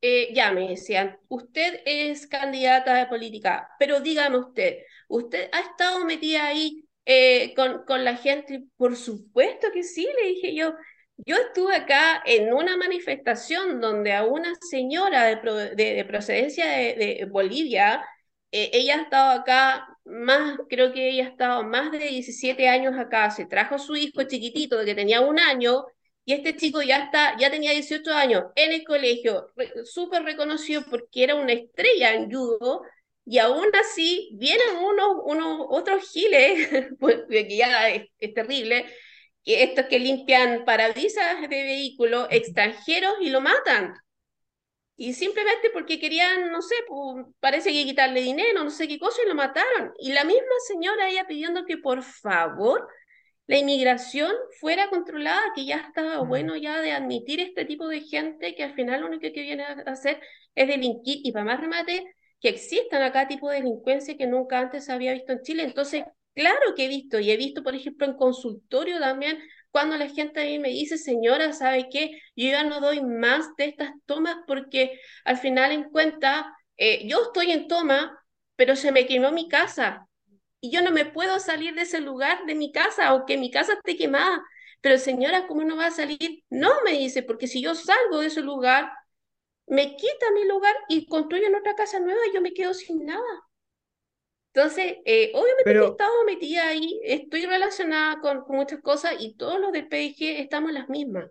eh, 0.00 0.32
ya 0.34 0.52
me 0.52 0.68
decían, 0.68 1.18
usted 1.28 1.80
es 1.86 2.26
candidata 2.26 2.94
de 2.96 3.06
política, 3.06 3.68
pero 3.78 4.00
dígame 4.00 4.38
usted, 4.38 4.78
¿usted 5.08 5.48
ha 5.52 5.60
estado 5.60 6.04
metida 6.04 6.46
ahí 6.46 6.84
eh, 7.04 7.54
con, 7.54 7.84
con 7.84 8.04
la 8.04 8.16
gente? 8.16 8.64
Por 8.76 8.96
supuesto 8.96 9.68
que 9.72 9.82
sí, 9.82 10.06
le 10.20 10.28
dije 10.28 10.54
yo. 10.54 10.74
Yo 11.18 11.36
estuve 11.36 11.76
acá 11.76 12.22
en 12.24 12.52
una 12.52 12.76
manifestación 12.76 13.80
donde 13.80 14.12
a 14.12 14.24
una 14.24 14.54
señora 14.60 15.24
de, 15.24 15.74
de, 15.76 16.04
procedencia 16.04 16.66
de, 16.66 17.26
Bolivia, 17.30 18.04
eh, 18.50 18.70
ella 18.72 18.96
ha 18.96 19.02
estado 19.02 19.40
acá 19.40 19.86
más, 20.04 20.58
creo 20.68 20.92
que 20.92 21.10
ella 21.10 21.26
ha 21.26 21.28
estado 21.30 21.64
más 21.64 21.92
de 21.92 21.98
17 21.98 22.68
años 22.68 22.94
acá, 22.98 23.30
se 23.30 23.46
trajo 23.46 23.78
su 23.78 23.94
hijo 23.94 24.22
chiquitito 24.24 24.78
de 24.78 24.84
que 24.84 24.94
tenía 24.94 25.20
un 25.20 25.38
año 25.38 25.84
y 26.24 26.34
este 26.34 26.56
chico 26.56 26.82
ya 26.82 26.98
está, 27.04 27.36
ya 27.38 27.50
tenía 27.50 27.72
18 27.72 28.12
años 28.12 28.44
en 28.56 28.72
el 28.72 28.84
colegio, 28.84 29.48
súper 29.84 30.22
reconocido 30.24 30.82
porque 30.90 31.24
era 31.24 31.34
una 31.34 31.52
estrella 31.52 32.14
en 32.14 32.30
judo 32.30 32.82
y 33.24 33.38
aún 33.38 33.68
así 33.74 34.30
vienen 34.34 34.76
unos, 34.78 35.16
unos 35.24 35.66
otros 35.70 36.10
giles, 36.10 36.68
pues, 37.00 37.22
que 37.30 37.56
ya 37.56 37.88
es, 37.90 38.08
es 38.18 38.34
terrible, 38.34 38.86
que 39.44 39.62
estos 39.64 39.86
que 39.86 39.98
limpian 39.98 40.64
parabrisas 40.64 41.40
de 41.42 41.48
vehículos 41.48 42.28
extranjeros 42.30 43.14
y 43.20 43.30
lo 43.30 43.40
matan. 43.40 43.94
Y 44.96 45.14
simplemente 45.14 45.70
porque 45.72 45.98
querían, 45.98 46.52
no 46.52 46.62
sé, 46.62 46.74
pues, 46.86 47.26
parece 47.40 47.72
que 47.72 47.84
quitarle 47.84 48.20
dinero, 48.20 48.62
no 48.62 48.70
sé 48.70 48.86
qué 48.86 48.98
cosa, 48.98 49.22
y 49.24 49.28
lo 49.28 49.34
mataron. 49.34 49.92
Y 49.98 50.12
la 50.12 50.24
misma 50.24 50.54
señora 50.68 51.08
ella 51.08 51.26
pidiendo 51.26 51.64
que 51.64 51.78
por 51.78 52.02
favor 52.02 52.86
la 53.46 53.58
inmigración 53.58 54.32
fuera 54.60 54.88
controlada, 54.90 55.42
que 55.54 55.64
ya 55.64 55.76
estaba 55.76 56.18
bueno 56.22 56.56
ya 56.56 56.80
de 56.80 56.92
admitir 56.92 57.40
este 57.40 57.64
tipo 57.64 57.88
de 57.88 58.00
gente 58.02 58.54
que 58.54 58.62
al 58.64 58.74
final 58.74 59.00
lo 59.00 59.08
único 59.08 59.22
que 59.22 59.42
viene 59.42 59.64
a 59.64 59.72
hacer 59.86 60.20
es 60.54 60.68
delinquir 60.68 61.18
y 61.24 61.32
para 61.32 61.44
más 61.44 61.60
remate 61.60 62.14
que 62.42 62.48
existan 62.50 63.02
acá 63.02 63.28
tipo 63.28 63.48
de 63.48 63.56
delincuencia 63.56 64.16
que 64.16 64.26
nunca 64.26 64.58
antes 64.58 64.90
había 64.90 65.12
visto 65.14 65.32
en 65.32 65.42
Chile. 65.42 65.62
Entonces, 65.62 66.04
claro 66.34 66.74
que 66.76 66.86
he 66.86 66.88
visto 66.88 67.20
y 67.20 67.30
he 67.30 67.36
visto, 67.36 67.62
por 67.62 67.74
ejemplo, 67.74 68.06
en 68.06 68.14
consultorio 68.16 68.98
también 68.98 69.38
cuando 69.70 69.96
la 69.96 70.08
gente 70.08 70.40
a 70.40 70.60
me 70.60 70.68
dice, 70.68 70.98
señora, 70.98 71.52
¿sabe 71.52 71.88
qué? 71.90 72.20
Yo 72.36 72.48
ya 72.50 72.62
no 72.64 72.80
doy 72.80 73.02
más 73.02 73.56
de 73.56 73.66
estas 73.66 73.92
tomas 74.06 74.36
porque 74.46 75.00
al 75.24 75.38
final 75.38 75.72
en 75.72 75.84
cuenta, 75.84 76.46
eh, 76.76 77.06
yo 77.08 77.22
estoy 77.22 77.52
en 77.52 77.68
toma, 77.68 78.18
pero 78.56 78.76
se 78.76 78.92
me 78.92 79.06
quemó 79.06 79.32
mi 79.32 79.48
casa 79.48 80.06
y 80.60 80.70
yo 80.70 80.82
no 80.82 80.92
me 80.92 81.06
puedo 81.06 81.38
salir 81.40 81.74
de 81.74 81.82
ese 81.82 82.00
lugar 82.00 82.44
de 82.46 82.54
mi 82.54 82.72
casa, 82.72 83.08
aunque 83.08 83.38
mi 83.38 83.50
casa 83.50 83.74
esté 83.74 83.96
quemada. 83.96 84.42
Pero 84.80 84.98
señora, 84.98 85.46
¿cómo 85.46 85.64
no 85.64 85.76
va 85.76 85.86
a 85.86 85.90
salir? 85.90 86.44
No, 86.50 86.70
me 86.84 86.92
dice, 86.92 87.22
porque 87.22 87.46
si 87.46 87.62
yo 87.62 87.74
salgo 87.74 88.20
de 88.20 88.26
ese 88.28 88.42
lugar, 88.42 88.90
me 89.66 89.96
quita 89.96 90.30
mi 90.34 90.46
lugar 90.46 90.74
y 90.88 91.06
construyen 91.06 91.54
otra 91.54 91.74
casa 91.74 92.00
nueva 92.00 92.20
y 92.28 92.34
yo 92.34 92.40
me 92.40 92.52
quedo 92.52 92.74
sin 92.74 93.04
nada. 93.04 93.48
Entonces, 94.54 94.98
eh, 95.06 95.32
obviamente 95.34 95.72
he 95.72 95.90
estado 95.90 96.24
metida 96.26 96.68
ahí, 96.68 97.00
estoy 97.04 97.46
relacionada 97.46 98.20
con, 98.20 98.44
muchas 98.48 98.80
cosas 98.82 99.14
y 99.18 99.34
todos 99.34 99.58
los 99.58 99.72
del 99.72 99.88
PDG 99.88 100.40
estamos 100.40 100.72
las 100.72 100.90
mismas. 100.90 101.30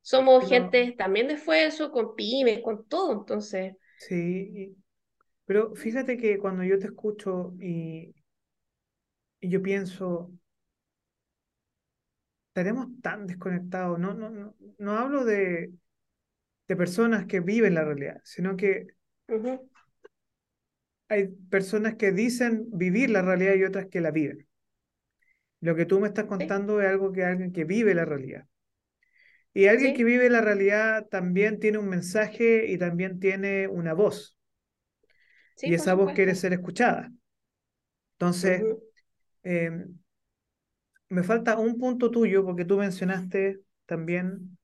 Somos 0.00 0.48
gente 0.48 0.92
también 0.96 1.28
de 1.28 1.34
esfuerzo, 1.34 1.90
con 1.90 2.14
pymes, 2.14 2.60
con 2.62 2.86
todo, 2.86 3.12
entonces. 3.12 3.74
Sí, 3.98 4.74
pero 5.44 5.74
fíjate 5.74 6.16
que 6.16 6.38
cuando 6.38 6.62
yo 6.62 6.78
te 6.78 6.86
escucho 6.86 7.54
y, 7.60 8.14
y 9.40 9.48
yo 9.50 9.62
pienso, 9.62 10.30
estaremos 12.48 12.88
tan 13.02 13.26
desconectados, 13.26 13.98
no, 13.98 14.14
no, 14.14 14.30
no, 14.30 14.54
no 14.78 14.92
hablo 14.92 15.24
de, 15.24 15.70
de 16.68 16.76
personas 16.76 17.26
que 17.26 17.40
viven 17.40 17.74
la 17.74 17.84
realidad, 17.84 18.20
sino 18.24 18.56
que 18.56 18.86
hay 21.08 21.28
personas 21.50 21.96
que 21.96 22.12
dicen 22.12 22.66
vivir 22.72 23.10
la 23.10 23.22
realidad 23.22 23.54
y 23.54 23.64
otras 23.64 23.86
que 23.86 24.00
la 24.00 24.10
viven. 24.10 24.46
Lo 25.60 25.74
que 25.74 25.86
tú 25.86 26.00
me 26.00 26.08
estás 26.08 26.26
contando 26.26 26.80
es 26.80 26.88
algo 26.88 27.12
que 27.12 27.24
alguien 27.24 27.52
que 27.52 27.64
vive 27.64 27.94
la 27.94 28.04
realidad. 28.04 28.46
Y 29.52 29.66
alguien 29.66 29.94
que 29.94 30.04
vive 30.04 30.28
la 30.28 30.40
realidad 30.40 31.06
también 31.06 31.60
tiene 31.60 31.78
un 31.78 31.88
mensaje 31.88 32.66
y 32.66 32.76
también 32.76 33.20
tiene 33.20 33.68
una 33.68 33.94
voz. 33.94 34.36
y 35.62 35.72
esa 35.72 35.94
voz 35.94 36.12
quiere 36.12 36.34
ser 36.34 36.52
escuchada. 36.52 37.12
Entonces, 38.18 38.62
em, 39.44 39.96
me 41.08 41.22
falta 41.22 41.58
un 41.58 41.78
punto 41.78 42.10
tuyo 42.10 42.44
porque 42.44 42.64
tú 42.64 42.76
mencionaste 42.76 43.60
también 43.86 44.58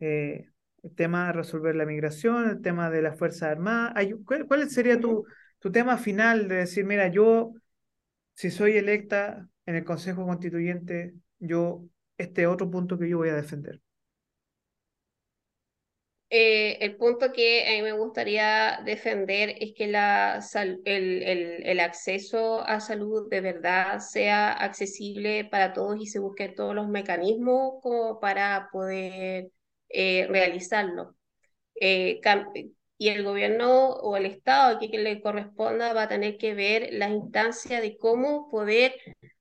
eh, 0.00 0.51
el 0.82 0.94
tema 0.94 1.26
de 1.26 1.32
resolver 1.32 1.74
la 1.76 1.86
migración, 1.86 2.48
el 2.48 2.62
tema 2.62 2.90
de 2.90 3.02
las 3.02 3.18
Fuerzas 3.18 3.50
Armadas. 3.50 4.06
¿Cuál, 4.46 4.70
sería 4.70 4.98
tu, 5.00 5.24
tu 5.58 5.70
tema 5.70 5.96
final 5.98 6.48
de 6.48 6.56
decir, 6.56 6.84
mira, 6.84 7.08
yo, 7.08 7.52
si 8.34 8.50
soy 8.50 8.76
electa 8.76 9.48
en 9.66 9.76
el 9.76 9.84
Consejo 9.84 10.26
Constituyente, 10.26 11.14
yo, 11.38 11.84
este 12.18 12.46
otro 12.46 12.70
punto 12.70 12.98
que 12.98 13.08
yo 13.08 13.18
voy 13.18 13.28
a 13.28 13.34
defender? 13.34 13.80
Eh, 16.34 16.78
el 16.80 16.96
punto 16.96 17.30
que 17.30 17.68
a 17.68 17.72
mí 17.72 17.82
me 17.82 17.92
gustaría 17.92 18.80
defender 18.86 19.54
es 19.60 19.74
que 19.74 19.84
el, 19.84 21.80
acceso 21.80 22.66
a 22.66 22.80
salud 22.80 23.28
de 23.28 23.42
verdad 23.42 23.98
sea 23.98 24.50
accesible 24.52 25.44
para 25.44 25.74
todos 25.74 26.00
y 26.00 26.06
se 26.06 26.20
busquen 26.20 26.54
todos 26.54 26.74
los 26.74 26.88
mecanismos 26.88 27.82
para 28.22 28.70
poder 28.72 29.50
eh, 29.92 30.26
realizarlo. 30.28 31.16
Eh, 31.74 32.20
y 32.98 33.08
el 33.08 33.24
gobierno 33.24 33.90
o 33.90 34.16
el 34.16 34.26
Estado 34.26 34.78
que, 34.78 34.90
que 34.90 34.98
le 34.98 35.20
corresponda 35.20 35.92
va 35.92 36.04
a 36.04 36.08
tener 36.08 36.38
que 36.38 36.54
ver 36.54 36.90
la 36.92 37.08
instancia 37.08 37.80
de 37.80 37.96
cómo 37.96 38.48
poder 38.48 38.94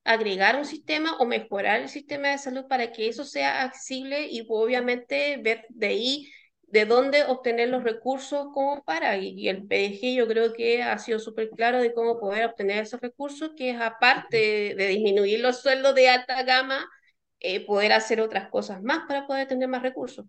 agregar 0.04 0.56
un 0.58 0.66
sistema 0.66 1.18
o 1.18 1.26
mejorar 1.26 1.82
el 1.82 1.90
sistema 1.90 2.30
de 2.30 2.38
salud 2.40 2.66
para 2.68 2.92
que 2.92 3.08
eso 3.08 3.24
sea 3.24 3.64
accesible 3.64 4.28
y 4.28 4.46
obviamente 4.50 5.38
ver 5.38 5.66
de 5.70 5.88
ahí 5.88 6.32
de 6.72 6.86
dónde 6.86 7.26
obtener 7.26 7.70
los 7.70 7.84
recursos 7.84 8.48
como 8.54 8.84
para, 8.84 9.18
y, 9.18 9.50
el 9.50 9.68
PDG 9.68 10.16
yo 10.16 10.28
creo 10.28 10.54
que 10.54 10.82
ha 10.82 10.98
sido 10.98 11.20
súper 11.20 11.50
claro 11.50 11.82
de 11.82 11.94
cómo 11.94 12.20
poder 12.20 12.46
obtener 12.46 12.80
esos 12.84 13.02
recursos, 13.02 13.52
que 13.58 13.72
es 13.72 13.82
aparte 13.82 14.74
de, 14.76 14.88
disminuir 14.88 15.42
los 15.42 15.62
sueldos 15.62 15.94
de 15.96 16.10
alta 16.10 16.44
gama, 16.44 16.88
eh, 17.40 17.66
poder 17.66 17.92
hacer 17.92 18.22
otras 18.22 18.50
cosas 18.50 18.82
más 18.82 19.06
para 19.08 19.28
poder 19.28 19.48
tener 19.48 19.68
más 19.68 19.82
recursos. 19.82 20.26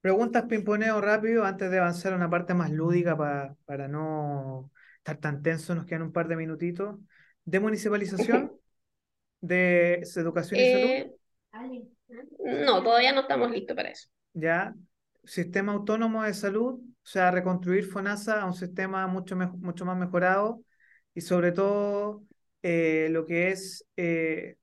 Preguntas 0.00 0.44
pimponeo 0.44 1.00
rápido 1.00 1.44
antes 1.44 1.70
de 1.70 1.78
avanzar 1.78 2.12
a 2.12 2.16
una 2.16 2.30
parte 2.30 2.54
más 2.54 2.70
lúdica 2.70 3.16
para, 3.16 3.56
para 3.64 3.88
no 3.88 4.70
estar 4.98 5.16
tan 5.16 5.42
tenso, 5.42 5.74
nos 5.74 5.86
quedan 5.86 6.02
un 6.02 6.12
par 6.12 6.28
de 6.28 6.36
minutitos. 6.36 6.96
¿De 7.44 7.60
municipalización? 7.60 8.52
¿De 9.40 10.02
educación 10.16 10.60
y 10.60 10.72
salud? 10.72 10.88
Eh, 10.88 12.64
no, 12.64 12.82
todavía 12.82 13.12
no 13.12 13.22
estamos 13.22 13.50
listos 13.50 13.74
para 13.74 13.90
eso. 13.90 14.08
Ya. 14.34 14.74
Sistema 15.24 15.72
autónomo 15.72 16.22
de 16.22 16.34
salud, 16.34 16.74
o 16.74 17.06
sea, 17.06 17.30
reconstruir 17.30 17.84
FONASA 17.84 18.42
a 18.42 18.46
un 18.46 18.54
sistema 18.54 19.06
mucho, 19.06 19.36
mucho 19.36 19.84
más 19.84 19.96
mejorado 19.96 20.62
y 21.14 21.22
sobre 21.22 21.52
todo 21.52 22.22
eh, 22.62 23.08
lo 23.10 23.26
que 23.26 23.50
es 23.50 23.84
eh, 23.96 24.57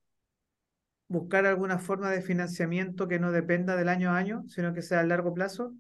buscar 1.08 1.46
alguna 1.46 1.80
forma 1.80 2.12
de 2.12 2.22
financiamiento 2.22 3.08
que 3.08 3.20
no 3.20 3.32
dependa 3.32 3.76
del 3.76 3.90
año 3.90 4.12
a 4.12 4.18
año, 4.18 4.44
sino 4.48 4.74
que 4.74 4.82
sea 4.82 5.02
a 5.02 5.04
largo 5.04 5.34
plazo? 5.34 5.74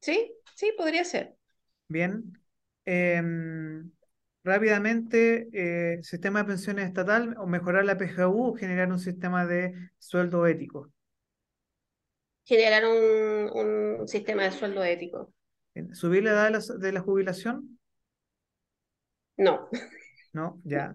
Sí, 0.00 0.34
sí, 0.54 0.72
podría 0.76 1.04
ser. 1.04 1.36
Bien. 1.88 2.38
Em, 2.84 3.90
rápidamente, 4.42 5.48
eh, 5.52 6.02
sistema 6.02 6.40
de 6.40 6.48
pensiones 6.48 6.86
estatal 6.86 7.34
o 7.38 7.46
mejorar 7.46 7.84
la 7.84 7.96
PGU 7.96 8.48
o 8.48 8.54
generar 8.54 8.90
un 8.90 8.98
sistema 8.98 9.46
de 9.46 9.72
sueldo 9.98 10.46
ético. 10.46 10.90
Generar 12.44 12.84
un, 12.84 14.06
sistema 14.06 14.44
de 14.44 14.50
sueldo 14.50 14.84
ético. 14.84 15.32
¿Subir 15.92 16.24
la 16.24 16.32
edad 16.32 16.44
de 16.44 16.50
la, 16.50 16.78
de 16.78 16.92
la 16.92 17.00
jubilación? 17.00 17.78
No. 19.36 19.68
¿No? 20.34 20.60
Ya. 20.64 20.94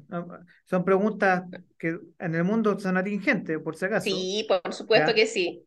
Son 0.65 0.85
preguntas 0.85 1.43
que 1.77 1.97
en 2.19 2.35
el 2.35 2.43
mundo 2.43 2.77
son 2.77 2.97
atingentes, 2.97 3.57
por 3.59 3.75
si 3.75 3.85
acaso. 3.85 4.03
Sí, 4.03 4.45
por 4.47 4.73
supuesto 4.73 5.13
que 5.15 5.25
sí. 5.25 5.65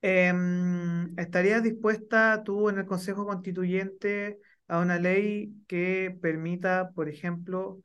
Em, 0.00 1.18
¿Estarías 1.18 1.62
dispuesta 1.62 2.42
tú 2.44 2.68
en 2.68 2.78
el 2.78 2.86
Consejo 2.86 3.26
Constituyente 3.26 4.38
a 4.68 4.78
una 4.78 4.98
ley 4.98 5.52
que 5.66 6.16
permita, 6.22 6.92
por 6.94 7.08
ejemplo, 7.08 7.80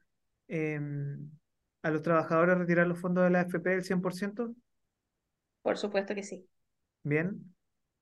em, 0.48 1.32
a 1.82 1.90
los 1.90 2.04
trabajadores 2.04 2.58
retirar 2.58 2.88
los 2.88 3.00
fondos 3.00 3.24
de 3.24 3.32
la 3.32 3.40
AFP 3.42 3.72
del 3.72 3.84
100%? 3.84 4.54
Por 5.64 5.78
supuesto 5.78 6.14
que 6.14 6.24
sí. 6.24 6.48
Bien. 7.04 7.54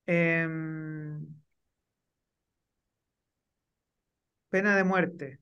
Em, 0.05 1.25
pena 4.49 4.75
de 4.75 4.83
muerte. 4.83 5.39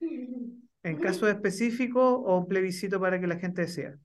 ¿En 0.84 0.98
caso 0.98 1.26
específico 1.26 2.16
o 2.16 2.36
un 2.38 2.46
plebiscito 2.46 3.00
para 3.00 3.18
que 3.18 3.26
la 3.26 3.38
gente 3.38 3.62
desea? 3.62 3.96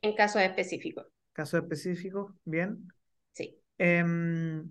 En 0.00 0.14
casos 0.14 0.40
específicos. 0.40 1.06
Caso 1.32 1.58
específico, 1.58 2.36
bien. 2.44 2.86
Sí. 3.32 3.58
Em, 3.76 4.68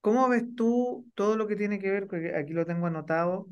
¿Cómo 0.00 0.28
ves 0.28 0.44
tú 0.54 1.10
todo 1.14 1.36
lo 1.36 1.48
que 1.48 1.56
tiene 1.56 1.80
que 1.80 1.90
ver, 1.90 2.06
porque 2.06 2.34
aquí 2.36 2.52
lo 2.52 2.64
tengo 2.64 2.86
anotado, 2.86 3.48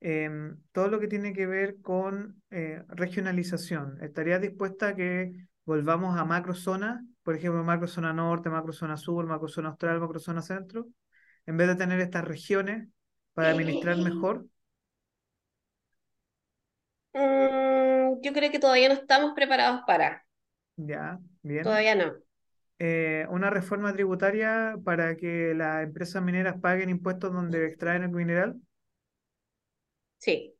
em, 0.00 0.58
todo 0.72 0.88
lo 0.88 1.00
que 1.00 1.08
tiene 1.08 1.32
que 1.32 1.46
ver 1.46 1.80
con 1.80 2.42
eh, 2.50 2.82
regionalización? 2.88 3.98
¿Estarías 4.02 4.42
dispuesta 4.42 4.88
a 4.88 4.94
que 4.94 5.32
volvamos 5.64 6.18
a 6.18 6.24
macrozonas? 6.26 7.02
Por 7.22 7.34
ejemplo, 7.34 7.64
macrozona 7.64 8.12
norte, 8.12 8.50
macrozona 8.50 8.98
sur, 8.98 9.26
macrozona 9.26 9.70
austral, 9.70 10.00
macrozona 10.00 10.42
centro, 10.42 10.86
en 11.46 11.56
vez 11.56 11.68
de 11.68 11.76
tener 11.76 12.00
estas 12.00 12.24
regiones 12.24 12.88
para 13.34 13.50
administrar 13.50 13.98
mejor? 13.98 14.46
Mm, 17.12 18.20
yo 18.22 18.32
creo 18.32 18.50
que 18.52 18.58
todavía 18.60 18.88
no 18.88 18.94
estamos 18.94 19.32
preparados 19.34 19.82
para, 19.86 20.24
Ya, 20.76 21.18
bien. 21.42 21.84
todavía 21.84 21.94
no. 21.96 22.14
Eh, 22.78 23.26
una 23.30 23.50
reforma 23.50 23.92
tributaria 23.92 24.76
para 24.84 25.16
que 25.16 25.54
las 25.54 25.84
empresas 25.84 26.22
mineras 26.22 26.60
paguen 26.60 26.90
impuestos 26.90 27.32
donde 27.32 27.66
extraen 27.66 28.02
el 28.04 28.10
mineral. 28.10 28.60
Sí, 30.18 30.56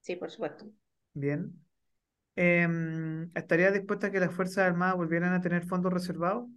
sí, 0.00 0.16
por 0.16 0.30
supuesto. 0.30 0.66
Bien. 1.14 1.52
Em, 2.36 3.30
¿estaría 3.36 3.72
dispuesta 3.72 4.08
a 4.08 4.12
que 4.12 4.20
las 4.20 4.34
Fuerzas 4.34 4.66
Armadas 4.66 4.96
volvieran 4.96 5.34
a 5.34 5.40
tener 5.42 5.64
fondos 5.66 5.92
reservados? 5.92 6.48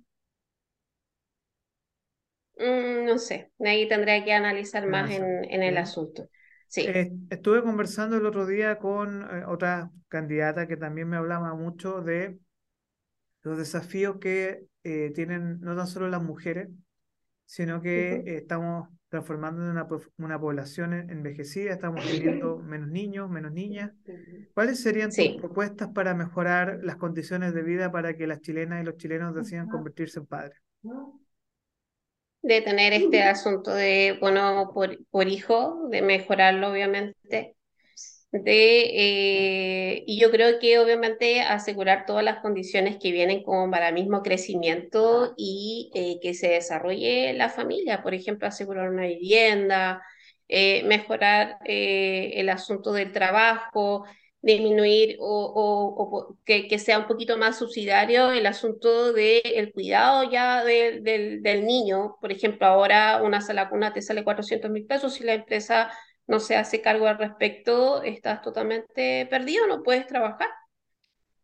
Mm, 2.63 3.05
no 3.05 3.17
sé, 3.19 3.51
ahí 3.59 3.87
tendría 3.87 4.23
que 4.23 4.33
analizar 4.33 4.87
más 4.87 5.11
en, 5.11 5.43
en 5.51 5.63
el 5.63 5.77
asunto. 5.77 6.29
Sí. 6.67 6.87
Eh, 6.87 7.11
estuve 7.29 7.61
conversando 7.63 8.17
el 8.17 8.25
otro 8.25 8.45
día 8.45 8.77
con 8.79 9.21
eh, 9.23 9.45
otra 9.47 9.91
candidata 10.09 10.67
que 10.67 10.77
también 10.77 11.09
me 11.09 11.17
hablaba 11.17 11.53
mucho 11.55 12.01
de 12.01 12.39
los 13.43 13.57
desafíos 13.57 14.17
que 14.19 14.65
eh, 14.83 15.11
tienen 15.15 15.59
no 15.61 15.75
tan 15.75 15.87
solo 15.87 16.09
las 16.09 16.21
mujeres, 16.23 16.69
sino 17.45 17.81
que 17.81 18.15
Ujú. 18.15 18.27
eh, 18.27 18.37
estamos 18.39 18.89
transformando 19.09 19.63
en 19.63 19.69
una, 19.71 19.87
una 20.17 20.39
población 20.41 20.93
en- 20.93 21.09
envejecida, 21.11 21.73
estamos 21.73 22.07
teniendo 22.07 22.59
menos 22.63 22.89
niños, 22.89 23.29
menos 23.29 23.51
niñas. 23.53 23.91
¿Cuáles 24.53 24.81
serían 24.81 25.15
tus 25.15 25.27
Sí. 25.27 25.37
propuestas 25.37 25.89
para 25.93 26.15
mejorar 26.15 26.79
las 26.83 26.97
condiciones 26.97 27.53
de 27.55 27.63
vida 27.63 27.91
para 27.91 28.15
que 28.17 28.27
las 28.27 28.41
chilenas 28.41 28.81
y 28.83 28.85
los 28.85 28.97
chilenos 28.97 29.35
decidan 29.35 29.69
convertirse 29.69 30.19
en 30.19 30.27
padres? 30.27 30.59
De 32.43 32.61
tener 32.61 32.93
este 32.93 33.23
asunto 33.23 33.73
de, 33.73 34.17
bueno, 34.21 34.71
por, 34.73 34.97
por 35.09 35.27
hijo, 35.29 35.87
de 35.89 36.01
mejorarlo, 36.01 36.71
obviamente, 36.71 37.55
de, 38.31 39.93
eh, 39.95 40.03
y 40.07 40.19
yo 40.19 40.31
creo 40.31 40.59
que 40.59 40.79
obviamente 40.79 41.41
asegurar 41.41 42.05
todas 42.05 42.23
las 42.23 42.39
condiciones 42.41 42.97
que 42.99 43.11
vienen 43.11 43.43
como 43.43 43.69
para 43.71 43.89
el 43.89 43.93
mismo 43.95 44.23
crecimiento 44.23 45.33
y 45.37 45.91
eh, 45.95 46.19
que 46.21 46.33
se 46.33 46.49
desarrolle 46.49 47.33
la 47.33 47.49
familia, 47.49 48.03
por 48.03 48.13
ejemplo, 48.13 48.47
asegurar 48.47 48.89
una 48.89 49.05
vivienda, 49.07 50.03
eh, 50.49 50.83
mejorar 50.85 51.57
el 51.65 52.49
asunto 52.49 52.91
del 52.93 53.11
trabajo, 53.13 54.05
disminuir 54.43 55.17
o, 55.19 55.25
o- 55.27 56.17
o 56.29 56.37
que, 56.45 56.67
que 56.69 56.79
sea 56.79 56.99
un 56.99 57.07
poquito 57.07 57.37
más 57.39 57.57
subsidiario 57.59 58.31
el 58.31 58.45
asunto 58.45 59.13
del 59.13 59.71
cuidado 59.73 60.29
ya 60.31 60.63
del 60.65 61.03
del- 61.03 61.41
del 61.43 61.65
niño. 61.65 62.17
Por 62.21 62.31
ejemplo, 62.31 62.67
ahora 62.67 63.21
una 63.23 63.41
sala 63.41 63.69
cuna 63.69 63.93
te 63.93 64.01
sale 64.03 64.23
cuatrocientos 64.25 64.71
mil 64.71 64.85
pesos 64.85 65.15
si 65.15 65.23
la 65.23 65.33
empresa 65.35 65.91
no 66.27 66.39
se 66.41 66.55
hace 66.57 66.81
cargo 66.81 67.07
al 67.07 67.17
respecto, 67.19 68.03
estás 68.03 68.41
totalmente 68.41 69.27
perdido, 69.29 69.67
no 69.67 69.83
puedes 69.83 70.07
trabajar. 70.07 70.49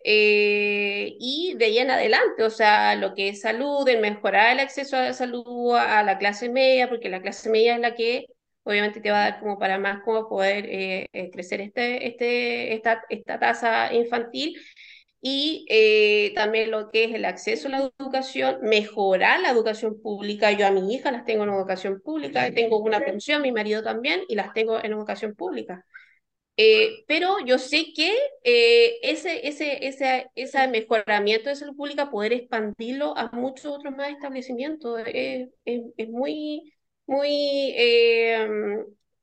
Eh, 0.03 1.15
y 1.19 1.55
de 1.57 1.65
ahí 1.65 1.77
en 1.79 1.91
adelante, 1.91 2.43
o 2.43 2.49
sea, 2.49 2.95
lo 2.95 3.13
que 3.15 3.29
es 3.29 3.41
salud, 3.41 3.87
el 3.89 3.99
mejorar 4.01 4.53
el 4.53 4.59
acceso 4.61 4.95
a 4.97 5.01
la 5.03 5.13
salud 5.13 5.75
a 5.75 6.03
la 6.03 6.17
clase 6.17 6.49
media, 6.49 6.87
porque 6.89 7.09
la 7.09 7.21
clase 7.21 7.49
media 7.49 7.75
es 7.75 7.81
la 7.81 7.95
que 7.95 8.25
obviamente 8.69 9.01
te 9.01 9.11
va 9.11 9.25
a 9.25 9.31
dar 9.31 9.39
como 9.39 9.59
para 9.59 9.79
más 9.79 10.03
como 10.03 10.27
poder 10.29 10.65
eh, 10.67 11.07
eh, 11.13 11.29
crecer 11.31 11.61
este, 11.61 12.07
este, 12.07 12.73
esta, 12.73 13.03
esta 13.09 13.39
tasa 13.39 13.93
infantil 13.93 14.57
y 15.21 15.65
eh, 15.69 16.33
también 16.35 16.71
lo 16.71 16.89
que 16.91 17.05
es 17.05 17.13
el 17.13 17.25
acceso 17.25 17.67
a 17.67 17.71
la 17.71 17.91
educación, 17.99 18.59
mejorar 18.61 19.41
la 19.41 19.51
educación 19.51 20.01
pública. 20.01 20.51
Yo 20.53 20.65
a 20.65 20.71
mi 20.71 20.93
hija 20.93 21.11
las 21.11 21.25
tengo 21.25 21.43
en 21.43 21.49
educación 21.49 22.01
pública, 22.01 22.53
tengo 22.53 22.77
una 22.79 23.01
pensión, 23.01 23.41
mi 23.41 23.51
marido 23.51 23.83
también, 23.83 24.21
y 24.29 24.35
las 24.35 24.53
tengo 24.53 24.81
en 24.81 24.93
educación 24.93 25.35
pública. 25.35 25.85
Eh, 26.61 27.05
pero 27.07 27.37
yo 27.45 27.57
sé 27.57 27.93
que 27.95 28.13
eh, 28.43 28.97
ese, 29.01 29.47
ese, 29.47 29.87
ese, 29.87 30.29
ese 30.35 30.67
mejoramiento 30.67 31.49
de 31.49 31.55
salud 31.55 31.75
pública, 31.75 32.09
poder 32.11 32.33
expandirlo 32.33 33.17
a 33.17 33.29
muchos 33.31 33.67
otros 33.67 33.95
más 33.95 34.09
establecimientos, 34.09 34.99
eh, 35.05 35.49
es, 35.63 35.81
es 35.95 36.09
muy, 36.09 36.73
muy, 37.09 37.73
eh, 37.75 38.47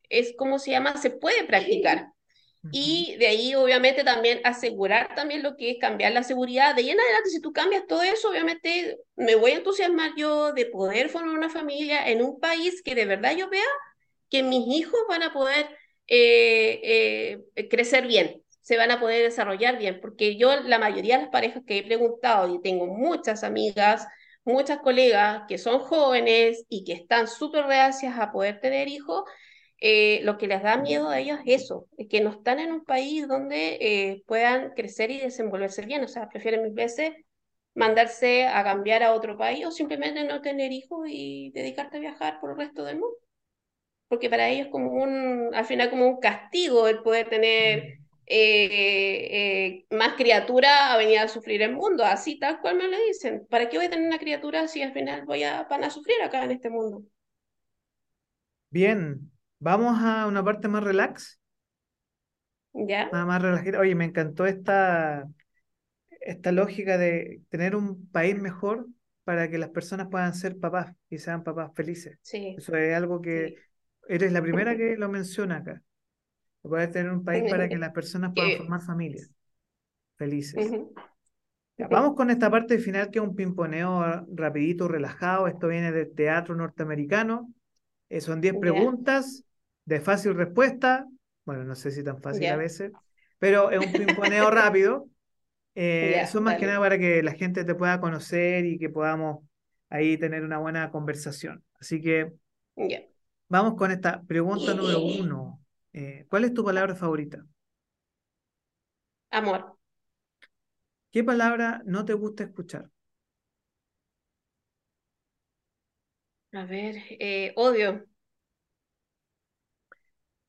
es 0.08 0.34
como 0.36 0.58
se 0.58 0.72
llama, 0.72 0.96
se 0.98 1.10
puede 1.10 1.44
practicar. 1.44 2.08
Y 2.72 3.16
de 3.18 3.28
ahí, 3.28 3.54
obviamente, 3.54 4.02
también 4.02 4.40
asegurar 4.42 5.14
también 5.14 5.44
lo 5.44 5.56
que 5.56 5.70
es 5.70 5.76
cambiar 5.80 6.12
la 6.12 6.24
seguridad. 6.24 6.74
De 6.74 6.82
ahí 6.82 6.90
en 6.90 6.98
adelante, 6.98 7.30
si 7.30 7.40
tú 7.40 7.52
cambias 7.52 7.86
todo 7.86 8.02
eso, 8.02 8.28
obviamente 8.28 8.98
me 9.14 9.36
voy 9.36 9.52
a 9.52 9.56
entusiasmar 9.58 10.10
yo 10.16 10.52
de 10.52 10.66
poder 10.66 11.08
formar 11.08 11.36
una 11.36 11.48
familia 11.48 12.08
en 12.08 12.22
un 12.22 12.40
país 12.40 12.82
que 12.82 12.96
de 12.96 13.06
verdad 13.06 13.36
yo 13.36 13.48
vea 13.48 13.62
que 14.30 14.42
mis 14.42 14.66
hijos 14.66 14.98
van 15.08 15.22
a 15.22 15.32
poder 15.32 15.68
eh, 16.08 17.38
eh, 17.54 17.68
crecer 17.68 18.08
bien, 18.08 18.42
se 18.62 18.76
van 18.76 18.90
a 18.90 18.98
poder 18.98 19.22
desarrollar 19.22 19.78
bien, 19.78 20.00
porque 20.00 20.36
yo 20.36 20.60
la 20.62 20.78
mayoría 20.80 21.16
de 21.16 21.22
las 21.22 21.30
parejas 21.30 21.62
que 21.66 21.78
he 21.78 21.82
preguntado, 21.84 22.52
y 22.52 22.60
tengo 22.62 22.86
muchas 22.86 23.44
amigas, 23.44 24.06
muchas 24.46 24.80
colegas 24.80 25.44
que 25.48 25.58
son 25.58 25.80
jóvenes 25.80 26.64
y 26.70 26.84
que 26.84 26.94
están 26.94 27.28
súper 27.28 27.66
reacias 27.66 28.18
a 28.18 28.32
poder 28.32 28.60
tener 28.60 28.88
hijos, 28.88 29.24
eh, 29.80 30.20
lo 30.24 30.38
que 30.38 30.46
les 30.48 30.62
da 30.62 30.78
miedo 30.78 31.10
a 31.10 31.18
ellos 31.20 31.38
es 31.46 31.64
eso, 31.64 31.86
es 31.98 32.08
que 32.08 32.20
no 32.22 32.30
están 32.30 32.60
en 32.60 32.72
un 32.72 32.84
país 32.84 33.28
donde 33.28 33.78
eh, 33.80 34.22
puedan 34.26 34.72
crecer 34.74 35.10
y 35.10 35.20
desenvolverse 35.20 35.84
bien, 35.86 36.04
o 36.04 36.08
sea, 36.08 36.28
prefieren 36.28 36.62
mil 36.62 36.72
veces 36.72 37.12
mandarse 37.74 38.46
a 38.46 38.64
cambiar 38.64 39.02
a 39.02 39.12
otro 39.14 39.36
país 39.36 39.66
o 39.66 39.70
simplemente 39.70 40.24
no 40.24 40.40
tener 40.42 40.72
hijos 40.72 41.06
y 41.10 41.50
dedicarte 41.52 41.98
a 41.98 42.00
viajar 42.00 42.40
por 42.40 42.52
el 42.52 42.56
resto 42.58 42.84
del 42.84 42.98
mundo 42.98 43.16
porque 44.08 44.30
para 44.30 44.48
ellos 44.48 44.68
como 44.70 44.92
un, 44.92 45.50
al 45.54 45.64
final 45.64 45.90
como 45.90 46.06
un 46.06 46.20
castigo 46.20 46.88
el 46.88 47.02
poder 47.02 47.28
tener 47.28 47.82
Mm. 47.82 48.05
Eh, 48.26 49.86
eh, 49.90 49.96
más 49.96 50.14
criatura 50.16 50.92
a 50.92 50.96
venir 50.98 51.18
a 51.20 51.28
sufrir 51.28 51.62
el 51.62 51.72
mundo, 51.74 52.04
así 52.04 52.38
tal 52.38 52.60
cual 52.60 52.76
me 52.76 52.88
lo 52.88 52.96
dicen. 53.06 53.46
¿Para 53.50 53.68
qué 53.68 53.76
voy 53.78 53.86
a 53.86 53.90
tener 53.90 54.06
una 54.06 54.18
criatura 54.18 54.68
si 54.68 54.82
al 54.82 54.92
final 54.92 55.24
voy 55.26 55.44
a, 55.44 55.64
van 55.64 55.84
a 55.84 55.90
sufrir 55.90 56.16
acá 56.22 56.44
en 56.44 56.52
este 56.52 56.70
mundo? 56.70 57.04
Bien, 58.70 59.32
vamos 59.58 59.98
a 60.02 60.26
una 60.26 60.44
parte 60.44 60.68
más 60.68 60.84
relax, 60.84 61.40
¿Ya? 62.74 63.10
más, 63.10 63.26
más 63.26 63.42
relajada. 63.42 63.80
Oye, 63.80 63.94
me 63.94 64.04
encantó 64.04 64.46
esta, 64.46 65.28
esta 66.20 66.52
lógica 66.52 66.98
de 66.98 67.42
tener 67.50 67.76
un 67.76 68.08
país 68.10 68.38
mejor 68.40 68.88
para 69.24 69.50
que 69.50 69.58
las 69.58 69.70
personas 69.70 70.08
puedan 70.10 70.34
ser 70.34 70.58
papás 70.58 70.94
y 71.10 71.18
sean 71.18 71.44
papás 71.44 71.72
felices. 71.74 72.18
Sí, 72.22 72.56
Eso 72.56 72.76
es 72.76 72.94
algo 72.96 73.20
que 73.22 73.54
sí. 73.54 73.56
eres 74.08 74.32
la 74.32 74.42
primera 74.42 74.76
que 74.78 74.96
lo 74.96 75.08
menciona 75.10 75.58
acá. 75.58 75.82
Poder 76.68 76.90
tener 76.90 77.12
un 77.12 77.24
país 77.24 77.50
para 77.50 77.68
que 77.68 77.78
las 77.78 77.92
personas 77.92 78.32
puedan 78.34 78.56
formar 78.58 78.82
familias 78.82 79.30
felices. 80.16 80.70
Ya, 81.78 81.88
vamos 81.88 82.14
con 82.16 82.30
esta 82.30 82.50
parte 82.50 82.78
final 82.78 83.10
que 83.10 83.18
es 83.18 83.24
un 83.24 83.36
pimponeo 83.36 84.24
rapidito, 84.34 84.88
relajado. 84.88 85.46
Esto 85.46 85.68
viene 85.68 85.92
del 85.92 86.14
teatro 86.14 86.54
norteamericano. 86.54 87.52
Eh, 88.08 88.20
son 88.20 88.40
10 88.40 88.54
Ya, 88.54 88.60
preguntas 88.60 89.44
de 89.84 90.00
fácil 90.00 90.34
respuesta. 90.34 91.06
Bueno, 91.44 91.64
no 91.64 91.74
sé 91.74 91.90
si 91.90 92.02
tan 92.02 92.20
fácil 92.22 92.50
a 92.50 92.56
veces, 92.56 92.92
pero 93.38 93.70
es 93.70 93.84
un 93.84 93.92
pimponeo 93.92 94.50
rápido. 94.50 95.08
Eh, 95.74 96.20
es 96.22 96.34
más 96.36 96.58
que 96.58 96.66
nada 96.66 96.80
para 96.80 96.98
que 96.98 97.22
la 97.22 97.32
gente 97.34 97.64
te 97.64 97.74
pueda 97.74 98.00
conocer 98.00 98.64
y 98.64 98.78
que 98.78 98.88
podamos 98.88 99.44
ahí 99.90 100.16
tener 100.16 100.42
una 100.42 100.58
buena 100.58 100.90
conversación. 100.90 101.62
Así 101.78 102.00
que 102.00 102.32
vamos 103.48 103.74
con 103.74 103.90
esta 103.90 104.22
pregunta 104.22 104.74
número 104.74 105.00
uno. 105.00 105.60
Eh, 105.96 106.26
¿cuál 106.30 106.44
es 106.44 106.54
tu 106.54 106.64
palabra 106.64 106.94
favorita? 106.94 107.44
Amor. 109.30 109.76
¿Qué 111.10 111.24
palabra 111.24 111.82
no 111.84 112.04
te 112.04 112.12
gusta 112.14 112.44
escuchar? 112.44 112.90
A 116.52 116.64
ver, 116.64 116.96
eh, 117.20 117.52
odio. 117.56 118.04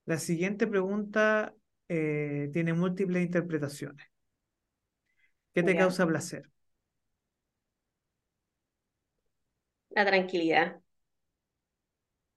La 0.06 0.18
siguiente 0.18 0.66
pregunta 0.68 1.54
eh, 1.88 2.50
tiene 2.54 2.74
múltiples 2.74 3.24
interpretaciones. 3.24 4.08
¿Qué 5.54 5.64
te 5.64 5.76
causa 5.76 6.08
placer? 6.08 6.50
La 9.90 10.06
tranquilidad. 10.06 10.82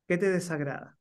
¿Qué 0.07 0.19
te 0.19 0.31
desagrada? 0.31 0.99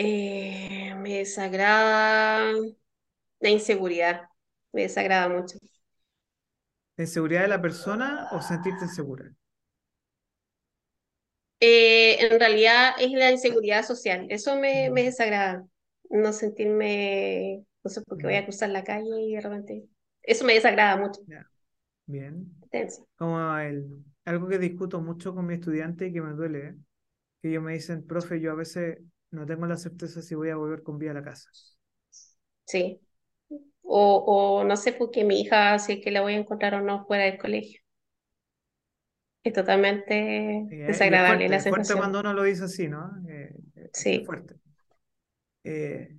Eh, 0.00 0.94
me 0.96 1.18
desagrada 1.18 2.52
la 3.40 3.50
inseguridad. 3.50 4.28
Me 4.72 4.82
desagrada 4.82 5.28
mucho. 5.28 5.58
¿La 6.98 7.04
inseguridad 7.04 7.40
de 7.40 7.48
la 7.48 7.62
persona 7.62 8.28
o 8.32 8.42
sentirte 8.42 8.84
insegura? 8.84 9.32
Eh, 11.60 12.24
en 12.24 12.38
realidad 12.38 12.92
es 13.00 13.10
la 13.12 13.30
inseguridad 13.30 13.84
social. 13.84 14.26
Eso 14.30 14.56
me, 14.56 14.90
me 14.90 15.02
desagrada. 15.04 15.66
No 16.10 16.32
sentirme, 16.32 17.64
no 17.84 17.90
sé 17.90 18.00
por 18.02 18.18
qué 18.18 18.26
voy 18.26 18.36
a 18.36 18.44
cruzar 18.44 18.70
la 18.70 18.84
calle 18.84 19.20
y 19.22 19.34
de 19.34 19.40
repente. 19.40 19.84
Eso 20.22 20.44
me 20.44 20.54
desagrada 20.54 20.96
mucho. 20.96 21.20
ya, 21.26 21.46
Bien. 22.06 22.52
Tenso. 22.70 23.06
Como 23.16 23.56
el, 23.58 24.04
algo 24.24 24.48
que 24.48 24.58
discuto 24.58 25.00
mucho 25.00 25.34
con 25.34 25.46
mi 25.46 25.54
estudiante 25.54 26.06
y 26.06 26.12
que 26.12 26.22
me 26.22 26.32
duele, 26.34 26.68
¿eh? 26.68 26.74
que 27.42 27.50
ellos 27.50 27.62
me 27.62 27.74
dicen, 27.74 28.06
profe, 28.06 28.40
yo 28.40 28.52
a 28.52 28.54
veces 28.54 28.98
no 29.30 29.46
tengo 29.46 29.66
la 29.66 29.76
certeza 29.76 30.22
si 30.22 30.34
voy 30.34 30.50
a 30.50 30.56
volver 30.56 30.82
con 30.82 30.98
vida 30.98 31.12
a 31.12 31.14
la 31.14 31.22
casa. 31.24 31.50
sí. 32.64 33.00
O, 33.84 34.60
o 34.60 34.64
no 34.64 34.76
sé 34.76 34.92
por 34.92 35.10
qué 35.10 35.24
mi 35.24 35.40
hija, 35.42 35.78
si 35.78 35.94
es 35.94 36.00
que 36.04 36.10
la 36.12 36.22
voy 36.22 36.34
a 36.34 36.38
encontrar 36.38 36.74
o 36.74 36.80
no 36.82 37.06
fuera 37.06 37.24
del 37.24 37.38
colegio. 37.38 37.82
Es 39.42 39.52
totalmente 39.52 40.68
es 40.70 40.84
desagradable 40.86 41.24
fuerte, 41.24 41.48
la 41.48 41.58
es 41.58 41.66
fuerte 41.66 41.94
sensación. 41.94 41.96
cuando 41.96 42.20
uno 42.20 42.32
lo 42.34 42.42
dice 42.42 42.64
así, 42.64 42.88
¿no? 42.88 43.12
Eh, 43.28 43.54
eh, 43.76 43.90
es 44.04 44.04
Sí, 44.04 44.24
fuerte. 44.24 44.56
Eh, 45.64 46.18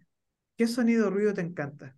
¿qué 0.58 0.68
sonido 0.68 1.08
o 1.08 1.12
ruido 1.12 1.34
te 1.36 1.42
encanta? 1.42 1.98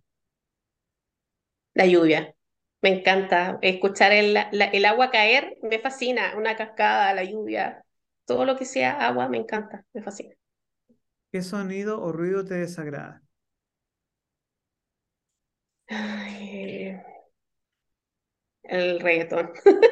la 1.74 1.86
lluvia. 1.86 2.34
Me 2.82 2.90
encanta 2.90 3.58
escuchar 3.62 4.12
el, 4.12 4.34
la- 4.34 4.48
el 4.72 4.84
agua 4.84 5.10
caer, 5.10 5.56
me 5.62 5.78
fascina. 5.78 6.34
Una 6.36 6.56
cascada, 6.56 7.14
la 7.14 7.24
lluvia, 7.24 7.84
todo 8.26 8.44
lo 8.44 8.56
que 8.56 8.64
sea 8.64 9.06
agua 9.06 9.28
me 9.28 9.38
encanta, 9.38 9.84
me 9.92 10.02
fascina. 10.02 10.34
¿Qué 11.32 11.42
sonido 11.42 12.00
o 12.00 12.12
ruido 12.12 12.44
te 12.44 12.54
desagrada? 12.54 13.24
Ay, 15.88 16.98
el 18.64 18.98
reggaetón. 19.00 19.52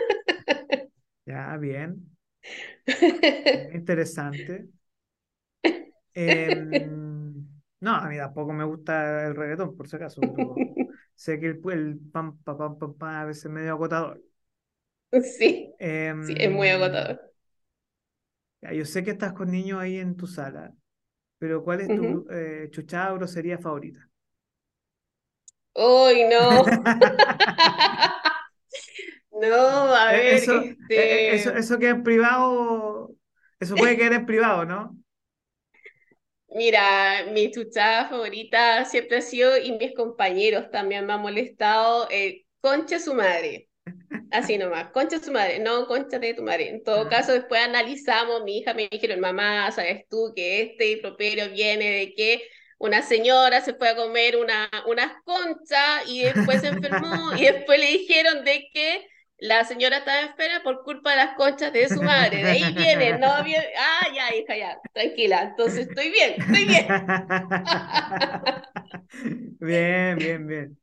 Ya, 1.26 1.56
bien, 1.58 2.10
interesante. 3.72 4.68
Em, 6.14 7.46
no, 7.80 7.94
a 7.94 8.08
mí 8.08 8.16
tampoco 8.16 8.52
me 8.52 8.64
gusta 8.64 9.26
el 9.26 9.36
reggaetón, 9.36 9.76
por 9.76 9.88
si 9.88 9.96
acaso, 9.96 10.26
pero 10.26 10.66
sé 11.14 11.38
que 11.40 11.46
el, 11.48 11.60
el 11.72 11.98
pam, 12.12 12.38
pam, 12.42 12.56
pam, 12.58 12.78
pam, 12.78 12.94
pam 12.94 13.08
a 13.14 13.24
veces 13.24 13.46
es 13.46 13.50
medio 13.52 13.72
agotador. 13.72 14.22
Sí, 15.38 15.74
sí, 16.20 16.34
es 16.38 16.50
muy 16.50 16.68
Em, 16.68 16.70
agotador. 16.70 17.32
ya, 18.62 18.72
yo 18.72 18.84
sé 18.84 19.04
que 19.04 19.10
estás 19.12 19.32
con 19.32 19.50
niños 19.50 19.80
ahí 19.80 19.98
en 19.98 20.16
tu 20.16 20.26
sala, 20.26 20.74
pero 21.40 21.64
¿cuál 21.64 21.82
es 21.82 21.94
tu 21.94 22.06
Ujú. 22.06 22.28
eh, 22.30 22.68
chuchada 22.72 23.14
o 23.14 23.16
grosería 23.16 23.58
favorita? 23.58 24.08
Uy, 25.74 26.24
no. 26.28 26.64
No, 29.32 29.94
a 29.94 30.06
Eh, 30.06 30.12
ver, 30.12 30.34
Eso, 30.34 30.76
eh, 30.94 31.24
eso, 31.28 31.50
este, 31.50 31.54
eso 31.54 31.78
queda 31.78 31.90
en 31.90 32.02
privado, 32.02 33.14
eso 33.60 33.78
puede 33.78 33.96
quedar 33.96 34.12
en 34.14 34.26
privado, 34.26 34.64
¿no? 34.64 34.96
mira, 36.48 37.24
mi 37.32 37.50
chuchada 37.50 38.08
favorita 38.08 38.84
siempre 38.84 39.18
ha 39.18 39.22
sido, 39.22 39.56
y 39.58 39.72
mis 39.72 39.94
compañeros 39.94 40.70
también 40.70 41.06
me 41.06 41.12
han 41.14 41.22
molestado, 41.22 42.08
eh, 42.10 42.44
concha 42.60 42.98
su 42.98 43.14
madre. 43.14 43.69
Así 44.30 44.58
nomás, 44.58 44.90
concha 44.92 45.18
su 45.18 45.32
madre, 45.32 45.58
no 45.58 45.86
concha 45.88 46.18
de 46.20 46.34
tu 46.34 46.42
madre. 46.42 46.68
En 46.70 46.84
todo 46.84 47.08
Ah, 47.08 47.08
caso, 47.08 47.32
después 47.32 47.60
analizamos, 47.62 48.44
mi 48.44 48.58
hija 48.58 48.74
me 48.74 48.88
dijeron, 48.88 49.18
mamá, 49.20 49.70
¿sabes 49.72 50.04
tú 50.08 50.32
que 50.36 50.62
este 50.62 50.92
improperio 50.92 51.50
viene 51.50 51.90
de 51.90 52.14
que 52.14 52.42
una 52.78 53.02
señora 53.02 53.60
se 53.60 53.74
fue 53.74 53.88
a 53.88 53.96
comer 53.96 54.36
una, 54.36 54.70
unas 54.86 55.12
conchas 55.24 56.04
y 56.06 56.22
después 56.22 56.60
se 56.60 56.68
enfermó 56.68 57.06
y 57.36 57.42
después 57.44 57.78
le 57.80 57.86
dijeron 57.86 58.44
de 58.44 58.68
que 58.72 59.04
la 59.38 59.64
señora 59.64 59.98
estaba 59.98 60.20
enferma 60.20 60.62
por 60.62 60.84
culpa 60.84 61.10
de 61.10 61.16
las 61.16 61.34
conchas 61.34 61.72
de 61.72 61.88
su 61.88 62.02
madre. 62.02 62.42
De 62.44 62.50
ahí 62.50 62.72
viene, 62.74 63.14
no 63.18 63.42
viene. 63.42 63.66
Ah, 63.78 64.06
ya, 64.14 64.34
hija, 64.36 64.56
ya, 64.56 64.78
tranquila. 64.92 65.42
Entonces 65.42 65.88
estoy 65.88 66.10
bien, 66.10 66.34
estoy 66.34 66.66
bien. 66.66 66.86
Bien, 69.60 70.20
bien, 70.20 70.46
bien. 70.46 70.78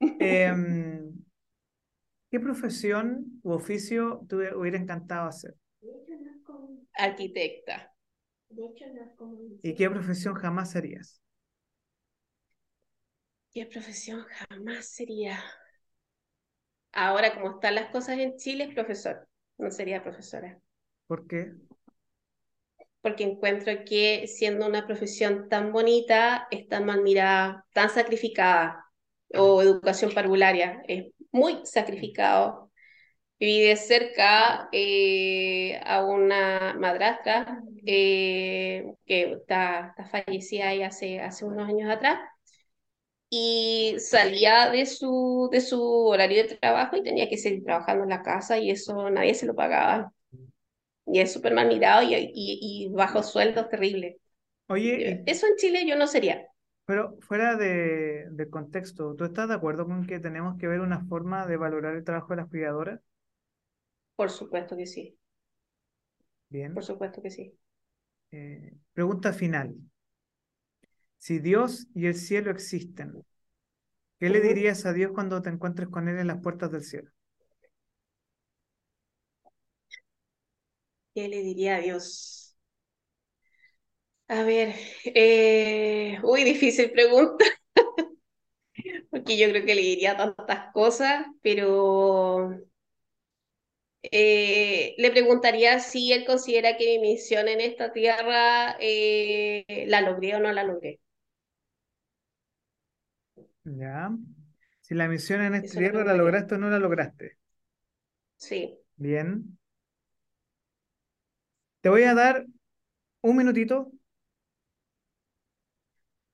Em, 0.18 1.21
¿qué 2.32 2.40
profesión 2.40 3.40
u 3.42 3.52
oficio 3.52 4.24
te 4.26 4.36
hubiera 4.36 4.56
hubiera 4.56 4.78
encantado 4.78 5.28
hacer? 5.28 5.54
Arquitecta. 6.94 7.92
¿Y 9.62 9.74
qué 9.74 9.90
profesión 9.90 10.34
jamás 10.34 10.70
serías? 10.70 11.20
¿Qué 13.52 13.66
profesión 13.66 14.24
jamás 14.24 14.86
sería? 14.86 15.44
Ahora, 16.92 17.34
como 17.34 17.56
están 17.56 17.74
las 17.74 17.90
cosas 17.90 18.18
en 18.18 18.36
Chile, 18.38 18.64
es 18.64 18.74
profesor. 18.74 19.28
No 19.58 19.70
sería 19.70 20.02
profesora. 20.02 20.58
¿Por 21.06 21.26
qué? 21.26 21.52
Porque 23.02 23.24
encuentro 23.24 23.72
que 23.84 24.26
siendo 24.26 24.66
una 24.66 24.86
profesión 24.86 25.50
tan 25.50 25.70
bonita, 25.70 26.48
es 26.50 26.66
tan 26.66 26.86
mal 26.86 27.02
mirada, 27.02 27.66
tan 27.74 27.90
sacrificada, 27.90 28.86
o 29.34 29.60
educación 29.60 30.12
parvularia, 30.14 30.82
es 30.88 31.12
muy 31.32 31.60
sacrificado. 31.64 32.70
Viví 33.40 33.62
de 33.68 33.76
cerca 33.76 34.68
eh, 34.72 35.80
a 35.84 36.04
una 36.04 36.74
madrastra 36.78 37.62
eh, 37.86 38.84
que 39.06 39.32
está, 39.32 39.94
está 39.98 40.06
fallecida 40.06 40.68
ahí 40.68 40.82
hace, 40.82 41.20
hace 41.20 41.44
unos 41.44 41.68
años 41.68 41.90
atrás 41.90 42.18
y 43.30 43.96
salía 43.98 44.70
de 44.70 44.84
su, 44.86 45.48
de 45.52 45.60
su 45.60 45.82
horario 46.06 46.42
de 46.46 46.56
trabajo 46.56 46.96
y 46.96 47.02
tenía 47.02 47.28
que 47.28 47.38
seguir 47.38 47.64
trabajando 47.64 48.04
en 48.04 48.10
la 48.10 48.22
casa 48.22 48.58
y 48.58 48.70
eso 48.70 49.10
nadie 49.10 49.34
se 49.34 49.46
lo 49.46 49.54
pagaba. 49.54 50.12
Y 51.06 51.20
es 51.20 51.32
súper 51.32 51.54
mal 51.54 51.68
mirado 51.68 52.02
y, 52.04 52.14
y, 52.14 52.32
y 52.34 52.88
bajo 52.90 53.22
sueldos 53.22 53.68
terrible. 53.70 54.18
Oye, 54.68 55.22
Eso 55.26 55.46
en 55.48 55.56
Chile 55.56 55.84
yo 55.86 55.96
no 55.96 56.06
sería. 56.06 56.46
Pero 56.84 57.16
fuera 57.20 57.56
de, 57.56 58.26
de 58.30 58.50
contexto, 58.50 59.14
¿tú 59.16 59.24
estás 59.24 59.48
de 59.48 59.54
acuerdo 59.54 59.86
con 59.86 60.06
que 60.06 60.20
tenemos 60.20 60.58
que 60.58 60.68
ver 60.68 60.80
una 60.80 61.04
forma 61.06 61.46
de 61.46 61.56
valorar 61.56 61.94
el 61.96 62.04
trabajo 62.04 62.28
de 62.30 62.36
las 62.36 62.48
cuidadoras? 62.48 63.00
Por 64.16 64.30
supuesto 64.30 64.74
que 64.74 64.86
sí, 64.86 65.18
por 66.72 66.84
Bien. 66.84 66.84
supuesto 66.84 67.22
que 67.22 67.30
sí. 67.30 67.58
Eh, 68.32 68.72
pregunta 68.92 69.32
final. 69.32 69.76
Si 71.16 71.38
Dios 71.38 71.86
y 71.94 72.04
el 72.04 72.14
cielo 72.16 72.50
existen, 72.50 73.24
¿qué 74.18 74.30
le 74.30 74.40
dirías 74.40 74.86
a 74.86 74.92
Dios 74.94 75.12
cuando 75.12 75.42
te 75.42 75.50
encuentres 75.50 75.88
con 75.90 76.08
Él 76.08 76.18
en 76.18 76.28
las 76.28 76.40
puertas 76.42 76.72
del 76.72 76.84
cielo? 76.84 77.10
¿Qué 81.14 81.28
le 81.28 81.42
diría 81.42 81.76
a 81.76 81.80
Dios? 81.80 82.41
A 84.36 84.42
ver, 84.44 84.74
eh, 85.04 86.18
uy, 86.22 86.42
difícil 86.44 86.90
pregunta, 86.92 87.44
porque 89.10 89.36
yo 89.38 89.48
creo 89.50 89.64
que 89.64 89.74
le 89.74 89.82
diría 89.82 90.16
tantas 90.16 90.72
cosas, 90.72 91.26
pero 91.42 92.50
eh, 94.02 94.94
le 94.98 95.10
preguntaría 95.10 95.78
si 95.80 96.12
él 96.12 96.24
considera 96.26 96.76
que 96.76 96.86
mi 96.86 97.10
misión 97.12 97.48
en 97.48 97.60
esta 97.60 97.92
tierra 97.92 98.76
eh, 98.80 99.64
la 99.88 100.00
logré 100.00 100.34
o 100.36 100.40
no 100.40 100.52
la 100.52 100.64
logré. 100.64 101.00
¿Ya? 103.64 104.10
Si 104.80 104.94
la 104.94 105.08
misión 105.08 105.40
en 105.42 105.54
esta 105.54 105.68
Eso 105.68 105.78
tierra 105.78 106.04
la 106.04 106.14
lograste 106.14 106.54
o 106.56 106.58
no 106.58 106.70
la 106.70 106.78
lograste. 106.78 107.38
Sí, 108.36 108.78
Bien. 108.96 109.58
Te 111.80 111.88
voy 111.88 112.02
a 112.04 112.14
dar 112.14 112.46
un 113.22 113.36
minutito 113.36 113.92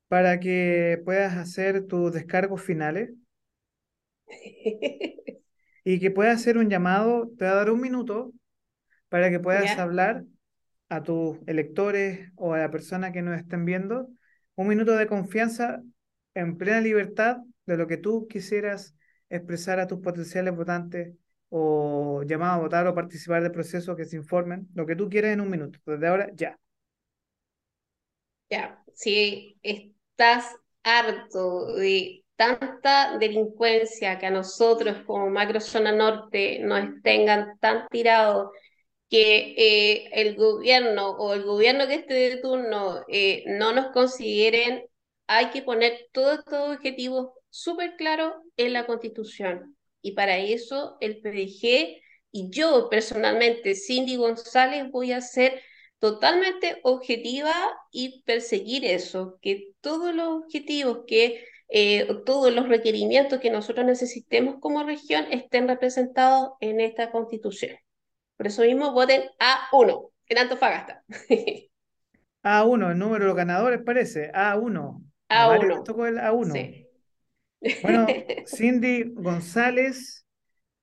para 0.08 0.40
que 0.40 1.00
puedas 1.04 1.36
hacer 1.36 1.86
tus 1.86 2.12
descargos 2.12 2.62
finales 2.62 3.10
y 5.84 6.00
que 6.00 6.10
puedas 6.10 6.40
hacer 6.40 6.58
un 6.58 6.70
llamado. 6.70 7.28
Te 7.38 7.44
voy 7.44 7.52
a 7.52 7.56
dar 7.56 7.70
un 7.70 7.80
minuto 7.80 8.32
para 9.08 9.30
que 9.30 9.38
puedas 9.40 9.76
¿ya? 9.76 9.82
hablar 9.82 10.24
a 10.88 11.02
tus 11.02 11.38
electores 11.46 12.30
o 12.36 12.54
a 12.54 12.58
la 12.58 12.70
persona 12.70 13.12
que 13.12 13.22
nos 13.22 13.38
estén 13.38 13.64
viendo. 13.64 14.08
Un 14.54 14.68
minuto 14.68 14.96
de 14.96 15.06
confianza 15.06 15.82
en 16.34 16.56
plena 16.56 16.80
libertad 16.80 17.38
de 17.66 17.76
lo 17.76 17.86
que 17.86 17.98
tú 17.98 18.26
quisieras 18.28 18.94
expresar 19.28 19.78
a 19.78 19.86
tus 19.86 20.00
potenciales 20.00 20.54
votantes 20.54 21.14
o 21.50 22.22
llamar 22.26 22.54
a 22.54 22.62
votar 22.62 22.86
o 22.86 22.94
participar 22.94 23.42
del 23.42 23.52
proceso, 23.52 23.96
que 23.96 24.04
se 24.04 24.16
informen, 24.16 24.68
lo 24.74 24.86
que 24.86 24.96
tú 24.96 25.08
quieras 25.08 25.32
en 25.32 25.40
un 25.40 25.50
minuto. 25.50 25.78
Desde 25.84 26.06
ahora, 26.06 26.30
ya. 26.34 26.58
Ya, 28.50 28.82
si 28.94 29.58
estás 30.18 30.56
harto 30.82 31.74
de 31.76 32.24
tanta 32.34 33.18
delincuencia 33.18 34.18
que 34.18 34.26
a 34.26 34.30
nosotros 34.30 35.04
como 35.06 35.30
macrozona 35.30 35.92
norte 35.92 36.58
nos 36.58 37.00
tengan 37.04 37.56
tan 37.60 37.86
tirados 37.88 38.50
que 39.08 39.54
eh, 39.56 40.10
el 40.12 40.34
gobierno 40.34 41.10
o 41.10 41.34
el 41.34 41.44
gobierno 41.44 41.86
que 41.86 41.94
esté 41.94 42.14
de 42.14 42.36
turno 42.38 43.04
eh, 43.06 43.44
no 43.46 43.72
nos 43.72 43.92
consideren, 43.92 44.84
hay 45.28 45.50
que 45.50 45.62
poner 45.62 46.08
todos 46.10 46.40
estos 46.40 46.76
objetivos 46.76 47.30
súper 47.48 47.94
claros 47.96 48.34
en 48.56 48.72
la 48.72 48.86
Constitución. 48.86 49.76
Y 50.02 50.12
para 50.12 50.38
eso 50.38 50.96
el 51.00 51.20
PDG 51.20 52.02
y 52.32 52.50
yo 52.50 52.88
personalmente, 52.90 53.76
Cindy 53.76 54.16
González, 54.16 54.90
voy 54.90 55.12
a 55.12 55.20
ser 55.20 55.62
totalmente 55.98 56.78
objetiva 56.82 57.54
y 57.90 58.22
perseguir 58.22 58.84
eso, 58.84 59.38
que 59.42 59.72
todos 59.80 60.14
los 60.14 60.44
objetivos 60.44 61.00
que 61.06 61.44
eh, 61.70 62.08
todos 62.24 62.52
los 62.54 62.68
requerimientos 62.68 63.40
que 63.40 63.50
nosotros 63.50 63.84
necesitemos 63.84 64.56
como 64.60 64.84
región 64.84 65.26
estén 65.30 65.68
representados 65.68 66.52
en 66.60 66.80
esta 66.80 67.10
constitución. 67.10 67.76
Por 68.36 68.46
eso 68.46 68.62
mismo 68.62 68.92
voten 68.92 69.22
A1 69.38 70.10
en 70.28 70.38
Antofagasta. 70.38 71.04
A 72.42 72.64
uno, 72.64 72.90
el 72.90 72.98
número 72.98 73.24
de 73.24 73.28
los 73.28 73.36
ganadores 73.36 73.80
parece. 73.84 74.30
A 74.32 74.56
uno. 74.56 75.02
A 75.28 75.48
varios 75.48 75.68
les 75.68 75.78
A1, 75.78 75.84
tocó 75.84 76.06
el 76.06 76.18
A1. 76.18 76.52
sí. 76.52 76.88
Bueno, 77.82 78.06
Cindy 78.46 79.12
González, 79.14 80.24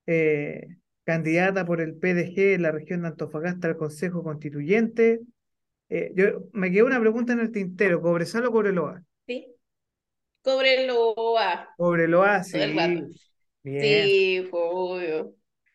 eh, 0.06 0.66
candidata 1.06 1.66
por 1.66 1.80
el 1.80 1.96
PDG 1.96 2.54
en 2.56 2.62
la 2.64 2.72
región 2.72 3.02
de 3.02 3.08
Antofagasta 3.08 3.68
al 3.68 3.78
Consejo 3.78 4.24
Constituyente. 4.24 5.22
Eh, 5.88 6.12
yo, 6.16 6.42
me 6.52 6.70
quedó 6.72 6.86
una 6.86 7.00
pregunta 7.00 7.32
en 7.34 7.40
el 7.40 7.52
tintero, 7.52 8.02
¿Cobresal 8.02 8.46
o 8.46 8.52
Cobreloa? 8.52 9.02
Sí. 9.28 9.56
Cobreloa. 10.42 11.68
Cobreloa, 11.76 12.42
sí. 12.44 12.58
Bien. 13.62 13.82
Sí, 13.82 14.46
fue 14.50 14.60
obvio. 14.62 15.34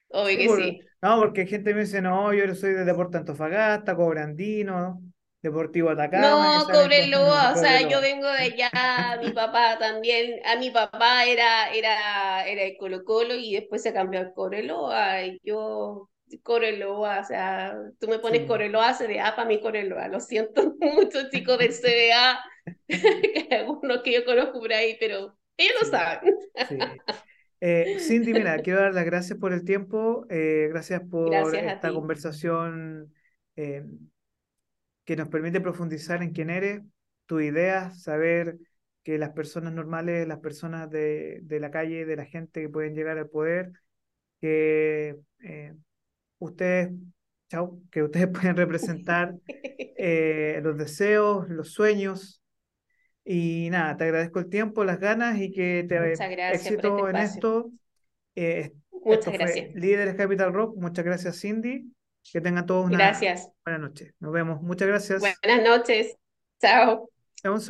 Obvio 0.10 0.38
Sí, 0.38 0.38
que 0.38 0.48
por- 0.48 0.62
sí. 0.64 0.82
No, 1.04 1.20
porque 1.20 1.48
gente 1.48 1.74
me 1.74 1.82
dice, 1.82 2.02
no, 2.02 2.32
yo 2.34 2.54
soy 2.54 2.74
de 2.74 2.86
Deporte 2.86 3.18
Antofagasta, 3.18 3.96
Cobrandino, 3.96 5.02
Deportivo 5.42 5.90
Atacama, 5.90 6.60
No, 6.60 6.66
Cobreloa, 6.72 7.54
o 7.54 7.56
sea, 7.58 7.82
yo 7.88 8.02
vengo 8.02 8.28
de 8.28 8.38
allá, 8.38 9.18
mi 9.22 9.32
papá 9.32 9.78
también, 9.80 10.40
a 10.46 10.56
mi 10.58 10.70
papá 10.72 11.26
era, 11.26 11.72
era, 11.74 12.46
era 12.48 12.64
el 12.64 12.78
Colo 12.78 13.04
Colo 13.04 13.34
y 13.36 13.54
después 13.56 13.82
se 13.82 13.94
cambió 13.94 14.20
al 14.20 14.34
Cobreloa 14.34 15.24
y 15.26 15.40
yo, 15.44 16.10
Cobreloa, 16.44 17.22
o 17.22 17.24
sea, 17.24 17.76
tú 18.00 18.08
me 18.08 18.20
pones 18.20 18.42
Sí, 18.42 18.46
Cobreloa, 18.46 18.94
CDA 18.94 19.36
para 19.36 19.48
mí 19.48 19.60
Cobreloa, 19.62 20.08
lo 20.10 20.20
siento 20.20 20.76
mucho 20.80 21.30
chicos 21.32 21.58
del 21.58 21.74
CDA, 21.74 22.44
que 22.88 23.48
algunos 23.56 24.02
que 24.04 24.14
yo 24.14 24.26
conozco 24.26 24.60
por 24.60 24.74
ahí, 24.74 24.98
pero 25.00 25.36
ellos 25.58 25.74
lo 25.82 25.88
saben. 25.90 26.36
sí. 26.62 26.78
Eh, 27.62 27.98
Cindy, 28.00 28.34
mira, 28.34 28.62
quiero 28.62 28.82
dar 28.82 28.94
las 28.94 29.06
gracias 29.06 29.38
por 29.40 29.54
el 29.54 29.64
tiempo, 29.66 30.26
eh, 30.30 30.68
gracias 30.72 31.02
por 31.10 31.30
Gracias 31.30 31.66
esta 31.66 31.94
conversación 31.94 33.14
eh, 33.56 33.86
que 35.06 35.16
nos 35.16 35.30
permite 35.30 35.62
profundizar 35.62 36.22
en 36.24 36.32
quién 36.32 36.50
eres, 36.50 36.82
tus 37.26 37.44
ideas, 37.44 38.04
saber 38.04 38.58
que 39.04 39.18
las 39.18 39.32
personas 39.32 39.74
normales, 39.74 40.28
las 40.28 40.40
personas 40.40 40.90
de, 40.90 41.40
de 41.44 41.60
la 41.60 41.72
calle, 41.72 42.06
de 42.06 42.16
la 42.16 42.26
gente 42.26 42.62
que 42.62 42.70
pueden 42.70 42.94
llegar 42.94 43.18
al 43.18 43.30
poder, 43.30 43.72
que 44.40 45.18
eh, 45.44 45.74
ustedes, 46.40 46.92
chau, 47.50 47.82
que 47.92 48.04
ustedes 48.04 48.28
pueden 48.34 48.58
representar 48.58 49.36
eh, 49.48 50.60
los 50.64 50.78
deseos, 50.78 51.48
los 51.50 51.72
sueños. 51.72 52.42
Y 53.24 53.70
nada, 53.70 53.98
te 53.98 54.06
agradezco 54.06 54.40
el 54.40 54.50
tiempo, 54.50 54.84
las 54.84 55.00
ganas 55.00 55.40
y 55.40 55.52
que 55.52 55.86
te 55.88 55.98
por 55.98 56.08
este 56.08 56.52
éxito 56.54 57.08
en 57.08 57.16
esto. 57.18 57.72
Eh, 58.36 58.74
Muchas 59.04 59.34
gracias. 59.34 59.74
Líderes 59.76 60.16
Capital 60.16 60.54
Rock. 60.54 60.76
Muchas 60.78 61.06
gracias, 61.06 61.40
Cindy. 61.40 61.92
Que 62.32 62.42
tengan 62.42 62.66
todos 62.66 62.86
una 62.86 62.98
Gracias. 62.98 63.50
buena 63.66 63.80
noche. 63.80 64.14
Nos 64.20 64.32
vemos. 64.32 64.62
Muchas 64.62 64.88
gracias. 64.88 65.22
Buenas 65.44 65.68
noches. 65.68 66.16
Chao. 66.62 67.10
Un 67.44 67.60
segundo. 67.60 67.62